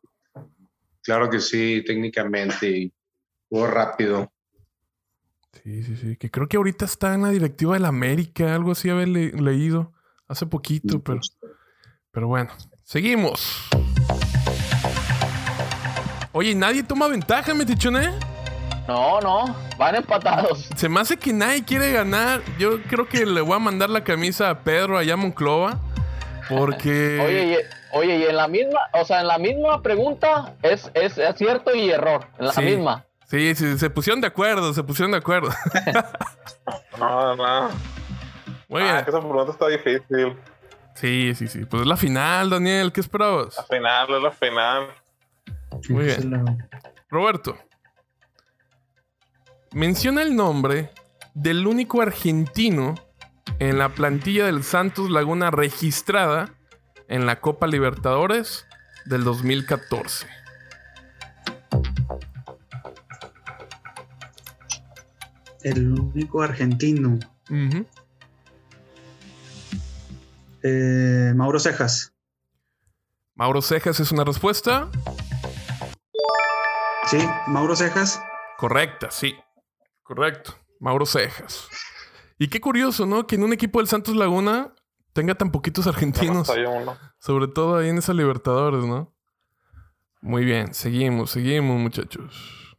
Claro 1.02 1.28
que 1.28 1.40
sí, 1.40 1.82
técnicamente, 1.84 2.70
y 2.70 2.92
jugó 3.48 3.66
rápido. 3.66 4.32
Sí, 5.64 5.82
sí, 5.82 5.96
sí. 5.96 6.16
Que 6.16 6.30
creo 6.30 6.46
que 6.48 6.56
ahorita 6.56 6.84
está 6.84 7.14
en 7.14 7.22
la 7.22 7.30
directiva 7.30 7.74
del 7.74 7.84
América, 7.86 8.54
algo 8.54 8.70
así 8.72 8.88
haber 8.88 9.08
le- 9.08 9.32
leído 9.32 9.92
hace 10.28 10.46
poquito, 10.46 11.02
pero, 11.02 11.20
pero 12.12 12.28
bueno. 12.28 12.50
Seguimos. 12.84 13.68
Oye, 16.32 16.50
¿y 16.50 16.54
nadie 16.54 16.82
toma 16.82 17.08
ventaja, 17.08 17.54
Metichone? 17.54 18.10
No, 18.86 19.20
no, 19.20 19.56
van 19.78 19.94
empatados. 19.96 20.68
Se 20.76 20.88
me 20.88 21.00
hace 21.00 21.16
que 21.16 21.32
nadie 21.32 21.64
quiere 21.64 21.92
ganar. 21.92 22.40
Yo 22.58 22.82
creo 22.84 23.08
que 23.08 23.24
le 23.26 23.40
voy 23.40 23.54
a 23.56 23.58
mandar 23.58 23.90
la 23.90 24.02
camisa 24.02 24.50
a 24.50 24.58
Pedro 24.60 24.98
allá 24.98 25.14
a 25.14 25.16
Monclova. 25.16 25.78
Porque. 26.48 27.20
Oye, 27.24 27.52
y, 27.52 27.96
oye, 27.96 28.16
y 28.18 28.24
en 28.24 28.36
la 28.36 28.48
misma, 28.48 28.80
o 28.92 29.04
sea, 29.04 29.20
en 29.20 29.28
la 29.28 29.38
misma 29.38 29.82
pregunta 29.82 30.54
es, 30.62 30.90
es 30.94 31.18
acierto 31.18 31.74
y 31.74 31.90
error. 31.90 32.26
En 32.38 32.46
la 32.46 32.52
Sí. 32.52 32.62
misma. 32.62 33.04
Sí, 33.26 33.54
sí, 33.54 33.78
se 33.78 33.90
pusieron 33.90 34.20
de 34.20 34.26
acuerdo, 34.26 34.72
se 34.74 34.82
pusieron 34.82 35.12
de 35.12 35.18
acuerdo. 35.18 35.50
No, 36.98 37.34
no. 37.34 37.68
Muy 38.68 38.82
Ah, 38.82 38.84
bien. 38.84 38.96
es 38.96 39.02
que 39.04 39.10
esa 39.10 39.20
pregunta 39.20 39.52
está 39.52 39.66
difícil. 39.68 40.36
Sí, 40.94 41.32
sí, 41.34 41.48
sí. 41.48 41.64
Pues 41.64 41.82
es 41.82 41.88
la 41.88 41.96
final, 41.96 42.50
Daniel. 42.50 42.92
¿Qué 42.92 43.00
esperabas? 43.00 43.56
La 43.56 43.62
final, 43.64 44.14
es 44.14 44.22
la 44.22 44.30
final. 44.30 44.86
Muy 45.88 46.04
bien. 46.04 46.68
Roberto. 47.08 47.56
Menciona 49.72 50.22
el 50.22 50.34
nombre 50.34 50.90
del 51.34 51.66
único 51.66 52.02
argentino 52.02 52.94
en 53.58 53.78
la 53.78 53.90
plantilla 53.90 54.46
del 54.46 54.62
Santos 54.64 55.10
Laguna 55.10 55.50
registrada 55.50 56.54
en 57.08 57.26
la 57.26 57.40
Copa 57.40 57.66
Libertadores 57.66 58.66
del 59.04 59.24
2014. 59.24 60.26
El 65.62 65.92
único 65.92 66.42
argentino. 66.42 67.18
Eh, 70.62 71.32
Mauro 71.34 71.58
Cejas. 71.58 72.12
Mauro 73.34 73.62
Cejas 73.62 74.00
es 74.00 74.12
una 74.12 74.24
respuesta 74.24 74.90
Sí, 77.10 77.18
Mauro 77.48 77.74
Cejas. 77.74 78.22
correcta, 78.56 79.10
sí. 79.10 79.34
Correcto. 80.04 80.54
Mauro 80.78 81.04
Cejas. 81.04 81.68
Y 82.38 82.46
qué 82.46 82.60
curioso, 82.60 83.04
¿no? 83.04 83.26
Que 83.26 83.34
en 83.34 83.42
un 83.42 83.52
equipo 83.52 83.80
del 83.80 83.88
Santos 83.88 84.14
Laguna 84.14 84.76
tenga 85.12 85.34
tan 85.34 85.50
poquitos 85.50 85.88
argentinos. 85.88 86.48
Sobre 87.18 87.48
todo 87.48 87.78
ahí 87.78 87.88
en 87.88 87.98
esa 87.98 88.14
Libertadores, 88.14 88.84
¿no? 88.84 89.12
Muy 90.20 90.44
bien, 90.44 90.72
seguimos, 90.72 91.32
seguimos, 91.32 91.80
muchachos. 91.80 92.76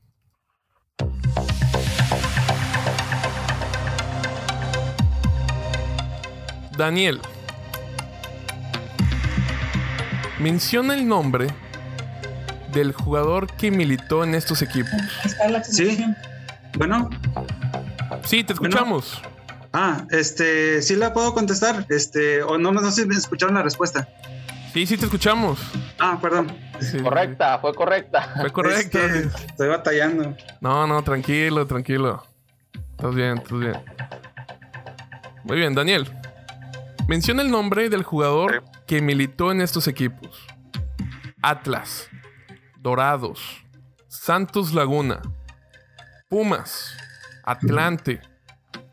Daniel. 6.77 7.19
Menciona 10.39 10.93
el 10.93 11.05
nombre 11.05 11.47
del 12.73 12.93
jugador 12.93 13.47
que 13.53 13.71
militó 13.71 14.23
en 14.23 14.35
estos 14.35 14.61
equipos. 14.61 14.91
Sí. 15.63 16.05
Bueno. 16.77 17.09
Sí, 18.25 18.43
te 18.43 18.53
escuchamos. 18.53 19.21
Ah, 19.73 20.05
este, 20.09 20.81
sí 20.81 20.95
la 20.95 21.13
puedo 21.13 21.33
contestar. 21.33 21.85
Este, 21.89 22.43
o 22.43 22.57
no, 22.57 22.71
no 22.71 22.81
sé 22.91 23.01
si 23.01 23.07
me 23.07 23.15
escucharon 23.15 23.55
la 23.55 23.63
respuesta. 23.63 24.07
Sí, 24.73 24.85
sí 24.85 24.97
te 24.97 25.05
escuchamos. 25.05 25.59
Ah, 25.99 26.17
perdón. 26.21 26.55
Correcta, 27.03 27.59
fue 27.59 27.73
correcta. 27.73 28.33
Fue 28.39 28.51
correcto. 28.51 28.99
Es 28.99 29.33
que 29.33 29.45
estoy 29.47 29.67
batallando. 29.67 30.35
No, 30.61 30.87
no, 30.87 31.03
tranquilo, 31.03 31.67
tranquilo. 31.67 32.25
Estás 32.91 33.13
bien, 33.13 33.37
estás 33.37 33.59
bien. 33.59 33.77
Muy 35.43 35.57
bien, 35.57 35.75
Daniel. 35.75 36.09
Menciona 37.07 37.41
el 37.41 37.51
nombre 37.51 37.89
del 37.89 38.03
jugador 38.03 38.63
que 38.87 39.01
militó 39.01 39.51
en 39.51 39.61
estos 39.61 39.87
equipos. 39.87 40.47
Atlas, 41.41 42.07
Dorados, 42.81 43.63
Santos 44.07 44.73
Laguna, 44.73 45.21
Pumas, 46.27 46.97
Atlante, 47.43 48.19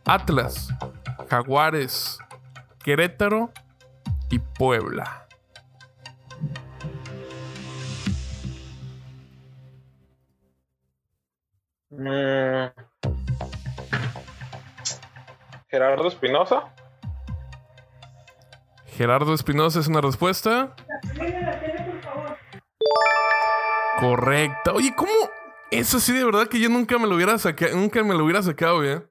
Atlas, 0.05 0.69
Jaguares, 1.31 2.19
Querétaro 2.85 3.51
y 4.31 4.41
Puebla. 4.41 5.27
Mm. 11.89 12.69
Gerardo 15.69 16.09
Espinosa. 16.09 16.75
Gerardo 18.85 19.33
Espinosa 19.33 19.81
es 19.81 19.89
una 19.89 20.03
respuesta. 20.03 20.75
Correcta. 23.99 24.73
Oye, 24.73 24.95
¿cómo? 24.97 25.13
Eso 25.71 25.99
sí, 26.01 26.13
de 26.13 26.25
verdad 26.25 26.47
que 26.49 26.61
yo 26.61 26.69
nunca 26.69 26.99
me 26.99 27.07
lo 27.07 27.15
hubiera 27.17 27.37
sacado, 27.39 27.77
nunca 27.77 28.03
me 28.03 28.15
lo 28.15 28.25
hubiera 28.25 28.43
sacado 28.43 28.81
bien. 28.81 29.09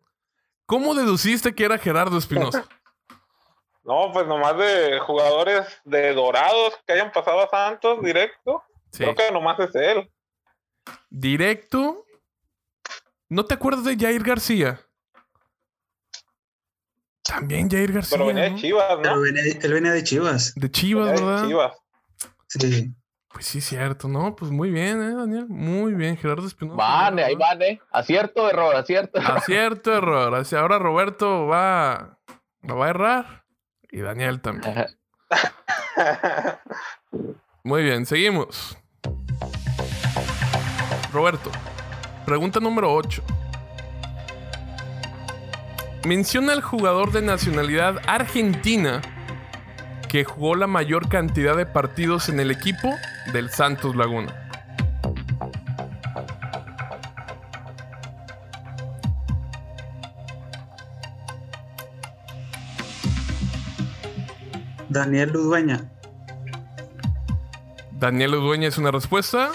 ¿Cómo 0.66 0.96
deduciste 0.96 1.54
que 1.54 1.66
era 1.66 1.78
Gerardo 1.78 2.18
Espinosa? 2.18 2.66
No, 3.84 4.12
pues 4.12 4.28
nomás 4.28 4.58
de 4.58 5.00
jugadores 5.00 5.66
de 5.86 6.12
dorados 6.14 6.74
que 6.86 6.92
hayan 6.92 7.10
pasado 7.14 7.40
a 7.40 7.48
Santos 7.50 8.02
directo. 8.04 8.62
Sí. 8.92 8.98
Creo 9.06 9.16
que 9.16 9.32
nomás 9.32 9.58
es 9.62 9.74
él. 9.76 10.12
Directo. 11.10 12.04
¿No 13.30 13.46
te 13.46 13.54
acuerdas 13.54 13.86
de 13.86 13.96
Jair 13.96 14.22
García? 14.24 14.82
También 17.24 17.70
Jair 17.70 17.94
García. 17.94 18.18
Pero 18.18 18.28
venía 18.28 18.44
de. 18.50 18.56
Chivas, 18.56 18.96
¿no? 18.98 19.02
Pero 19.04 19.22
venía- 19.22 19.44
él 19.62 19.74
venía 19.74 19.92
de 19.94 20.04
Chivas. 20.04 20.54
De 20.56 20.70
Chivas, 20.70 21.06
Venía 21.06 21.22
de 21.22 21.26
¿verdad? 21.32 21.48
Chivas. 21.48 21.78
Sí. 22.50 22.94
Pues 23.38 23.46
sí, 23.46 23.62
cierto, 23.62 24.08
¿no? 24.08 24.36
Pues 24.36 24.50
muy 24.50 24.72
bien, 24.72 25.00
¿eh, 25.00 25.14
Daniel? 25.14 25.46
Muy 25.48 25.94
bien, 25.94 26.18
Gerardo 26.18 26.48
Espinosa. 26.48 26.76
Vale, 26.76 27.24
ahí 27.24 27.36
van, 27.36 27.62
¿eh? 27.62 27.80
Acierto, 27.92 28.50
error, 28.50 28.76
acierto. 28.76 29.20
Acierto, 29.22 29.94
error. 29.94 30.34
Así 30.34 30.56
ahora 30.56 30.80
Roberto 30.80 31.46
va, 31.46 32.18
lo 32.64 32.78
va 32.78 32.88
a 32.88 32.90
errar. 32.90 33.46
Y 33.92 34.00
Daniel 34.00 34.42
también. 34.42 34.88
Muy 37.64 37.84
bien, 37.84 38.08
seguimos. 38.08 38.76
Roberto, 41.14 41.52
pregunta 42.26 42.60
número 42.60 42.92
8. 42.92 43.22
Menciona 46.08 46.54
al 46.54 46.64
jugador 46.64 47.12
de 47.12 47.22
nacionalidad 47.22 48.02
argentina 48.08 49.00
que 50.10 50.24
jugó 50.24 50.56
la 50.56 50.66
mayor 50.66 51.08
cantidad 51.08 51.56
de 51.56 51.68
partidos 51.68 52.30
en 52.30 52.40
el 52.40 52.50
equipo 52.50 52.96
del 53.34 53.50
Santos 53.50 53.96
Laguna. 53.96 54.34
Daniel 64.90 65.32
Ludueña. 65.32 65.92
Daniel 67.92 68.36
Udueña 68.36 68.68
es 68.68 68.78
una 68.78 68.92
respuesta. 68.92 69.52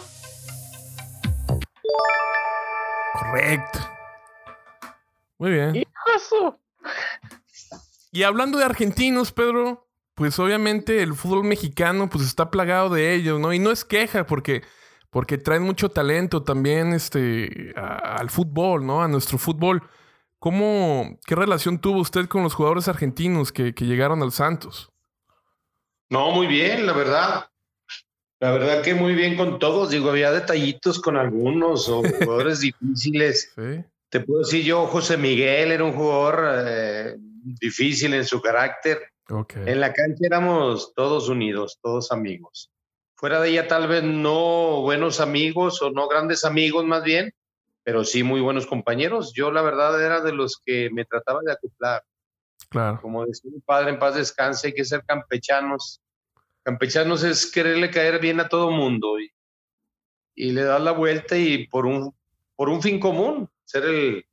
Correcto. 3.14 3.78
Muy 5.38 5.50
bien. 5.52 5.84
Y 8.12 8.22
hablando 8.24 8.58
de 8.58 8.64
argentinos, 8.64 9.32
Pedro, 9.32 9.88
pues 10.14 10.38
obviamente 10.38 11.02
el 11.02 11.14
fútbol 11.14 11.44
mexicano 11.44 12.08
pues 12.10 12.24
está 12.24 12.50
plagado 12.50 12.90
de 12.90 13.14
ellos, 13.14 13.40
¿no? 13.40 13.52
Y 13.52 13.58
no 13.58 13.70
es 13.70 13.84
queja 13.84 14.26
porque, 14.26 14.62
porque 15.10 15.38
traen 15.38 15.62
mucho 15.62 15.88
talento 15.88 16.42
también 16.42 16.92
este, 16.92 17.72
a- 17.76 18.16
al 18.18 18.30
fútbol, 18.30 18.86
¿no? 18.86 19.02
A 19.02 19.08
nuestro 19.08 19.38
fútbol. 19.38 19.82
¿Cómo, 20.38 21.18
qué 21.26 21.34
relación 21.36 21.78
tuvo 21.80 22.00
usted 22.00 22.26
con 22.26 22.42
los 22.42 22.54
jugadores 22.54 22.88
argentinos 22.88 23.52
que, 23.52 23.74
que 23.74 23.84
llegaron 23.86 24.22
al 24.22 24.32
Santos? 24.32 24.90
No, 26.10 26.30
muy 26.32 26.46
bien, 26.46 26.84
la 26.84 26.92
verdad. 26.92 27.46
La 28.40 28.50
verdad 28.50 28.82
que 28.82 28.94
muy 28.94 29.14
bien 29.14 29.36
con 29.36 29.58
todos. 29.60 29.90
Digo, 29.90 30.10
había 30.10 30.32
detallitos 30.32 31.00
con 31.00 31.16
algunos 31.16 31.88
o 31.88 32.02
jugadores 32.20 32.60
difíciles. 32.60 33.52
Sí. 33.54 33.84
Te 34.10 34.20
puedo 34.20 34.40
decir 34.40 34.64
yo, 34.64 34.86
José 34.88 35.16
Miguel 35.16 35.72
era 35.72 35.84
un 35.84 35.92
jugador 35.92 36.44
eh, 36.66 37.14
difícil 37.60 38.12
en 38.12 38.24
su 38.26 38.42
carácter. 38.42 39.00
Ok. 39.32 39.54
En 39.56 39.80
la 39.80 39.94
cancha 39.94 40.26
éramos 40.26 40.92
todos 40.94 41.30
unidos, 41.30 41.78
todos 41.82 42.12
amigos. 42.12 42.70
Fuera 43.14 43.40
de 43.40 43.48
ella 43.48 43.66
tal 43.66 43.88
vez 43.88 44.02
no 44.02 44.82
buenos 44.82 45.20
amigos 45.20 45.80
o 45.80 45.90
no 45.90 46.06
grandes 46.06 46.44
amigos 46.44 46.84
más 46.84 47.02
bien, 47.02 47.32
pero 47.82 48.04
sí 48.04 48.22
muy 48.22 48.42
buenos 48.42 48.66
compañeros. 48.66 49.32
Yo 49.34 49.50
la 49.50 49.62
verdad 49.62 50.04
era 50.04 50.20
de 50.20 50.32
los 50.32 50.60
que 50.62 50.90
me 50.90 51.06
trataba 51.06 51.40
de 51.42 51.52
acoplar. 51.52 52.02
Claro. 52.68 53.00
Como 53.00 53.24
decía 53.24 53.50
mi 53.52 53.60
padre, 53.60 53.90
en 53.90 53.98
paz 53.98 54.16
descanse, 54.16 54.68
hay 54.68 54.74
que 54.74 54.84
ser 54.84 55.02
campechanos. 55.04 56.02
Campechanos 56.62 57.22
es 57.24 57.50
quererle 57.50 57.90
caer 57.90 58.20
bien 58.20 58.38
a 58.38 58.48
todo 58.48 58.70
mundo 58.70 59.18
y, 59.18 59.32
y 60.34 60.50
le 60.50 60.62
das 60.64 60.82
la 60.82 60.92
vuelta 60.92 61.38
y 61.38 61.66
por 61.68 61.86
un, 61.86 62.14
por 62.54 62.68
un 62.68 62.82
fin 62.82 63.00
común, 63.00 63.48
ser 63.64 63.84
el, 63.84 64.26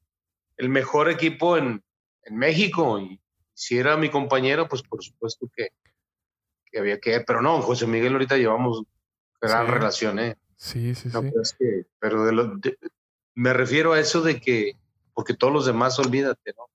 el 0.57 0.69
mejor 0.69 1.09
equipo 1.09 1.57
en, 1.57 1.81
en 2.23 2.37
México. 2.37 2.99
Y 2.99 3.19
si 3.59 3.77
era 3.77 3.97
mi 3.97 4.09
compañero, 4.09 4.69
pues 4.69 4.81
por 4.83 5.03
supuesto 5.03 5.49
que, 5.53 5.67
que 6.71 6.79
había 6.79 6.97
que... 6.97 7.19
Pero 7.19 7.41
no, 7.41 7.61
José 7.61 7.87
Miguel 7.87 8.13
ahorita 8.13 8.37
llevamos 8.37 8.83
gran 9.41 9.65
Sí. 9.65 9.71
relación, 9.73 10.17
¿eh? 10.19 10.37
Sí, 10.55 10.95
sí, 10.95 11.09
No, 11.09 11.21
sí. 11.21 11.27
pero 11.29 11.41
es 11.41 11.53
que- 11.59 11.85
pero 11.99 12.23
de 12.23 12.31
lo- 12.31 12.55
de- 12.55 12.77
me 13.35 13.51
refiero 13.51 13.91
a 13.91 13.99
eso 13.99 14.21
de 14.21 14.39
que, 14.39 14.77
porque 15.13 15.33
todos 15.33 15.51
los 15.51 15.65
demás, 15.65 15.99
olvídate, 15.99 16.53
¿no? 16.57 16.67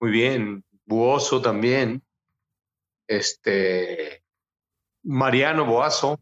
Muy 0.00 0.10
bien, 0.10 0.64
Buoso 0.86 1.42
también, 1.42 2.02
este, 3.06 4.22
Mariano 5.02 5.66
Boazo, 5.66 6.18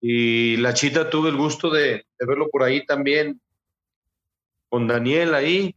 y 0.00 0.56
la 0.56 0.72
chita 0.72 1.10
tuve 1.10 1.28
el 1.28 1.36
gusto 1.36 1.68
de, 1.70 2.06
de 2.18 2.26
verlo 2.26 2.48
por 2.50 2.62
ahí 2.62 2.84
también, 2.86 3.42
con 4.70 4.88
Daniel 4.88 5.34
ahí, 5.34 5.74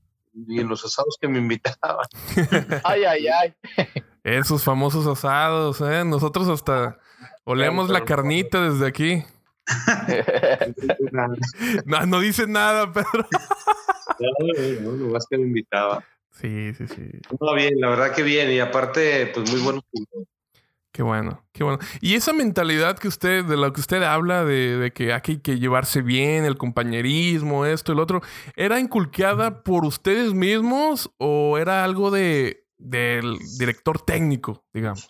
y 0.47 0.59
en 0.59 0.67
los 0.67 0.85
asados 0.85 1.17
que 1.19 1.27
me 1.27 1.39
invitaban. 1.39 2.05
Ay, 2.83 3.05
ay, 3.05 3.27
ay. 3.27 3.53
Esos 4.23 4.63
famosos 4.63 5.07
asados, 5.07 5.81
¿eh? 5.81 6.03
Nosotros 6.05 6.47
hasta 6.47 6.99
olemos 7.43 7.89
la 7.89 8.05
carnita 8.05 8.69
desde 8.69 8.87
aquí. 8.87 9.23
No, 11.85 12.05
no 12.05 12.19
dice 12.19 12.47
nada, 12.47 12.91
Pedro. 12.91 13.27
No, 14.19 14.91
no, 14.91 15.09
más 15.09 15.25
que 15.29 15.37
me 15.37 15.43
invitaba. 15.43 16.03
Sí, 16.31 16.73
sí, 16.73 16.87
sí. 16.87 17.11
No, 17.39 17.53
bien, 17.53 17.79
la 17.79 17.89
verdad 17.89 18.13
que 18.13 18.23
bien, 18.23 18.51
y 18.51 18.59
aparte, 18.59 19.31
pues 19.33 19.51
muy 19.51 19.61
buenos. 19.61 19.83
Qué 20.91 21.03
bueno, 21.03 21.45
qué 21.53 21.63
bueno. 21.63 21.79
Y 22.01 22.15
esa 22.15 22.33
mentalidad 22.33 22.97
que 22.97 23.07
usted, 23.07 23.45
de 23.45 23.57
la 23.57 23.71
que 23.71 23.79
usted 23.79 24.01
habla, 24.01 24.43
de, 24.43 24.77
de 24.77 24.91
que 24.91 25.13
hay 25.13 25.21
que 25.21 25.59
llevarse 25.59 26.01
bien, 26.01 26.45
el 26.45 26.57
compañerismo, 26.57 27.65
esto, 27.65 27.91
el 27.91 27.99
otro, 27.99 28.21
¿era 28.55 28.79
inculcada 28.79 29.63
por 29.63 29.85
ustedes 29.85 30.33
mismos 30.33 31.11
o 31.17 31.57
era 31.57 31.83
algo 31.83 32.09
de 32.09 32.65
del 32.79 33.37
director 33.57 34.01
técnico, 34.01 34.65
digamos? 34.73 35.07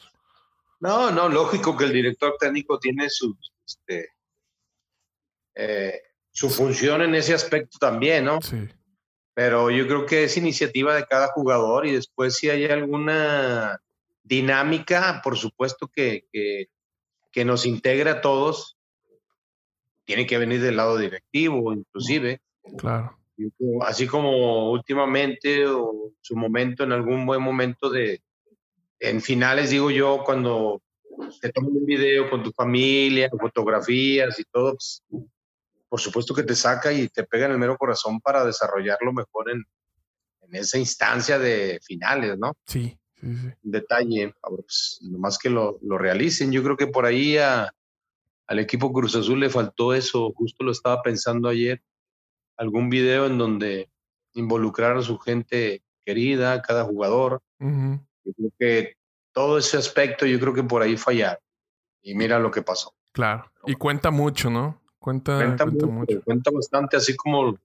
No, 0.79 1.11
no, 1.11 1.29
lógico 1.29 1.77
que 1.77 1.85
el 1.85 1.93
director 1.93 2.35
técnico 2.39 2.79
tiene 2.79 3.09
su, 3.09 3.37
este, 3.65 4.09
eh, 5.55 6.01
su 6.31 6.49
función 6.49 7.01
en 7.01 7.15
ese 7.15 7.33
aspecto 7.33 7.77
también, 7.79 8.25
¿no? 8.25 8.41
Sí. 8.41 8.67
Pero 9.33 9.69
yo 9.69 9.87
creo 9.87 10.05
que 10.05 10.23
es 10.23 10.35
iniciativa 10.35 10.95
de 10.95 11.05
cada 11.05 11.27
jugador 11.27 11.85
y 11.85 11.93
después 11.93 12.35
si 12.35 12.49
hay 12.49 12.65
alguna 12.65 13.79
dinámica, 14.29 15.21
por 15.23 15.37
supuesto 15.37 15.87
que, 15.87 16.25
que, 16.31 16.67
que 17.31 17.43
nos 17.43 17.65
integra 17.65 18.11
a 18.11 18.21
todos, 18.21 18.77
tiene 20.05 20.27
que 20.27 20.37
venir 20.37 20.61
del 20.61 20.77
lado 20.77 20.97
directivo, 20.97 21.73
inclusive. 21.73 22.39
Claro. 22.77 23.17
Así 23.81 24.05
como 24.05 24.71
últimamente 24.71 25.65
o 25.65 26.13
su 26.21 26.35
momento, 26.35 26.83
en 26.83 26.91
algún 26.91 27.25
buen 27.25 27.41
momento 27.41 27.89
de, 27.89 28.21
en 28.99 29.19
finales, 29.21 29.71
digo 29.71 29.89
yo, 29.89 30.23
cuando 30.23 30.81
te 31.41 31.51
toman 31.51 31.71
un 31.71 31.85
video 31.85 32.29
con 32.29 32.43
tu 32.43 32.51
familia, 32.51 33.29
fotografías 33.29 34.39
y 34.39 34.43
todo, 34.43 34.73
pues, 34.73 35.03
por 35.87 35.99
supuesto 35.99 36.35
que 36.35 36.43
te 36.43 36.55
saca 36.55 36.93
y 36.93 37.07
te 37.07 37.23
pega 37.23 37.47
en 37.47 37.53
el 37.53 37.57
mero 37.57 37.77
corazón 37.77 38.19
para 38.21 38.45
desarrollarlo 38.45 39.11
mejor 39.11 39.49
en, 39.49 39.63
en 40.41 40.55
esa 40.55 40.77
instancia 40.77 41.39
de 41.39 41.79
finales, 41.83 42.37
¿no? 42.37 42.53
Sí, 42.67 42.95
detalle. 43.61 44.33
Pues, 44.41 44.99
nomás 45.01 45.37
que 45.37 45.49
lo, 45.49 45.79
lo 45.81 45.97
realicen. 45.97 46.51
Yo 46.51 46.63
creo 46.63 46.77
que 46.77 46.87
por 46.87 47.05
ahí 47.05 47.37
a- 47.37 47.73
al 48.47 48.59
equipo 48.59 48.91
Cruz 48.91 49.15
Azul 49.15 49.39
le 49.39 49.49
faltó 49.49 49.93
eso. 49.93 50.31
Justo 50.33 50.63
lo 50.63 50.71
estaba 50.71 51.01
pensando 51.01 51.47
ayer. 51.49 51.81
Algún 52.57 52.89
video 52.89 53.27
en 53.27 53.37
donde 53.37 53.89
involucrar 54.33 54.97
a 54.97 55.01
su 55.01 55.17
gente 55.19 55.81
querida, 56.05 56.61
cada 56.61 56.83
jugador. 56.85 57.41
Yo 57.59 58.33
creo 58.35 58.51
que 58.59 58.93
todo 59.31 59.57
ese 59.57 59.77
aspecto, 59.77 60.25
yo 60.25 60.39
creo 60.39 60.53
que 60.53 60.63
por 60.63 60.81
ahí 60.81 60.97
fallaron. 60.97 61.39
Y 62.01 62.15
mira 62.15 62.39
lo 62.39 62.49
que 62.51 62.61
pasó. 62.61 62.93
Claro. 63.11 63.51
Y 63.65 63.75
cuenta 63.75 64.09
mucho, 64.11 64.49
¿no? 64.49 64.81
Cuenta, 64.99 65.35
Cuenta, 65.37 65.63
cuenta 65.65 65.85
mucho, 65.85 65.87
mucho. 66.15 66.21
cuenta 66.23 66.51
bastante, 66.51 66.97
así 66.97 67.15
como 67.15 67.57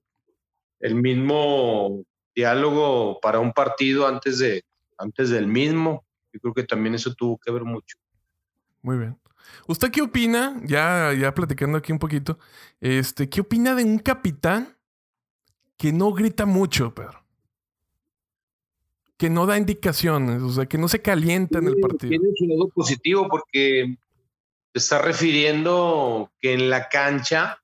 el 0.79 0.95
mismo 0.95 2.03
diálogo 2.35 3.19
para 3.21 3.39
un 3.39 3.51
partido 3.53 4.07
antes, 4.07 4.39
de, 4.39 4.63
antes 4.97 5.29
del 5.29 5.47
mismo. 5.47 6.05
Yo 6.33 6.39
creo 6.39 6.53
que 6.53 6.63
también 6.63 6.95
eso 6.95 7.13
tuvo 7.13 7.37
que 7.37 7.51
ver 7.51 7.63
mucho. 7.63 7.97
Muy 8.81 8.97
bien. 8.97 9.19
¿Usted 9.67 9.91
qué 9.91 10.01
opina? 10.01 10.59
Ya, 10.63 11.13
ya 11.13 11.33
platicando 11.33 11.77
aquí 11.77 11.91
un 11.91 11.99
poquito. 11.99 12.39
Este, 12.79 13.29
¿qué 13.29 13.41
opina 13.41 13.75
de 13.75 13.83
un 13.83 13.99
capitán 13.99 14.75
que 15.77 15.91
no 15.91 16.11
grita 16.13 16.45
mucho, 16.45 16.93
Pedro? 16.93 17.23
Que 19.17 19.29
no 19.29 19.45
da 19.45 19.57
indicaciones, 19.57 20.41
o 20.41 20.49
sea, 20.49 20.65
que 20.65 20.77
no 20.77 20.87
se 20.87 21.01
calienta 21.01 21.59
en 21.59 21.67
el 21.67 21.79
partido. 21.79 22.09
Tiene 22.09 22.29
su 22.35 22.45
lado 22.47 22.69
positivo 22.69 23.27
porque 23.29 23.97
te 24.71 24.79
está 24.79 25.01
refiriendo 25.01 26.31
que 26.39 26.53
en 26.53 26.69
la 26.69 26.89
cancha 26.89 27.61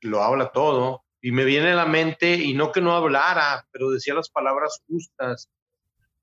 lo 0.00 0.22
habla 0.22 0.50
todo. 0.50 1.04
Y 1.24 1.30
me 1.30 1.44
viene 1.44 1.70
a 1.70 1.76
la 1.76 1.86
mente, 1.86 2.34
y 2.34 2.52
no 2.52 2.72
que 2.72 2.80
no 2.80 2.96
hablara, 2.96 3.64
pero 3.70 3.90
decía 3.90 4.12
las 4.12 4.28
palabras 4.28 4.82
justas. 4.88 5.48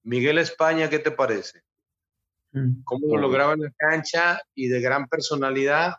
Miguel 0.10 0.39
España, 0.39 0.89
¿qué 0.89 0.97
te 0.97 1.12
parece? 1.12 1.62
cómo 2.84 3.16
lo 3.16 3.22
lograba 3.22 3.53
en 3.53 3.62
la 3.62 3.72
cancha 3.78 4.41
y 4.55 4.70
de 4.70 4.82
gran 4.82 5.07
personalidad. 5.07 5.93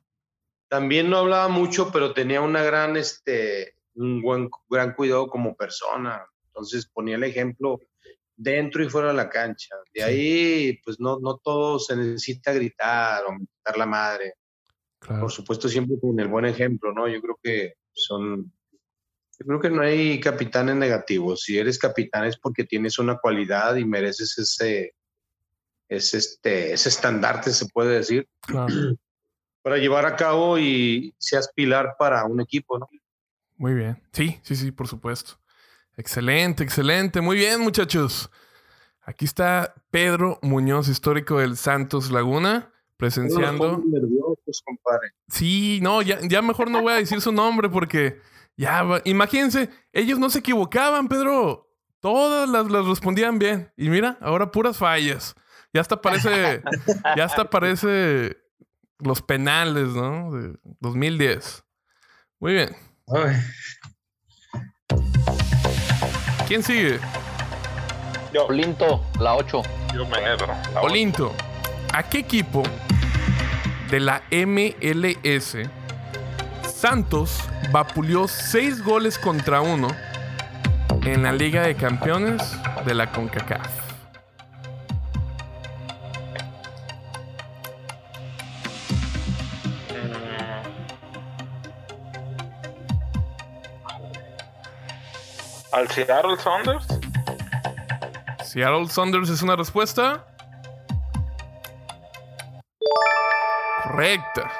También 0.67 1.09
no 1.09 1.19
hablaba 1.19 1.47
mucho, 1.47 1.93
pero 1.93 2.13
tenía 2.13 2.41
una 2.41 2.65
gran, 2.65 2.97
este, 2.97 3.77
un 3.95 4.21
buen, 4.21 4.51
gran 4.69 4.95
cuidado 4.95 5.29
como 5.29 5.55
persona. 5.55 6.27
Entonces 6.47 6.89
ponía 6.89 7.15
el 7.15 7.23
ejemplo 7.23 7.79
dentro 8.35 8.83
y 8.83 8.89
fuera 8.89 9.09
de 9.09 9.15
la 9.15 9.31
cancha. 9.31 9.77
De 9.95 10.03
ahí, 10.03 10.81
pues 10.85 10.99
no, 10.99 11.21
no 11.21 11.37
todo 11.37 11.79
se 11.79 11.95
necesita 11.95 12.53
gritar 12.53 13.23
o 13.27 13.31
mentar 13.31 13.79
la 13.79 13.87
madre. 13.87 14.35
Por 14.99 15.31
supuesto, 15.31 15.69
siempre 15.69 16.01
con 16.01 16.19
el 16.19 16.27
buen 16.27 16.47
ejemplo, 16.47 16.93
¿no? 16.93 17.07
Yo 17.07 17.21
creo 17.23 17.39
que 17.41 17.75
son, 17.93 18.53
yo 19.41 19.47
creo 19.47 19.61
que 19.61 19.71
no 19.71 19.81
hay 19.81 20.21
capitanes 20.21 20.77
negativos. 20.77 21.41
Si 21.41 21.59
eres 21.59 21.79
capitán 21.79 22.27
es 22.27 22.37
porque 22.37 22.65
tienes 22.65 22.99
una 22.99 23.17
cualidad 23.17 23.77
y 23.77 23.87
mereces 23.87 24.37
ese, 24.37 24.95
es 25.89 26.13
este, 26.13 26.75
ese 26.75 26.91
estandarte, 26.91 27.51
se 27.53 27.67
puede 27.69 27.97
decir, 27.97 28.29
para 29.63 29.79
llevar 29.79 30.05
a 30.05 30.15
cabo 30.15 30.59
y 30.59 31.15
seas 31.17 31.51
pilar 31.55 31.95
para 31.99 32.27
un 32.27 32.43
equipo, 32.43 32.79
¿no? 32.79 32.87
Muy 33.57 33.73
bien. 33.73 34.03
Sí, 34.13 34.39
sí, 34.43 34.57
sí, 34.57 34.73
por 34.73 34.89
supuesto. 34.89 35.39
Excelente, 35.97 36.63
excelente. 36.63 37.23
Muy 37.23 37.37
bien, 37.37 37.61
muchachos. 37.61 38.31
Aquí 39.01 39.25
está 39.25 39.75
Pedro 39.91 40.39
Muñoz, 40.43 40.89
histórico 40.89 41.39
del 41.39 41.57
Santos 41.57 42.11
Laguna, 42.11 42.73
presenciando. 42.99 43.83
Nerviosos, 43.87 44.63
compadre. 44.67 45.13
Sí, 45.29 45.81
no, 45.83 46.03
ya, 46.03 46.19
ya 46.29 46.43
mejor 46.43 46.71
no 46.71 46.83
voy 46.83 46.93
a 46.93 46.97
decir 46.97 47.23
su 47.23 47.33
nombre 47.33 47.71
porque 47.71 48.21
ya, 48.57 48.85
imagínense, 49.05 49.71
ellos 49.93 50.19
no 50.19 50.31
se 50.31 50.41
equivocaban, 50.41 51.09
Pedro. 51.09 51.69
Todas 52.01 52.49
las, 52.49 52.71
las 52.71 52.87
respondían 52.87 53.39
bien. 53.39 53.73
Y 53.77 53.89
mira, 53.89 54.19
ahora 54.21 54.51
puras 54.51 54.77
fallas. 54.79 55.35
Ya 55.73 55.81
hasta 55.81 56.01
parece, 56.01 56.63
ya 57.17 57.25
hasta 57.25 57.49
parece 57.49 58.37
los 58.99 59.23
penales, 59.23 59.89
¿no? 59.89 60.33
De 60.33 60.59
2010. 60.81 61.65
Muy 62.39 62.53
bien. 62.53 62.77
¿Quién 66.47 66.63
sigue? 66.63 66.99
Yo. 68.33 68.47
Olinto, 68.47 69.05
la 69.19 69.37
8. 69.37 69.63
Yo 69.95 70.07
mero. 70.07 70.47
Olinto, 70.83 71.35
¿a 71.93 72.03
qué 72.03 72.19
equipo 72.19 72.63
de 73.91 74.01
la 74.01 74.23
MLS 74.31 75.57
Santos 76.81 77.39
vapuleó 77.73 78.27
seis 78.27 78.83
goles 78.83 79.19
contra 79.19 79.61
uno 79.61 79.89
en 81.03 81.23
la 81.23 81.31
Liga 81.31 81.61
de 81.61 81.77
Campeones 81.77 82.57
de 82.87 82.95
la 82.95 83.13
CONCACAF? 83.13 83.69
¿Al 95.73 95.87
Seattle 95.91 96.39
Saunders? 96.39 96.87
Seattle 98.43 98.89
Saunders 98.89 99.29
es 99.29 99.43
una 99.43 99.55
respuesta. 99.55 100.25
Correcta. 103.83 104.51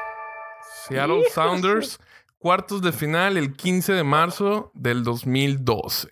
Seattle 0.87 1.25
Sounders, 1.33 1.99
cuartos 2.41 2.81
de 2.83 2.91
final 2.93 3.37
el 3.37 3.55
15 3.55 3.93
de 3.93 4.03
marzo 4.03 4.73
del 4.75 5.05
2012. 5.05 6.09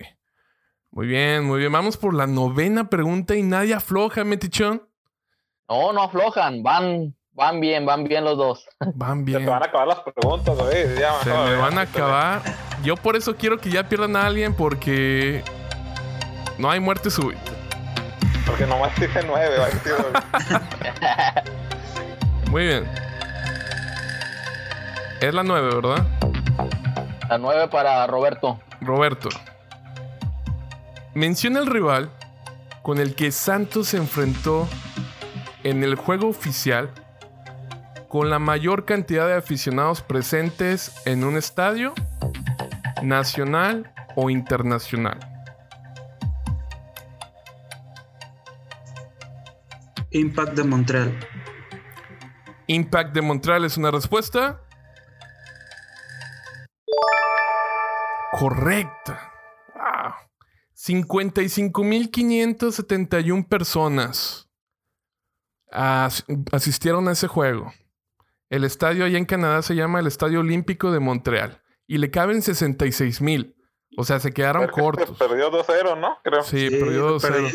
Muy 0.90 1.06
bien, 1.06 1.44
muy 1.44 1.58
bien. 1.58 1.72
Vamos 1.72 1.96
por 1.96 2.14
la 2.14 2.26
novena 2.26 2.88
pregunta 2.88 3.34
y 3.34 3.42
nadie 3.42 3.74
afloja, 3.74 4.24
Metichón. 4.24 4.86
No, 5.68 5.92
no 5.92 6.02
aflojan, 6.02 6.62
van, 6.62 7.14
van 7.32 7.60
bien, 7.60 7.84
van 7.86 8.04
bien 8.04 8.24
los 8.24 8.36
dos. 8.36 8.66
Van 8.94 9.18
Se 9.18 9.24
bien. 9.24 9.44
te 9.44 9.50
van 9.50 9.62
a 9.62 9.66
acabar 9.66 9.88
las 9.88 10.00
preguntas, 10.00 10.56
güey. 10.56 10.98
Ya, 10.98 11.14
Se 11.22 11.30
me 11.30 11.56
van 11.56 11.78
a 11.78 11.82
acabar. 11.82 12.42
Yo 12.82 12.96
por 12.96 13.16
eso 13.16 13.34
quiero 13.36 13.58
que 13.58 13.70
ya 13.70 13.88
pierdan 13.88 14.14
a 14.16 14.26
alguien 14.26 14.54
porque 14.54 15.42
no 16.58 16.70
hay 16.70 16.80
muerte 16.80 17.10
súbita. 17.10 17.52
Porque 18.46 18.66
nomás 18.66 18.94
dije 19.00 19.20
nueve, 19.26 19.58
va, 19.58 19.68
tío. 19.68 19.96
Muy 22.50 22.62
bien. 22.64 22.88
Es 25.20 25.34
la 25.34 25.42
nueve, 25.42 25.74
¿verdad? 25.74 26.06
La 27.28 27.36
9 27.36 27.68
para 27.68 28.06
Roberto. 28.06 28.58
Roberto. 28.80 29.28
Menciona 31.14 31.60
el 31.60 31.66
rival 31.66 32.10
con 32.82 32.98
el 32.98 33.14
que 33.14 33.32
Santos 33.32 33.88
se 33.88 33.98
enfrentó 33.98 34.66
en 35.62 35.84
el 35.84 35.94
juego 35.94 36.28
oficial 36.28 36.90
con 38.08 38.30
la 38.30 38.38
mayor 38.38 38.86
cantidad 38.86 39.26
de 39.26 39.34
aficionados 39.34 40.00
presentes 40.00 40.94
en 41.04 41.22
un 41.22 41.36
estadio 41.36 41.92
nacional 43.02 43.92
o 44.16 44.30
internacional. 44.30 45.18
Impact 50.10 50.54
de 50.54 50.64
Montreal. 50.64 51.18
Impact 52.66 53.14
de 53.14 53.20
Montreal 53.20 53.64
es 53.66 53.76
una 53.76 53.90
respuesta. 53.90 54.62
Correcta. 58.32 59.32
Wow. 59.74 60.12
55.571 60.74 63.48
personas 63.48 64.48
as- 65.70 66.24
asistieron 66.52 67.08
a 67.08 67.12
ese 67.12 67.28
juego. 67.28 67.72
El 68.50 68.64
estadio 68.64 69.04
allá 69.04 69.18
en 69.18 69.26
Canadá 69.26 69.60
se 69.62 69.74
llama 69.74 70.00
el 70.00 70.06
Estadio 70.06 70.40
Olímpico 70.40 70.90
de 70.90 71.00
Montreal 71.00 71.62
y 71.86 71.98
le 71.98 72.10
caben 72.10 72.38
66.000. 72.38 73.54
O 73.96 74.04
sea, 74.04 74.20
se 74.20 74.32
quedaron 74.32 74.62
Creo 74.64 74.74
que 74.74 74.80
cortos. 74.80 75.18
Perdió 75.18 75.50
2-0, 75.50 75.98
¿no? 75.98 76.18
Creo. 76.22 76.42
Sí, 76.42 76.70
perdió 76.70 77.18
2-0. 77.18 77.20
perdí. 77.20 77.50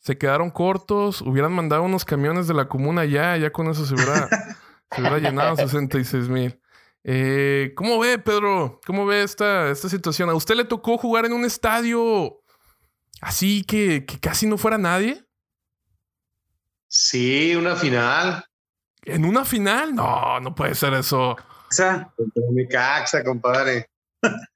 Se 0.00 0.18
quedaron 0.18 0.50
cortos. 0.50 1.22
Hubieran 1.22 1.52
mandado 1.52 1.82
unos 1.84 2.04
camiones 2.04 2.48
de 2.48 2.54
la 2.54 2.68
comuna 2.68 3.04
ya. 3.04 3.36
Ya 3.36 3.50
con 3.50 3.68
eso 3.68 3.86
se 3.86 3.94
hubiera, 3.94 4.28
se 4.90 5.00
hubiera 5.00 5.18
llenado 5.18 5.56
66 5.56 6.28
mil. 6.28 6.60
Eh, 7.08 7.72
¿Cómo 7.76 8.00
ve, 8.00 8.18
Pedro? 8.18 8.80
¿Cómo 8.84 9.06
ve 9.06 9.22
esta, 9.22 9.70
esta 9.70 9.88
situación? 9.88 10.28
¿A 10.28 10.34
usted 10.34 10.56
le 10.56 10.64
tocó 10.64 10.98
jugar 10.98 11.24
en 11.24 11.34
un 11.34 11.44
estadio 11.44 12.42
así 13.20 13.62
que, 13.62 14.04
que 14.04 14.18
casi 14.18 14.44
no 14.44 14.58
fuera 14.58 14.76
nadie? 14.76 15.24
Sí, 16.88 17.54
una 17.54 17.76
final. 17.76 18.44
¿En 19.02 19.24
una 19.24 19.44
final? 19.44 19.94
No, 19.94 20.40
no 20.40 20.52
puede 20.52 20.74
ser 20.74 20.94
eso. 20.94 21.36
Esa, 21.70 22.12
Contra 22.16 22.42
Necaxa, 22.50 23.22
compadre. 23.22 23.88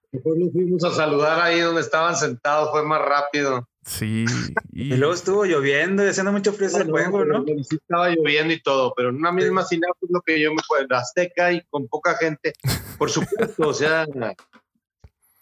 Después 0.10 0.38
nos 0.38 0.52
fuimos 0.52 0.82
a 0.82 0.90
saludar 0.90 1.40
ahí 1.40 1.60
donde 1.60 1.82
estaban 1.82 2.16
sentados, 2.16 2.72
fue 2.72 2.84
más 2.84 3.00
rápido. 3.00 3.68
Sí. 3.84 4.24
y 4.72 4.94
luego 4.96 5.14
estuvo 5.14 5.44
lloviendo 5.44 6.04
y 6.04 6.08
haciendo 6.08 6.32
mucho 6.32 6.52
frío 6.52 6.68
ese 6.68 6.84
juego, 6.84 7.24
¿no? 7.24 7.44
Sí 7.44 7.76
estaba 7.76 8.10
lloviendo 8.10 8.52
y 8.54 8.62
todo, 8.62 8.94
pero 8.94 9.10
en 9.10 9.16
una 9.16 9.32
misma 9.32 9.64
final, 9.64 9.90
pues 9.98 10.10
lo 10.12 10.20
que 10.20 10.40
yo 10.40 10.52
me 10.52 10.60
acuerdo, 10.62 10.96
Azteca 10.96 11.52
y 11.52 11.62
con 11.70 11.88
poca 11.88 12.16
gente, 12.16 12.52
por 12.98 13.10
supuesto, 13.10 13.68
o 13.68 13.74
sea, 13.74 14.06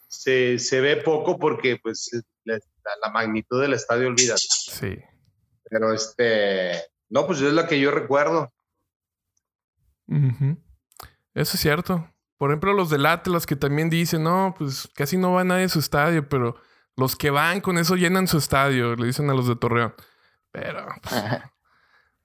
se, 0.07 0.59
se 0.59 0.81
ve 0.81 0.97
poco 0.97 1.39
porque 1.39 1.77
pues 1.81 2.09
la, 2.43 2.59
magnitud 3.11 3.61
del 3.61 3.73
estadio, 3.73 4.07
olvídate. 4.07 4.41
Sí. 4.41 4.99
Pero 5.69 5.93
este, 5.93 6.73
no, 7.09 7.25
pues 7.25 7.41
es 7.41 7.53
la 7.53 7.67
que 7.67 7.79
yo 7.79 7.91
recuerdo. 7.91 8.51
Ujú. 10.07 10.57
Eso 11.33 11.55
es 11.55 11.59
cierto. 11.61 12.09
Por 12.37 12.49
ejemplo, 12.49 12.73
los 12.73 12.89
del 12.89 13.05
Atlas 13.05 13.45
que 13.45 13.55
también 13.55 13.89
dicen, 13.89 14.23
no, 14.23 14.55
pues 14.57 14.89
casi 14.95 15.17
no 15.17 15.33
va 15.33 15.43
nadie 15.43 15.65
a 15.65 15.69
su 15.69 15.79
estadio, 15.79 16.27
pero 16.27 16.55
los 16.95 17.15
que 17.15 17.29
van 17.29 17.61
con 17.61 17.77
eso 17.77 17.95
llenan 17.95 18.27
su 18.27 18.37
estadio, 18.37 18.95
le 18.95 19.07
dicen 19.07 19.29
a 19.29 19.33
los 19.33 19.47
de 19.47 19.55
Torreón. 19.55 19.93
Pero, 20.51 20.85
pues, 21.01 21.23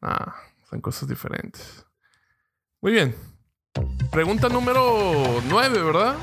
ah, 0.02 0.34
son 0.68 0.80
cosas 0.80 1.08
diferentes. 1.08 1.86
Muy 2.80 2.92
bien. 2.92 3.16
Pregunta 4.10 4.48
número 4.48 5.40
9, 5.48 5.82
¿verdad? 5.82 6.16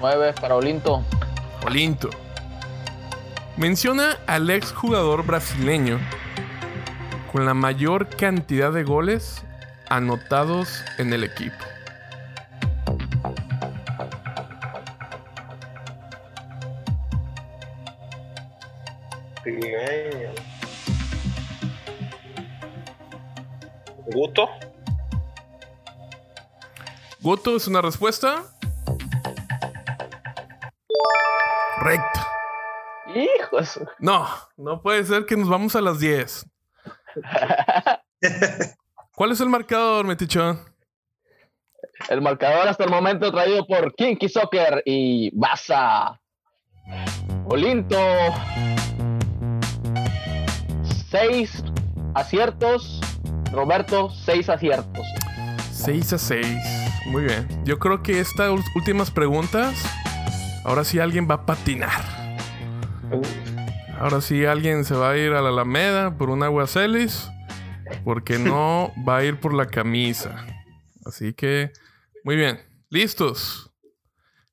9 0.00 0.34
para 0.40 0.54
Olinto. 0.56 1.04
Olinto. 1.64 2.10
Menciona 3.56 4.18
al 4.26 4.48
exjugador 4.50 5.26
brasileño 5.26 5.98
con 7.32 7.44
la 7.44 7.54
mayor 7.54 8.08
cantidad 8.08 8.72
de 8.72 8.84
goles 8.84 9.44
anotados 9.88 10.84
en 10.98 11.12
el 11.12 11.24
equipo. 11.24 11.64
Brasileño. 19.56 20.32
Guto. 24.06 24.48
Guto 27.20 27.56
es 27.56 27.66
una 27.66 27.82
respuesta. 27.82 28.44
Correcto. 31.76 32.20
Hijos. 33.14 33.80
No, 33.98 34.26
no 34.56 34.82
puede 34.82 35.04
ser 35.04 35.26
que 35.26 35.36
nos 35.36 35.48
vamos 35.48 35.74
a 35.76 35.80
las 35.80 35.98
10. 35.98 36.46
¿Cuál 39.14 39.32
es 39.32 39.40
el 39.40 39.48
marcador, 39.48 40.06
Metichón? 40.06 40.60
El 42.08 42.20
marcador 42.22 42.68
hasta 42.68 42.84
el 42.84 42.90
momento 42.90 43.32
traído 43.32 43.66
por 43.66 43.94
Kinky 43.94 44.28
Soccer 44.28 44.82
y 44.84 45.30
Baza. 45.36 46.20
Olinto. 47.46 47.98
Seis 51.10 51.64
aciertos. 52.14 53.00
Roberto, 53.50 54.10
seis 54.10 54.50
aciertos. 54.50 55.06
6 55.72 56.12
a 56.12 56.18
6. 56.18 56.46
Muy 57.06 57.22
bien. 57.22 57.48
Yo 57.64 57.78
creo 57.78 58.02
que 58.02 58.20
estas 58.20 58.50
últimas 58.74 59.10
preguntas, 59.10 59.74
ahora 60.64 60.84
sí 60.84 60.98
alguien 60.98 61.26
va 61.30 61.36
a 61.36 61.46
patinar. 61.46 62.02
Ahora 63.98 64.20
sí 64.20 64.44
alguien 64.44 64.84
se 64.84 64.94
va 64.94 65.12
a 65.12 65.16
ir 65.16 65.32
a 65.32 65.40
la 65.40 65.48
Alameda 65.48 66.14
por 66.18 66.28
un 66.28 66.42
agua 66.42 66.66
Celis, 66.66 67.30
porque 68.04 68.38
no 68.38 68.92
va 69.08 69.18
a 69.18 69.24
ir 69.24 69.40
por 69.40 69.54
la 69.54 69.64
camisa. 69.66 70.44
Así 71.06 71.32
que, 71.32 71.72
muy 72.22 72.36
bien. 72.36 72.60
¿Listos? 72.90 73.72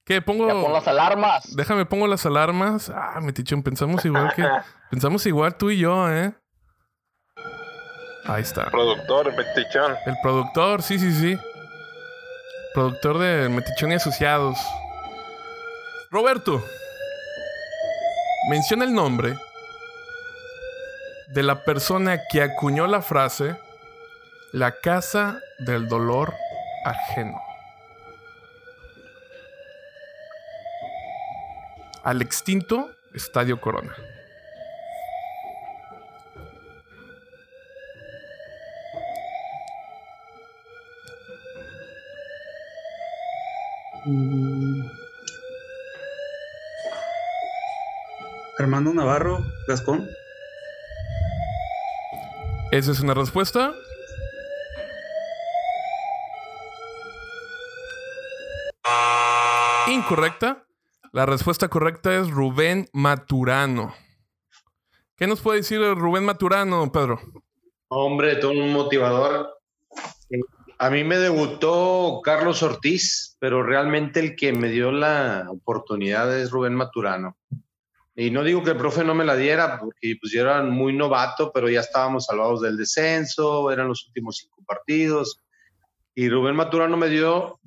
¿Qué? 0.06 0.22
Pongo... 0.22 0.48
Ya 0.48 0.54
pon 0.54 0.72
las 0.72 0.88
alarmas. 0.88 1.54
Déjame, 1.54 1.86
pongo 1.86 2.08
las 2.08 2.26
alarmas. 2.26 2.90
Ah, 2.90 3.20
Metichón, 3.22 3.62
pensamos 3.62 4.06
igual 4.06 4.32
que... 4.34 4.48
pensamos 4.90 5.26
igual 5.26 5.58
tú 5.58 5.70
y 5.70 5.80
yo, 5.80 6.10
¿eh? 6.10 6.34
Ahí 8.28 8.42
está. 8.42 8.70
Productor, 8.72 9.34
Metichón. 9.36 9.96
El 10.06 10.16
productor, 10.22 10.82
sí, 10.82 10.98
sí, 10.98 11.14
sí. 11.14 11.40
Productor 12.74 13.20
de 13.20 13.50
Metichón 13.50 13.92
y 13.92 13.96
Asociados. 13.96 14.58
Roberto. 16.10 16.64
Menciona 18.50 18.86
el 18.86 18.94
nombre 18.94 19.38
de 21.28 21.44
la 21.44 21.64
persona 21.64 22.22
que 22.30 22.42
acuñó 22.42 22.88
la 22.88 23.02
frase 23.02 23.58
La 24.52 24.80
casa 24.80 25.40
del 25.60 25.88
dolor 25.88 26.34
ajeno. 26.86 27.42
Al 32.04 32.22
extinto 32.22 32.92
Estadio 33.14 33.60
Corona. 33.60 33.96
Armando 48.60 48.94
Navarro, 48.94 49.44
Gascón. 49.68 50.08
¿Esa 52.72 52.92
es 52.92 53.00
una 53.00 53.14
respuesta? 53.14 53.74
Incorrecta. 59.88 60.66
La 61.12 61.26
respuesta 61.26 61.70
correcta 61.70 62.14
es 62.16 62.30
Rubén 62.30 62.88
Maturano. 62.94 63.96
¿Qué 65.16 65.28
nos 65.28 65.42
puede 65.42 65.60
decir 65.60 65.80
de 65.80 65.96
Rubén 65.96 66.26
Maturano, 66.26 66.92
Pedro? 66.92 67.22
Hombre, 67.88 68.36
todo 68.36 68.52
un 68.52 68.74
motivador. 68.74 69.55
A 70.78 70.90
mí 70.90 71.06
me 71.06 71.18
debutó 71.18 72.20
Carlos 72.22 72.62
Ortiz, 72.62 73.38
pero 73.40 73.64
realmente 73.64 74.20
el 74.20 74.36
que 74.36 74.52
me 74.52 74.70
dio 74.70 74.92
la 74.92 75.48
oportunidad 75.50 76.38
es 76.38 76.52
Rubén 76.52 76.76
Maturano. 76.76 77.38
Y 78.14 78.30
no 78.30 78.44
digo 78.44 78.62
que 78.62 78.72
el 78.72 78.78
profe 78.78 79.04
no 79.04 79.16
me 79.16 79.24
la 79.24 79.38
diera, 79.38 79.80
porque 79.80 80.18
pues 80.20 80.34
yo 80.34 80.42
era 80.42 80.64
muy 80.64 80.94
novato, 80.94 81.52
pero 81.54 81.70
ya 81.70 81.80
estábamos 81.80 82.26
salvados 82.26 82.62
del 82.62 82.76
descenso, 82.76 83.72
eran 83.72 83.88
los 83.88 84.06
últimos 84.08 84.38
cinco 84.38 84.64
partidos. 84.66 85.42
Y 86.14 86.30
Rubén 86.30 86.56
Maturano 86.56 86.98
me 86.98 87.08
dio, 87.08 87.60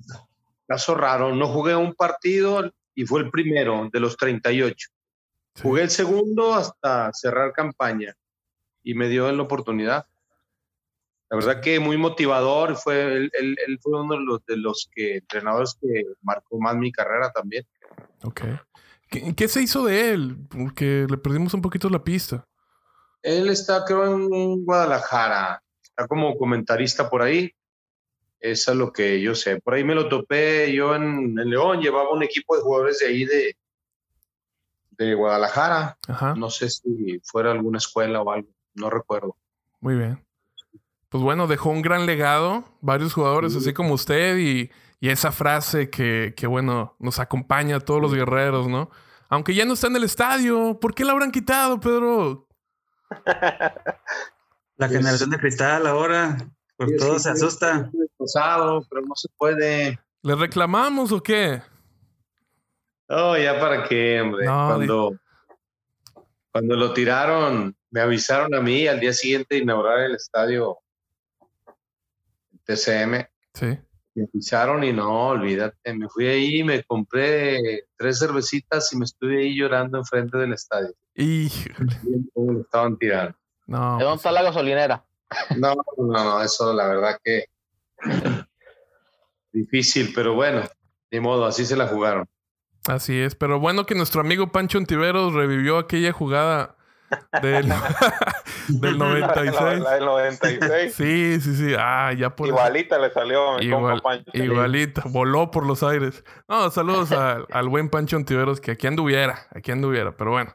caso 0.67 0.95
raro, 0.95 1.35
no 1.35 1.49
jugué 1.49 1.75
un 1.75 1.95
partido 1.95 2.71
y 2.95 3.07
fue 3.07 3.21
el 3.21 3.31
primero 3.31 3.89
de 3.91 4.01
los 4.01 4.17
38. 4.19 4.89
Jugué 5.63 5.83
el 5.83 5.91
segundo 5.91 6.55
hasta 6.55 7.11
cerrar 7.15 7.53
campaña 7.53 8.15
y 8.83 8.95
me 8.95 9.09
dio 9.09 9.31
la 9.33 9.43
oportunidad. 9.43 10.07
La 11.31 11.37
verdad 11.37 11.61
que 11.61 11.79
muy 11.79 11.97
motivador, 11.99 12.77
fue, 12.77 13.03
él, 13.03 13.31
él- 13.39 13.57
él 13.67 13.79
fue 13.83 14.01
uno 14.01 14.15
de 14.17 14.21
los, 14.25 14.45
de 14.47 14.57
los 14.57 14.89
que, 14.95 15.17
entrenadores 15.17 15.77
que 15.81 16.05
marcó 16.23 16.59
más 16.59 16.75
mi 16.77 16.91
carrera 16.91 17.31
también. 17.33 17.67
Ok. 18.25 18.43
¿Qué, 19.11 19.35
qué 19.35 19.49
se 19.49 19.63
hizo 19.63 19.85
de 19.85 20.11
él? 20.13 20.37
Porque 20.49 21.07
le 21.09 21.19
perdimos 21.19 21.53
un 21.55 21.63
poquito 21.63 21.89
la 21.91 22.03
pista. 22.03 22.47
Él 23.23 23.49
está, 23.51 23.85
creo, 23.85 24.07
en 24.07 24.65
Guadalajara, 24.65 25.63
está 25.83 26.07
como 26.07 26.37
comentarista 26.39 27.11
por 27.11 27.21
ahí. 27.23 27.51
Eso 28.41 28.71
es 28.71 28.77
lo 28.79 28.93
que 28.93 29.21
yo 29.21 29.35
sé. 29.35 29.61
Por 29.61 29.75
ahí 29.75 29.83
me 29.85 29.95
lo 29.97 30.09
topé 30.09 30.73
yo 30.73 30.95
en, 30.95 31.37
en 31.39 31.51
León, 31.51 31.81
llevaba 31.81 32.11
un 32.13 32.23
equipo 32.23 32.55
de 32.57 32.63
jugadores 32.63 33.01
de 33.01 33.07
ahí 33.07 33.25
de, 33.25 33.57
de 34.93 35.15
Guadalajara. 35.15 35.99
Ajá. 36.07 36.35
No 36.35 36.49
sé 36.49 36.71
si 36.71 37.21
fuera 37.25 37.51
alguna 37.51 37.79
escuela 37.79 38.23
o 38.23 38.31
algo, 38.31 38.49
no 38.75 38.89
recuerdo. 38.91 39.37
Muy 39.81 39.97
bien. 39.97 40.25
Pues 41.09 41.23
bueno, 41.23 41.47
dejó 41.47 41.71
un 41.71 41.83
gran 41.83 42.05
legado, 42.07 42.65
varios 42.81 43.15
jugadores 43.15 43.57
así 43.57 43.73
como 43.73 43.95
usted 43.95 44.37
y, 44.37 44.71
y 45.01 45.09
esa 45.09 45.33
frase 45.33 45.89
que, 45.89 46.35
que, 46.37 46.47
bueno, 46.47 46.97
nos 46.99 47.19
acompaña 47.19 47.77
a 47.77 47.81
todos 47.81 48.01
los 48.01 48.15
guerreros, 48.15 48.69
¿no? 48.69 48.91
Aunque 49.31 49.55
ya 49.55 49.65
no 49.65 49.75
está 49.75 49.87
en 49.87 49.97
el 49.97 50.05
estadio, 50.05 50.79
¿por 50.81 50.95
qué 50.95 51.05
la 51.05 51.13
habrán 51.13 51.31
quitado, 51.31 51.81
Pedro? 51.81 52.47
La 54.77 54.89
generación 54.89 55.31
de 55.31 55.39
cristal 55.39 55.87
ahora, 55.87 56.37
por 56.77 56.89
todo 56.97 57.19
se 57.19 57.31
asusta. 57.31 57.91
Posado, 58.17 58.85
pero 58.89 59.03
no 59.03 59.15
se 59.15 59.29
puede. 59.37 59.99
¿Le 60.23 60.35
reclamamos 60.35 61.13
o 61.13 61.23
qué? 61.23 61.63
No, 63.09 63.39
ya 63.39 63.59
para 63.59 63.89
qué, 63.89 64.21
hombre. 64.21 64.45
No, 64.45 64.67
cuando, 64.69 65.17
cuando 66.53 66.77
lo 66.77 66.93
tiraron, 66.93 67.75
me 67.91 68.01
avisaron 68.01 68.55
a 68.55 68.61
mí 68.61 68.87
al 68.87 69.01
día 69.01 69.13
siguiente 69.13 69.55
de 69.55 69.63
inaugurar 69.63 70.01
el 70.01 70.15
estadio 70.15 70.79
TCM. 72.69 73.27
Sí. 73.55 73.79
Me 74.15 74.25
avisaron 74.25 74.85
y 74.85 74.93
no, 74.93 75.29
olvídate. 75.29 75.95
Me 75.95 76.09
fui 76.09 76.27
ahí, 76.27 76.63
me 76.63 76.83
compré 76.85 77.87
tres 77.97 78.19
cervecitas 78.19 78.93
y 78.93 78.97
me 78.97 79.05
estuve 79.05 79.43
ahí 79.43 79.57
llorando 79.57 79.99
enfrente 79.99 80.37
del 80.39 80.53
estadio. 80.53 80.93
Híjole. 81.15 81.99
Lo 82.35 82.61
estaban 82.61 82.99
tirando. 82.99 83.37
No. 83.67 83.99
¿De 83.99 84.05
dónde 84.05 84.17
está 84.17 84.33
la 84.33 84.43
gasolinera? 84.43 85.05
No, 85.57 85.75
no, 85.97 86.25
no, 86.25 86.43
eso 86.43 86.73
la 86.73 86.89
verdad 86.89 87.19
que 87.23 87.45
difícil, 89.53 90.13
pero 90.15 90.35
bueno, 90.35 90.63
ni 91.11 91.21
modo, 91.21 91.45
así 91.45 91.67
se 91.67 91.77
la 91.77 91.87
jugaron. 91.87 92.27
Así 92.87 93.21
es, 93.21 93.35
pero 93.35 93.61
bueno 93.61 93.85
que 93.85 93.95
nuestro 93.95 94.21
amigo 94.21 94.53
Pancho 94.53 94.79
Ontiveros 94.79 95.35
revivió 95.35 95.79
aquella 95.79 96.13
jugada 96.13 96.78
del, 97.43 97.73
del 98.69 98.99
96. 98.99 99.81
La 99.81 99.95
del 99.95 100.05
96. 100.05 100.95
Sí, 100.95 101.41
sí, 101.41 101.57
sí. 101.57 101.75
Ah, 101.79 102.13
ya 102.13 102.31
por 102.35 102.49
Igualita 102.49 102.99
le 102.99 103.11
salió 103.11 103.53
a 103.53 103.59
mi 103.59 103.65
Igual, 103.67 104.01
compa 104.01 104.09
Pancho. 104.25 104.31
igualita, 104.35 105.03
voló 105.07 105.51
por 105.51 105.65
los 105.67 105.83
aires. 105.83 106.25
No, 106.49 106.71
saludos 106.71 107.13
al, 107.13 107.47
al 107.51 107.69
buen 107.69 107.89
Pancho 107.89 108.17
Ontiveros, 108.17 108.61
que 108.61 108.73
aquí 108.73 108.87
anduviera, 108.87 109.47
aquí 109.55 109.71
anduviera, 109.73 110.13
pero 110.17 110.33
bueno. 110.33 110.55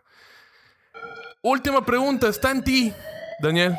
Última 1.41 1.85
pregunta, 1.85 2.27
está 2.27 2.51
en 2.51 2.63
ti, 2.63 2.93
Daniel. 3.39 3.75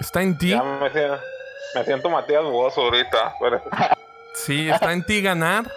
Está 0.00 0.22
en 0.22 0.36
ti. 0.38 0.50
Ya 0.50 0.62
me 0.62 0.90
siento, 0.90 1.18
me 1.74 1.84
siento 1.84 2.10
Matías 2.10 2.42
Bozo 2.44 2.82
ahorita. 2.82 3.34
pero- 3.40 3.62
Sí, 4.34 4.68
está 4.68 4.92
en 4.92 5.04
ti 5.06 5.22
ganar 5.22 5.70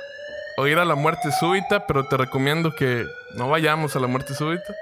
o 0.57 0.65
ir 0.65 0.79
a 0.79 0.85
la 0.85 0.95
muerte 0.95 1.31
súbita, 1.31 1.85
pero 1.85 2.07
te 2.07 2.17
recomiendo 2.17 2.73
que 2.73 3.05
no 3.35 3.47
vayamos 3.49 3.95
a 3.95 3.99
la 3.99 4.07
muerte 4.07 4.33
súbita. 4.33 4.73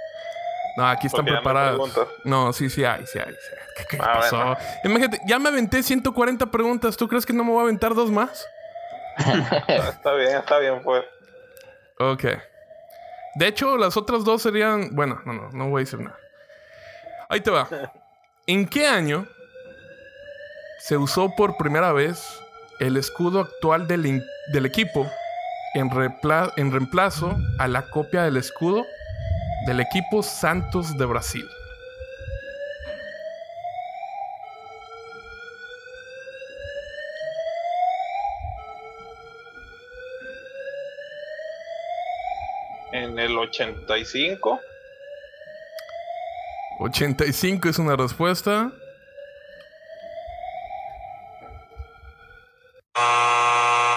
No, 0.78 0.88
aquí 0.88 1.08
están 1.08 1.26
ya 1.26 1.42
no 2.26 2.52
sí, 2.54 2.70
sí 2.70 2.84
hay, 2.84 3.06
sí 3.08 3.18
hay. 3.20 3.34
¿Qué, 3.78 3.86
qué 3.90 3.98
Ah, 4.02 4.14
pasó? 4.20 4.38
bueno. 4.38 4.58
Imagínate, 4.84 5.22
ya 5.26 5.40
me 5.40 5.50
aventé 5.50 5.82
140 5.82 6.46
preguntas. 6.48 6.98
¿Tú 6.98 7.08
crees 7.08 7.26
que 7.26 7.34
no 7.34 7.44
me 7.44 7.52
voy 7.52 7.60
a 7.60 7.64
aventar 7.64 7.94
dos 7.96 8.12
más? 8.12 8.46
está 9.68 10.14
bien, 10.16 10.36
está 10.38 10.60
bien, 10.60 10.82
pues. 10.84 11.04
Ok. 12.00 12.24
De 13.36 13.48
hecho, 13.48 13.78
las 13.78 13.96
otras 13.98 14.24
dos 14.26 14.42
serían. 14.42 14.94
Bueno, 14.94 15.22
no, 15.26 15.34
no, 15.34 15.50
no 15.52 15.70
voy 15.70 15.82
a 15.82 15.84
decir 15.86 16.00
nada. 16.00 16.18
Ahí 17.30 17.42
te 17.42 17.52
va. 17.52 17.68
¿En 18.48 18.68
qué 18.68 18.88
año 18.88 19.28
se 20.80 20.98
usó 20.98 21.34
por 21.36 21.58
primera 21.58 21.92
vez 21.94 22.22
el 22.80 22.98
escudo 22.98 23.40
actual 23.40 23.88
del, 23.88 24.24
del 24.52 24.66
equipo 24.66 25.10
en, 25.74 25.90
en 26.58 26.72
reemplazo 26.72 27.38
a 27.60 27.68
la 27.68 27.90
copia 27.90 28.24
del 28.24 28.38
escudo 28.38 28.86
del 29.66 29.80
equipo 29.80 30.22
Santos 30.22 30.98
de 30.98 31.06
Brasil? 31.06 31.48
En 42.92 43.20
el 43.20 43.38
85. 43.38 44.60
85 46.80 47.70
es 47.70 47.80
una 47.80 47.96
respuesta. 47.96 48.72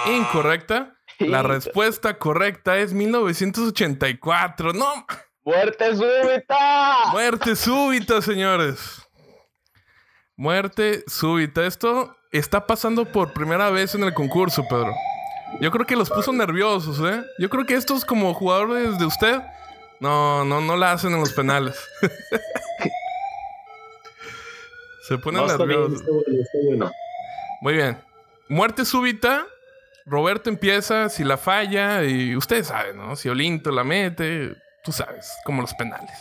Incorrecta. 0.06 0.94
La 1.18 1.42
respuesta 1.42 2.18
correcta 2.18 2.78
es 2.78 2.92
1984. 2.92 4.72
¡No! 4.72 5.06
¡Muerte 5.48 5.96
súbita! 5.96 7.10
Muerte 7.10 7.56
súbita, 7.56 8.20
señores. 8.20 9.00
Muerte 10.36 11.02
súbita. 11.06 11.64
Esto 11.64 12.14
está 12.30 12.66
pasando 12.66 13.06
por 13.06 13.32
primera 13.32 13.70
vez 13.70 13.94
en 13.94 14.04
el 14.04 14.12
concurso, 14.12 14.68
Pedro. 14.68 14.94
Yo 15.62 15.70
creo 15.70 15.86
que 15.86 15.96
los 15.96 16.10
puso 16.10 16.34
nerviosos, 16.34 17.00
¿eh? 17.00 17.24
Yo 17.38 17.48
creo 17.48 17.64
que 17.64 17.76
estos 17.76 18.04
como 18.04 18.34
jugadores 18.34 18.98
de 18.98 19.06
usted, 19.06 19.40
no, 20.00 20.44
no, 20.44 20.60
no 20.60 20.76
la 20.76 20.92
hacen 20.92 21.14
en 21.14 21.20
los 21.20 21.32
penales. 21.32 21.82
Se 25.08 25.16
ponen 25.16 25.40
No, 25.40 25.46
está 25.50 25.64
bien, 25.64 25.80
nerviosos. 25.80 26.00
está 26.02 26.12
bueno, 26.12 26.42
está 26.42 26.58
bueno. 26.66 26.90
Muy 27.62 27.72
bien. 27.72 27.98
Muerte 28.50 28.84
súbita. 28.84 29.46
Roberto 30.04 30.50
empieza, 30.50 31.08
si 31.08 31.24
la 31.24 31.38
falla, 31.38 32.04
y 32.04 32.36
ustedes 32.36 32.66
saben, 32.66 32.98
¿no? 32.98 33.16
Si 33.16 33.30
Olinto 33.30 33.70
la 33.70 33.84
mete, 33.84 34.54
tú 34.88 34.92
sabes, 34.92 35.36
como 35.44 35.60
los 35.60 35.74
penales. 35.74 36.18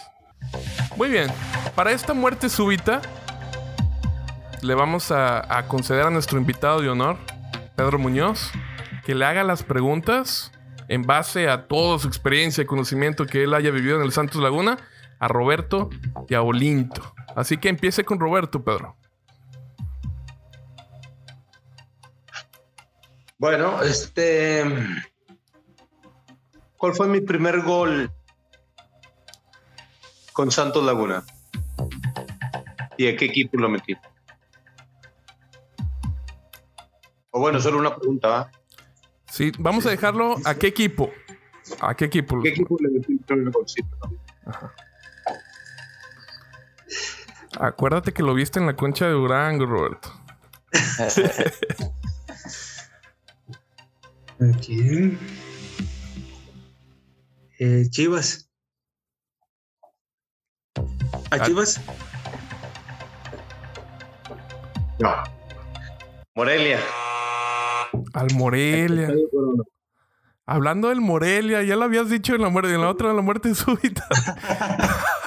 Muy 0.97 1.07
bien. 1.07 1.31
Para 1.73 1.93
esta 1.93 2.13
muerte 2.13 2.49
súbita, 2.49 3.01
le 4.61 4.75
vamos 4.75 5.09
a, 5.09 5.63
conceder 5.69 6.05
a 6.05 6.09
nuestro 6.09 6.37
invitado 6.37 6.81
de 6.81 6.89
honor, 6.89 7.17
Pedro 7.77 7.97
Muñoz, 7.97 8.51
que 9.05 9.15
le 9.15 9.23
haga 9.23 9.45
las 9.45 9.63
preguntas 9.63 10.51
en 10.89 11.03
base 11.03 11.47
a 11.47 11.67
toda 11.67 11.97
su 11.97 12.09
experiencia 12.09 12.61
y 12.61 12.65
conocimiento 12.65 13.25
que 13.25 13.45
él 13.45 13.53
haya 13.53 13.71
vivido 13.71 13.95
en 13.95 14.03
el 14.03 14.11
Santos 14.11 14.41
Laguna, 14.41 14.77
a 15.17 15.29
Roberto 15.29 15.89
y 16.27 16.35
a 16.35 16.41
Olinto. 16.41 17.15
Así 17.37 17.55
que 17.55 17.69
empiece 17.69 18.03
con 18.03 18.19
Roberto, 18.19 18.65
Pedro. 18.65 18.97
Bueno, 23.37 23.81
este. 23.81 24.65
¿Cuál 26.75 26.95
fue 26.95 27.07
mi 27.07 27.21
primer 27.21 27.61
gol 27.61 28.11
con 30.37 30.51
Santos 30.51 30.85
Laguna? 30.85 31.25
¿Y 32.95 33.07
a 33.07 33.17
qué 33.17 33.25
equipo 33.25 33.57
lo 33.57 33.69
metí? 33.69 33.95
O 37.31 37.39
bueno, 37.39 37.59
solo 37.59 37.79
una 37.79 37.95
pregunta, 37.95 38.27
¿va? 38.27 38.51
Sí, 39.25 39.51
vamos 39.57 39.87
a 39.87 39.89
dejarlo. 39.89 40.35
¿A 40.45 40.53
qué 40.53 40.67
equipo? 40.67 41.09
¿A 41.81 41.95
qué 41.95 42.05
equipo? 42.05 42.39
¿Qué 42.43 42.49
equipo 42.49 42.77
le 42.79 42.89
metí 42.89 43.19
el 43.29 43.49
golcito? 43.49 43.97
no? 43.99 44.15
Acuérdate 47.59 48.13
que 48.13 48.21
lo 48.21 48.35
viste 48.35 48.59
en 48.59 48.67
la 48.67 48.75
concha 48.75 49.07
de 49.07 49.13
Durango, 49.13 49.65
Roberto. 49.65 50.13
¿A 54.39 54.51
quién? 54.63 55.17
Eh, 57.57 57.87
Chivas. 57.89 58.46
¿A 61.31 61.39
Chivas? 61.39 61.81
No. 64.99 65.13
Morelia. 66.35 66.79
Al 68.13 68.27
Morelia. 68.33 69.13
Hablando 70.45 70.89
del 70.89 71.01
Morelia, 71.01 71.61
ya 71.63 71.75
lo 71.75 71.83
habías 71.83 72.09
dicho 72.09 72.33
en 72.33 72.41
la 72.41 72.49
muerte, 72.49 72.73
en 72.73 72.81
la 72.81 72.89
otra, 72.89 73.09
en 73.09 73.17
la 73.17 73.21
muerte 73.21 73.53
súbita. 73.53 74.07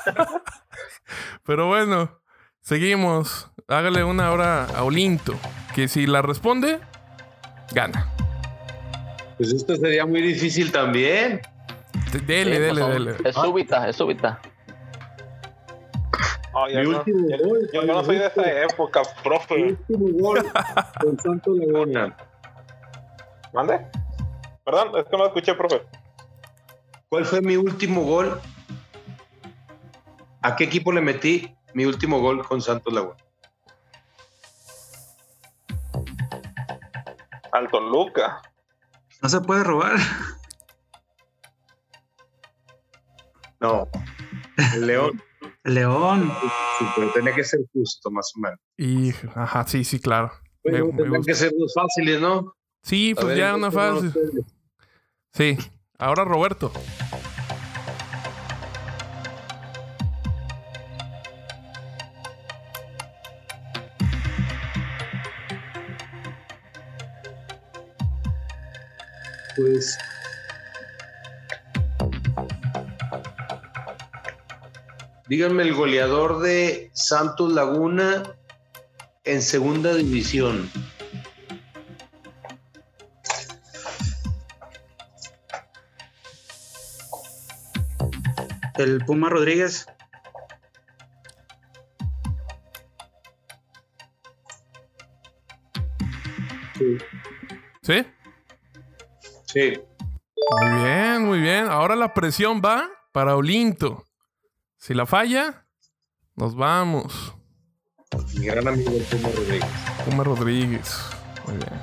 Pero 1.45 1.69
bueno, 1.69 2.21
seguimos. 2.61 3.51
Hágale 3.69 4.03
una 4.03 4.33
hora 4.33 4.65
a 4.65 4.83
Olinto. 4.83 5.35
Que 5.75 5.89
si 5.89 6.07
la 6.07 6.23
responde, 6.23 6.81
gana. 7.73 8.09
Pues 9.37 9.53
esto 9.53 9.77
sería 9.77 10.07
muy 10.07 10.23
difícil 10.23 10.73
también. 10.73 11.41
Dele, 12.27 12.57
Sí, 12.57 12.63
dele, 12.63 12.83
dele. 12.85 13.15
Es 13.25 13.35
súbita, 13.35 13.89
es 13.89 13.97
súbita. 13.97 14.41
Oh, 16.53 16.67
Mi 16.67 16.75
no- 16.75 16.99
último 16.99 17.29
yo, 17.29 17.39
gol, 17.49 17.71
yo 17.73 17.83
no 17.85 18.05
soy 18.05 18.19
de 18.19 18.27
esa 18.27 18.63
época, 18.65 19.03
Mi 19.03 19.23
profe. 19.23 19.55
último 19.65 20.07
gol 20.21 20.53
con 21.01 21.19
Santos 21.21 21.57
Laguna. 21.59 22.17
¿Mande? 23.53 23.87
Perdón, 24.65 24.97
es 24.97 25.05
que 25.05 25.17
no 25.17 25.27
escuché, 25.27 25.55
profe. 25.55 25.83
¿Cuál 27.09 27.25
fue 27.25 27.41
mi 27.41 27.57
último 27.57 28.03
gol? 28.03 28.41
¿A 30.43 30.57
qué 30.57 30.65
equipo 30.65 30.91
le 30.93 31.01
metí 31.01 31.55
mi 31.75 31.85
último 31.85 32.21
gol 32.21 32.45
con 32.47 32.61
Santos 32.61 32.93
Laguna? 32.93 33.17
Al 37.53 37.69
Toluca. 37.69 38.43
No 39.23 39.29
se 39.29 39.41
puede 39.41 39.65
robar. 39.65 39.97
No. 43.61 43.89
El 44.75 44.87
León. 44.87 45.23
León. 45.65 46.33
Sí, 46.79 46.85
pero 46.97 47.13
tenía 47.13 47.35
que 47.35 47.45
ser 47.45 47.61
justo, 47.73 48.11
más 48.11 48.33
o 48.37 48.41
menos. 48.41 48.59
Y, 48.77 49.11
ajá, 49.35 49.67
sí, 49.67 49.85
sí, 49.85 49.99
claro. 50.01 50.33
Bueno, 50.65 50.87
me 50.87 50.93
tendrían 50.93 51.17
gusta. 51.19 51.33
que 51.33 51.39
ser 51.39 51.53
dos 51.59 51.73
fáciles, 51.75 52.21
¿no? 52.21 52.55
Sí, 52.83 53.15
pues 53.15 53.27
ver, 53.29 53.37
ya 53.39 53.55
una 53.57 53.71
¿cómo 53.71 53.81
fase. 53.81 54.07
ustedes? 54.09 54.45
Sí. 55.33 55.59
Ahora 55.99 56.25
Roberto. 56.25 56.73
Pues. 69.57 69.99
Díganme 75.31 75.63
el 75.63 75.75
goleador 75.75 76.41
de 76.41 76.91
Santos 76.93 77.53
Laguna 77.53 78.25
en 79.23 79.43
segunda 79.43 79.95
división. 79.95 80.69
El 88.77 89.05
Puma 89.05 89.29
Rodríguez. 89.29 89.87
¿Sí? 97.83 98.05
Sí. 99.45 99.81
Muy 100.61 100.83
bien, 100.83 101.25
muy 101.25 101.39
bien. 101.39 101.69
Ahora 101.69 101.95
la 101.95 102.13
presión 102.15 102.61
va 102.61 102.91
para 103.13 103.37
Olinto. 103.37 104.10
Si 104.81 104.95
la 104.95 105.05
falla, 105.05 105.67
nos 106.37 106.57
vamos. 106.57 107.35
Mi 108.35 108.47
gran 108.47 108.67
amigo 108.67 108.93
el 108.93 109.03
Puma 109.03 109.29
Rodríguez. 109.29 109.71
Puma 110.07 110.25
Rodríguez. 110.25 110.99
Muy 111.47 111.57
bien. 111.59 111.81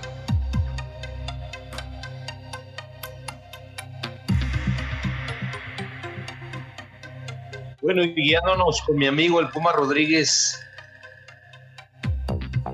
Bueno, 7.84 8.04
y 8.04 8.16
guiándonos 8.16 8.82
con 8.82 8.95
mi 8.95 9.06
amigo 9.06 9.39
el 9.41 9.50
Puma 9.50 9.74
Rodríguez, 9.74 10.60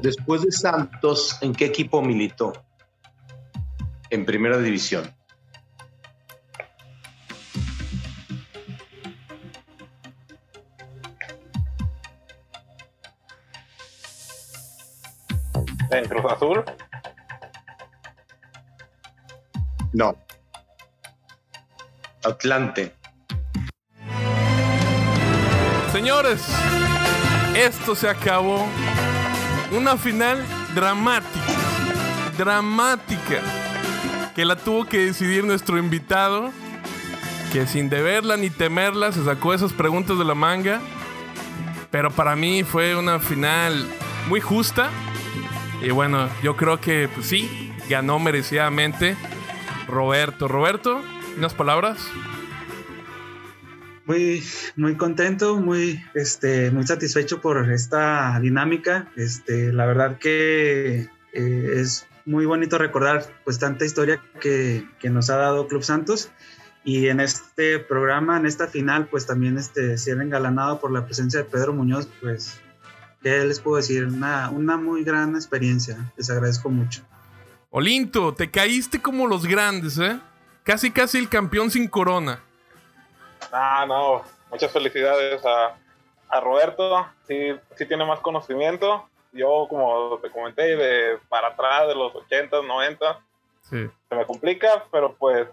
después 0.01 0.43
de 0.43 0.53
Santos, 0.53 1.37
¿en 1.41 1.53
qué 1.53 1.65
equipo 1.65 2.01
militó? 2.01 2.53
En 4.09 4.23
primera 4.23 4.57
división. 4.57 5.13
¿En 15.93 16.05
Cruz 16.05 16.25
Azul? 16.25 16.63
No. 19.93 20.15
Atlante. 22.23 22.95
Señores, 25.91 26.43
esto 27.55 27.93
se 27.93 28.09
acabó. 28.09 28.65
Una 29.71 29.95
final 29.95 30.43
dramática. 30.73 31.53
Dramática. 32.39 33.41
Que 34.35 34.45
la 34.45 34.55
tuvo 34.55 34.85
que 34.85 34.97
decidir 34.97 35.43
nuestro 35.43 35.77
invitado. 35.77 36.51
Que 37.51 37.67
sin 37.67 37.91
deberla 37.91 38.35
ni 38.35 38.49
temerla 38.49 39.11
se 39.11 39.23
sacó 39.23 39.53
esas 39.53 39.73
preguntas 39.73 40.17
de 40.17 40.25
la 40.25 40.33
manga. 40.33 40.81
Pero 41.91 42.09
para 42.09 42.35
mí 42.35 42.63
fue 42.63 42.95
una 42.95 43.19
final 43.19 43.85
muy 44.27 44.41
justa. 44.41 44.89
Y 45.83 45.91
bueno, 45.91 46.29
yo 46.41 46.55
creo 46.55 46.79
que 46.79 47.09
pues 47.13 47.27
sí, 47.27 47.73
ganó 47.89 48.17
merecidamente 48.17 49.17
Roberto. 49.85 50.47
Roberto, 50.47 51.01
unas 51.37 51.53
palabras. 51.53 52.07
Muy, 54.05 54.41
muy 54.77 54.95
contento, 54.95 55.57
muy, 55.57 56.01
este, 56.13 56.71
muy 56.71 56.87
satisfecho 56.87 57.41
por 57.41 57.69
esta 57.69 58.39
dinámica. 58.39 59.11
Este, 59.17 59.73
la 59.73 59.85
verdad 59.85 60.17
que 60.19 61.09
eh, 61.33 61.73
es 61.75 62.07
muy 62.25 62.45
bonito 62.45 62.77
recordar 62.77 63.25
pues 63.43 63.59
tanta 63.59 63.83
historia 63.83 64.21
que, 64.39 64.87
que, 64.99 65.09
nos 65.09 65.29
ha 65.29 65.35
dado 65.35 65.67
Club 65.67 65.83
Santos 65.83 66.31
y 66.85 67.07
en 67.07 67.19
este 67.19 67.79
programa, 67.79 68.37
en 68.37 68.45
esta 68.45 68.67
final, 68.67 69.07
pues 69.07 69.25
también 69.25 69.57
este, 69.57 69.97
se 69.97 70.11
engalanado 70.11 70.79
por 70.79 70.91
la 70.91 71.05
presencia 71.05 71.39
de 71.39 71.45
Pedro 71.45 71.73
Muñoz, 71.73 72.07
pues, 72.21 72.59
¿qué 73.23 73.45
les 73.45 73.59
puedo 73.59 73.77
decir? 73.77 74.03
Una, 74.05 74.49
una 74.49 74.77
muy 74.77 75.03
gran 75.03 75.35
experiencia, 75.35 76.11
les 76.17 76.29
agradezco 76.29 76.69
mucho. 76.69 77.01
Olinto, 77.71 78.35
te 78.35 78.51
caíste 78.51 79.01
como 79.01 79.25
los 79.25 79.47
grandes, 79.47 79.97
¿eh? 79.97 80.19
Casi, 80.63 80.91
casi 80.91 81.17
el 81.17 81.29
campeón 81.29 81.71
sin 81.71 81.87
corona. 81.87 82.43
Ah, 83.51 83.85
no. 83.87 84.21
Muchas 84.51 84.71
felicidades 84.71 85.43
a, 85.45 85.75
a 86.29 86.39
Roberto. 86.39 87.07
Sí, 87.27 87.55
sí 87.75 87.85
tiene 87.87 88.05
más 88.05 88.19
conocimiento. 88.19 89.09
Yo, 89.31 89.65
como 89.67 90.19
te 90.19 90.29
comenté, 90.29 90.75
de 90.75 91.17
para 91.27 91.47
atrás, 91.47 91.87
de 91.87 91.95
los 91.95 92.13
80, 92.13 92.61
90, 92.61 93.19
sí. 93.63 93.89
se 94.07 94.15
me 94.15 94.25
complica, 94.27 94.85
pero 94.91 95.15
pues 95.15 95.47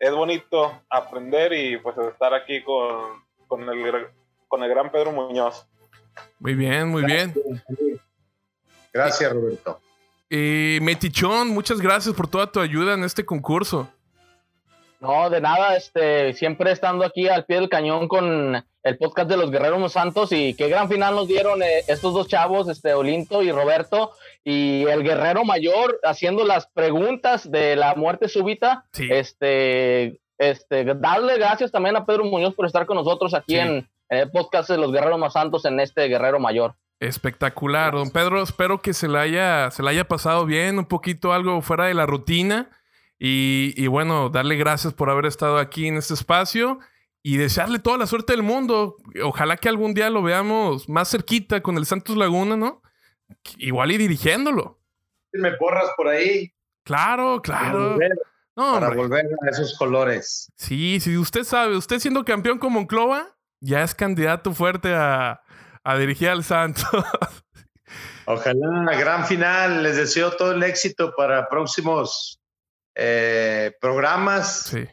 es 0.00 0.12
bonito 0.12 0.82
aprender 0.88 1.52
y 1.52 1.76
pues 1.78 1.96
estar 1.96 2.34
aquí 2.34 2.64
con, 2.64 3.22
con, 3.46 3.68
el, 3.68 4.08
con 4.48 4.64
el 4.64 4.70
gran 4.70 4.90
Pedro 4.90 5.12
Muñoz. 5.12 5.69
Muy 6.38 6.54
bien, 6.54 6.88
muy 6.88 7.04
bien. 7.04 7.34
Gracias, 8.92 9.32
Roberto. 9.32 9.80
Eh, 10.28 10.78
Metichón, 10.82 11.48
muchas 11.48 11.80
gracias 11.80 12.14
por 12.14 12.28
toda 12.28 12.50
tu 12.50 12.60
ayuda 12.60 12.94
en 12.94 13.04
este 13.04 13.24
concurso. 13.24 13.88
No, 15.00 15.30
de 15.30 15.40
nada, 15.40 15.76
este, 15.76 16.34
siempre 16.34 16.72
estando 16.72 17.04
aquí 17.04 17.26
al 17.26 17.46
pie 17.46 17.56
del 17.56 17.70
cañón 17.70 18.06
con 18.06 18.62
el 18.82 18.98
podcast 18.98 19.30
de 19.30 19.36
los 19.38 19.50
Guerreros 19.50 19.92
Santos 19.92 20.30
y 20.30 20.54
qué 20.54 20.68
gran 20.68 20.88
final 20.88 21.14
nos 21.14 21.26
dieron 21.26 21.62
eh, 21.62 21.84
estos 21.88 22.12
dos 22.12 22.28
chavos, 22.28 22.68
este, 22.68 22.92
Olinto 22.92 23.42
y 23.42 23.50
Roberto, 23.50 24.12
y 24.44 24.84
el 24.84 25.02
Guerrero 25.02 25.44
Mayor 25.44 25.98
haciendo 26.04 26.44
las 26.44 26.66
preguntas 26.66 27.50
de 27.50 27.76
la 27.76 27.94
muerte 27.94 28.28
súbita. 28.28 28.84
Sí. 28.92 29.08
Este, 29.10 30.20
este, 30.36 30.84
darle 30.94 31.38
gracias 31.38 31.70
también 31.72 31.96
a 31.96 32.04
Pedro 32.04 32.24
Muñoz 32.24 32.54
por 32.54 32.66
estar 32.66 32.84
con 32.84 32.96
nosotros 32.96 33.32
aquí 33.32 33.54
Sí. 33.54 33.58
en, 33.58 33.88
en 34.10 34.18
el 34.18 34.30
podcast 34.30 34.68
de 34.68 34.76
los 34.76 34.92
Guerreros 34.92 35.18
Más 35.18 35.32
Santos 35.32 35.64
en 35.64 35.80
este 35.80 36.06
Guerrero 36.08 36.38
Mayor. 36.38 36.74
Espectacular, 36.98 37.94
don 37.94 38.10
Pedro. 38.10 38.42
Espero 38.42 38.82
que 38.82 38.92
se 38.92 39.08
la 39.08 39.22
haya, 39.22 39.70
se 39.70 39.82
la 39.82 39.90
haya 39.90 40.06
pasado 40.06 40.44
bien, 40.44 40.78
un 40.78 40.84
poquito 40.84 41.32
algo 41.32 41.62
fuera 41.62 41.86
de 41.86 41.94
la 41.94 42.04
rutina. 42.06 42.68
Y, 43.18 43.72
y 43.76 43.86
bueno, 43.86 44.28
darle 44.30 44.56
gracias 44.56 44.92
por 44.94 45.10
haber 45.10 45.26
estado 45.26 45.58
aquí 45.58 45.86
en 45.86 45.96
este 45.96 46.14
espacio 46.14 46.78
y 47.22 47.36
desearle 47.36 47.78
toda 47.78 47.98
la 47.98 48.06
suerte 48.06 48.32
del 48.32 48.42
mundo. 48.42 48.96
Ojalá 49.22 49.56
que 49.56 49.68
algún 49.68 49.94
día 49.94 50.10
lo 50.10 50.22
veamos 50.22 50.88
más 50.88 51.10
cerquita 51.10 51.62
con 51.62 51.76
el 51.78 51.86
Santos 51.86 52.16
Laguna, 52.16 52.56
¿no? 52.56 52.82
Igual 53.58 53.92
y 53.92 53.98
dirigiéndolo. 53.98 54.78
Me 55.32 55.52
porras 55.52 55.90
por 55.96 56.08
ahí. 56.08 56.52
Claro, 56.82 57.40
Para 57.42 57.60
claro. 57.60 57.90
volver, 57.92 58.10
No, 58.56 58.72
para 58.72 58.86
hombre. 58.88 59.02
volver 59.02 59.24
a 59.46 59.50
esos 59.50 59.76
colores. 59.78 60.50
Sí, 60.56 60.98
sí, 61.00 61.16
usted 61.16 61.44
sabe, 61.44 61.76
usted 61.76 61.98
siendo 61.98 62.24
campeón 62.24 62.58
con 62.58 62.72
Monclova, 62.72 63.36
ya 63.60 63.82
es 63.82 63.94
candidato 63.94 64.52
fuerte 64.52 64.94
a, 64.94 65.40
a 65.84 65.96
dirigir 65.96 66.28
al 66.28 66.44
Santos. 66.44 66.84
Ojalá, 68.26 68.96
gran 68.96 69.26
final. 69.26 69.82
Les 69.82 69.96
deseo 69.96 70.32
todo 70.32 70.52
el 70.52 70.62
éxito 70.62 71.12
para 71.16 71.48
próximos 71.48 72.40
eh, 72.94 73.72
programas. 73.80 74.62
Sí. 74.70 74.86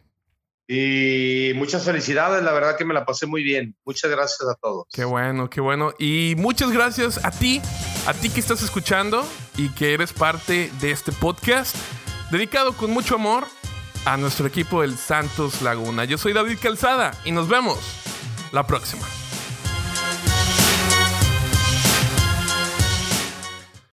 Y 0.69 1.53
muchas 1.55 1.85
felicidades, 1.85 2.43
la 2.43 2.51
verdad 2.51 2.75
que 2.75 2.83
me 2.83 2.93
la 2.93 3.05
pasé 3.05 3.25
muy 3.25 3.41
bien. 3.41 3.75
Muchas 3.85 4.11
gracias 4.11 4.49
a 4.49 4.55
todos. 4.55 4.85
Qué 4.91 5.05
bueno, 5.05 5.49
qué 5.49 5.61
bueno. 5.61 5.93
Y 5.97 6.35
muchas 6.37 6.71
gracias 6.71 7.23
a 7.23 7.31
ti, 7.31 7.61
a 8.05 8.13
ti 8.13 8.29
que 8.29 8.41
estás 8.41 8.61
escuchando 8.61 9.25
y 9.55 9.69
que 9.69 9.93
eres 9.93 10.11
parte 10.11 10.69
de 10.81 10.91
este 10.91 11.13
podcast, 11.13 11.75
dedicado 12.31 12.73
con 12.73 12.91
mucho 12.91 13.15
amor 13.15 13.45
a 14.05 14.17
nuestro 14.17 14.47
equipo 14.47 14.81
del 14.81 14.97
Santos 14.97 15.61
Laguna. 15.61 16.03
Yo 16.03 16.17
soy 16.17 16.33
David 16.33 16.57
Calzada 16.61 17.13
y 17.23 17.31
nos 17.31 17.47
vemos 17.47 18.06
la 18.51 18.63
próxima. 18.65 19.16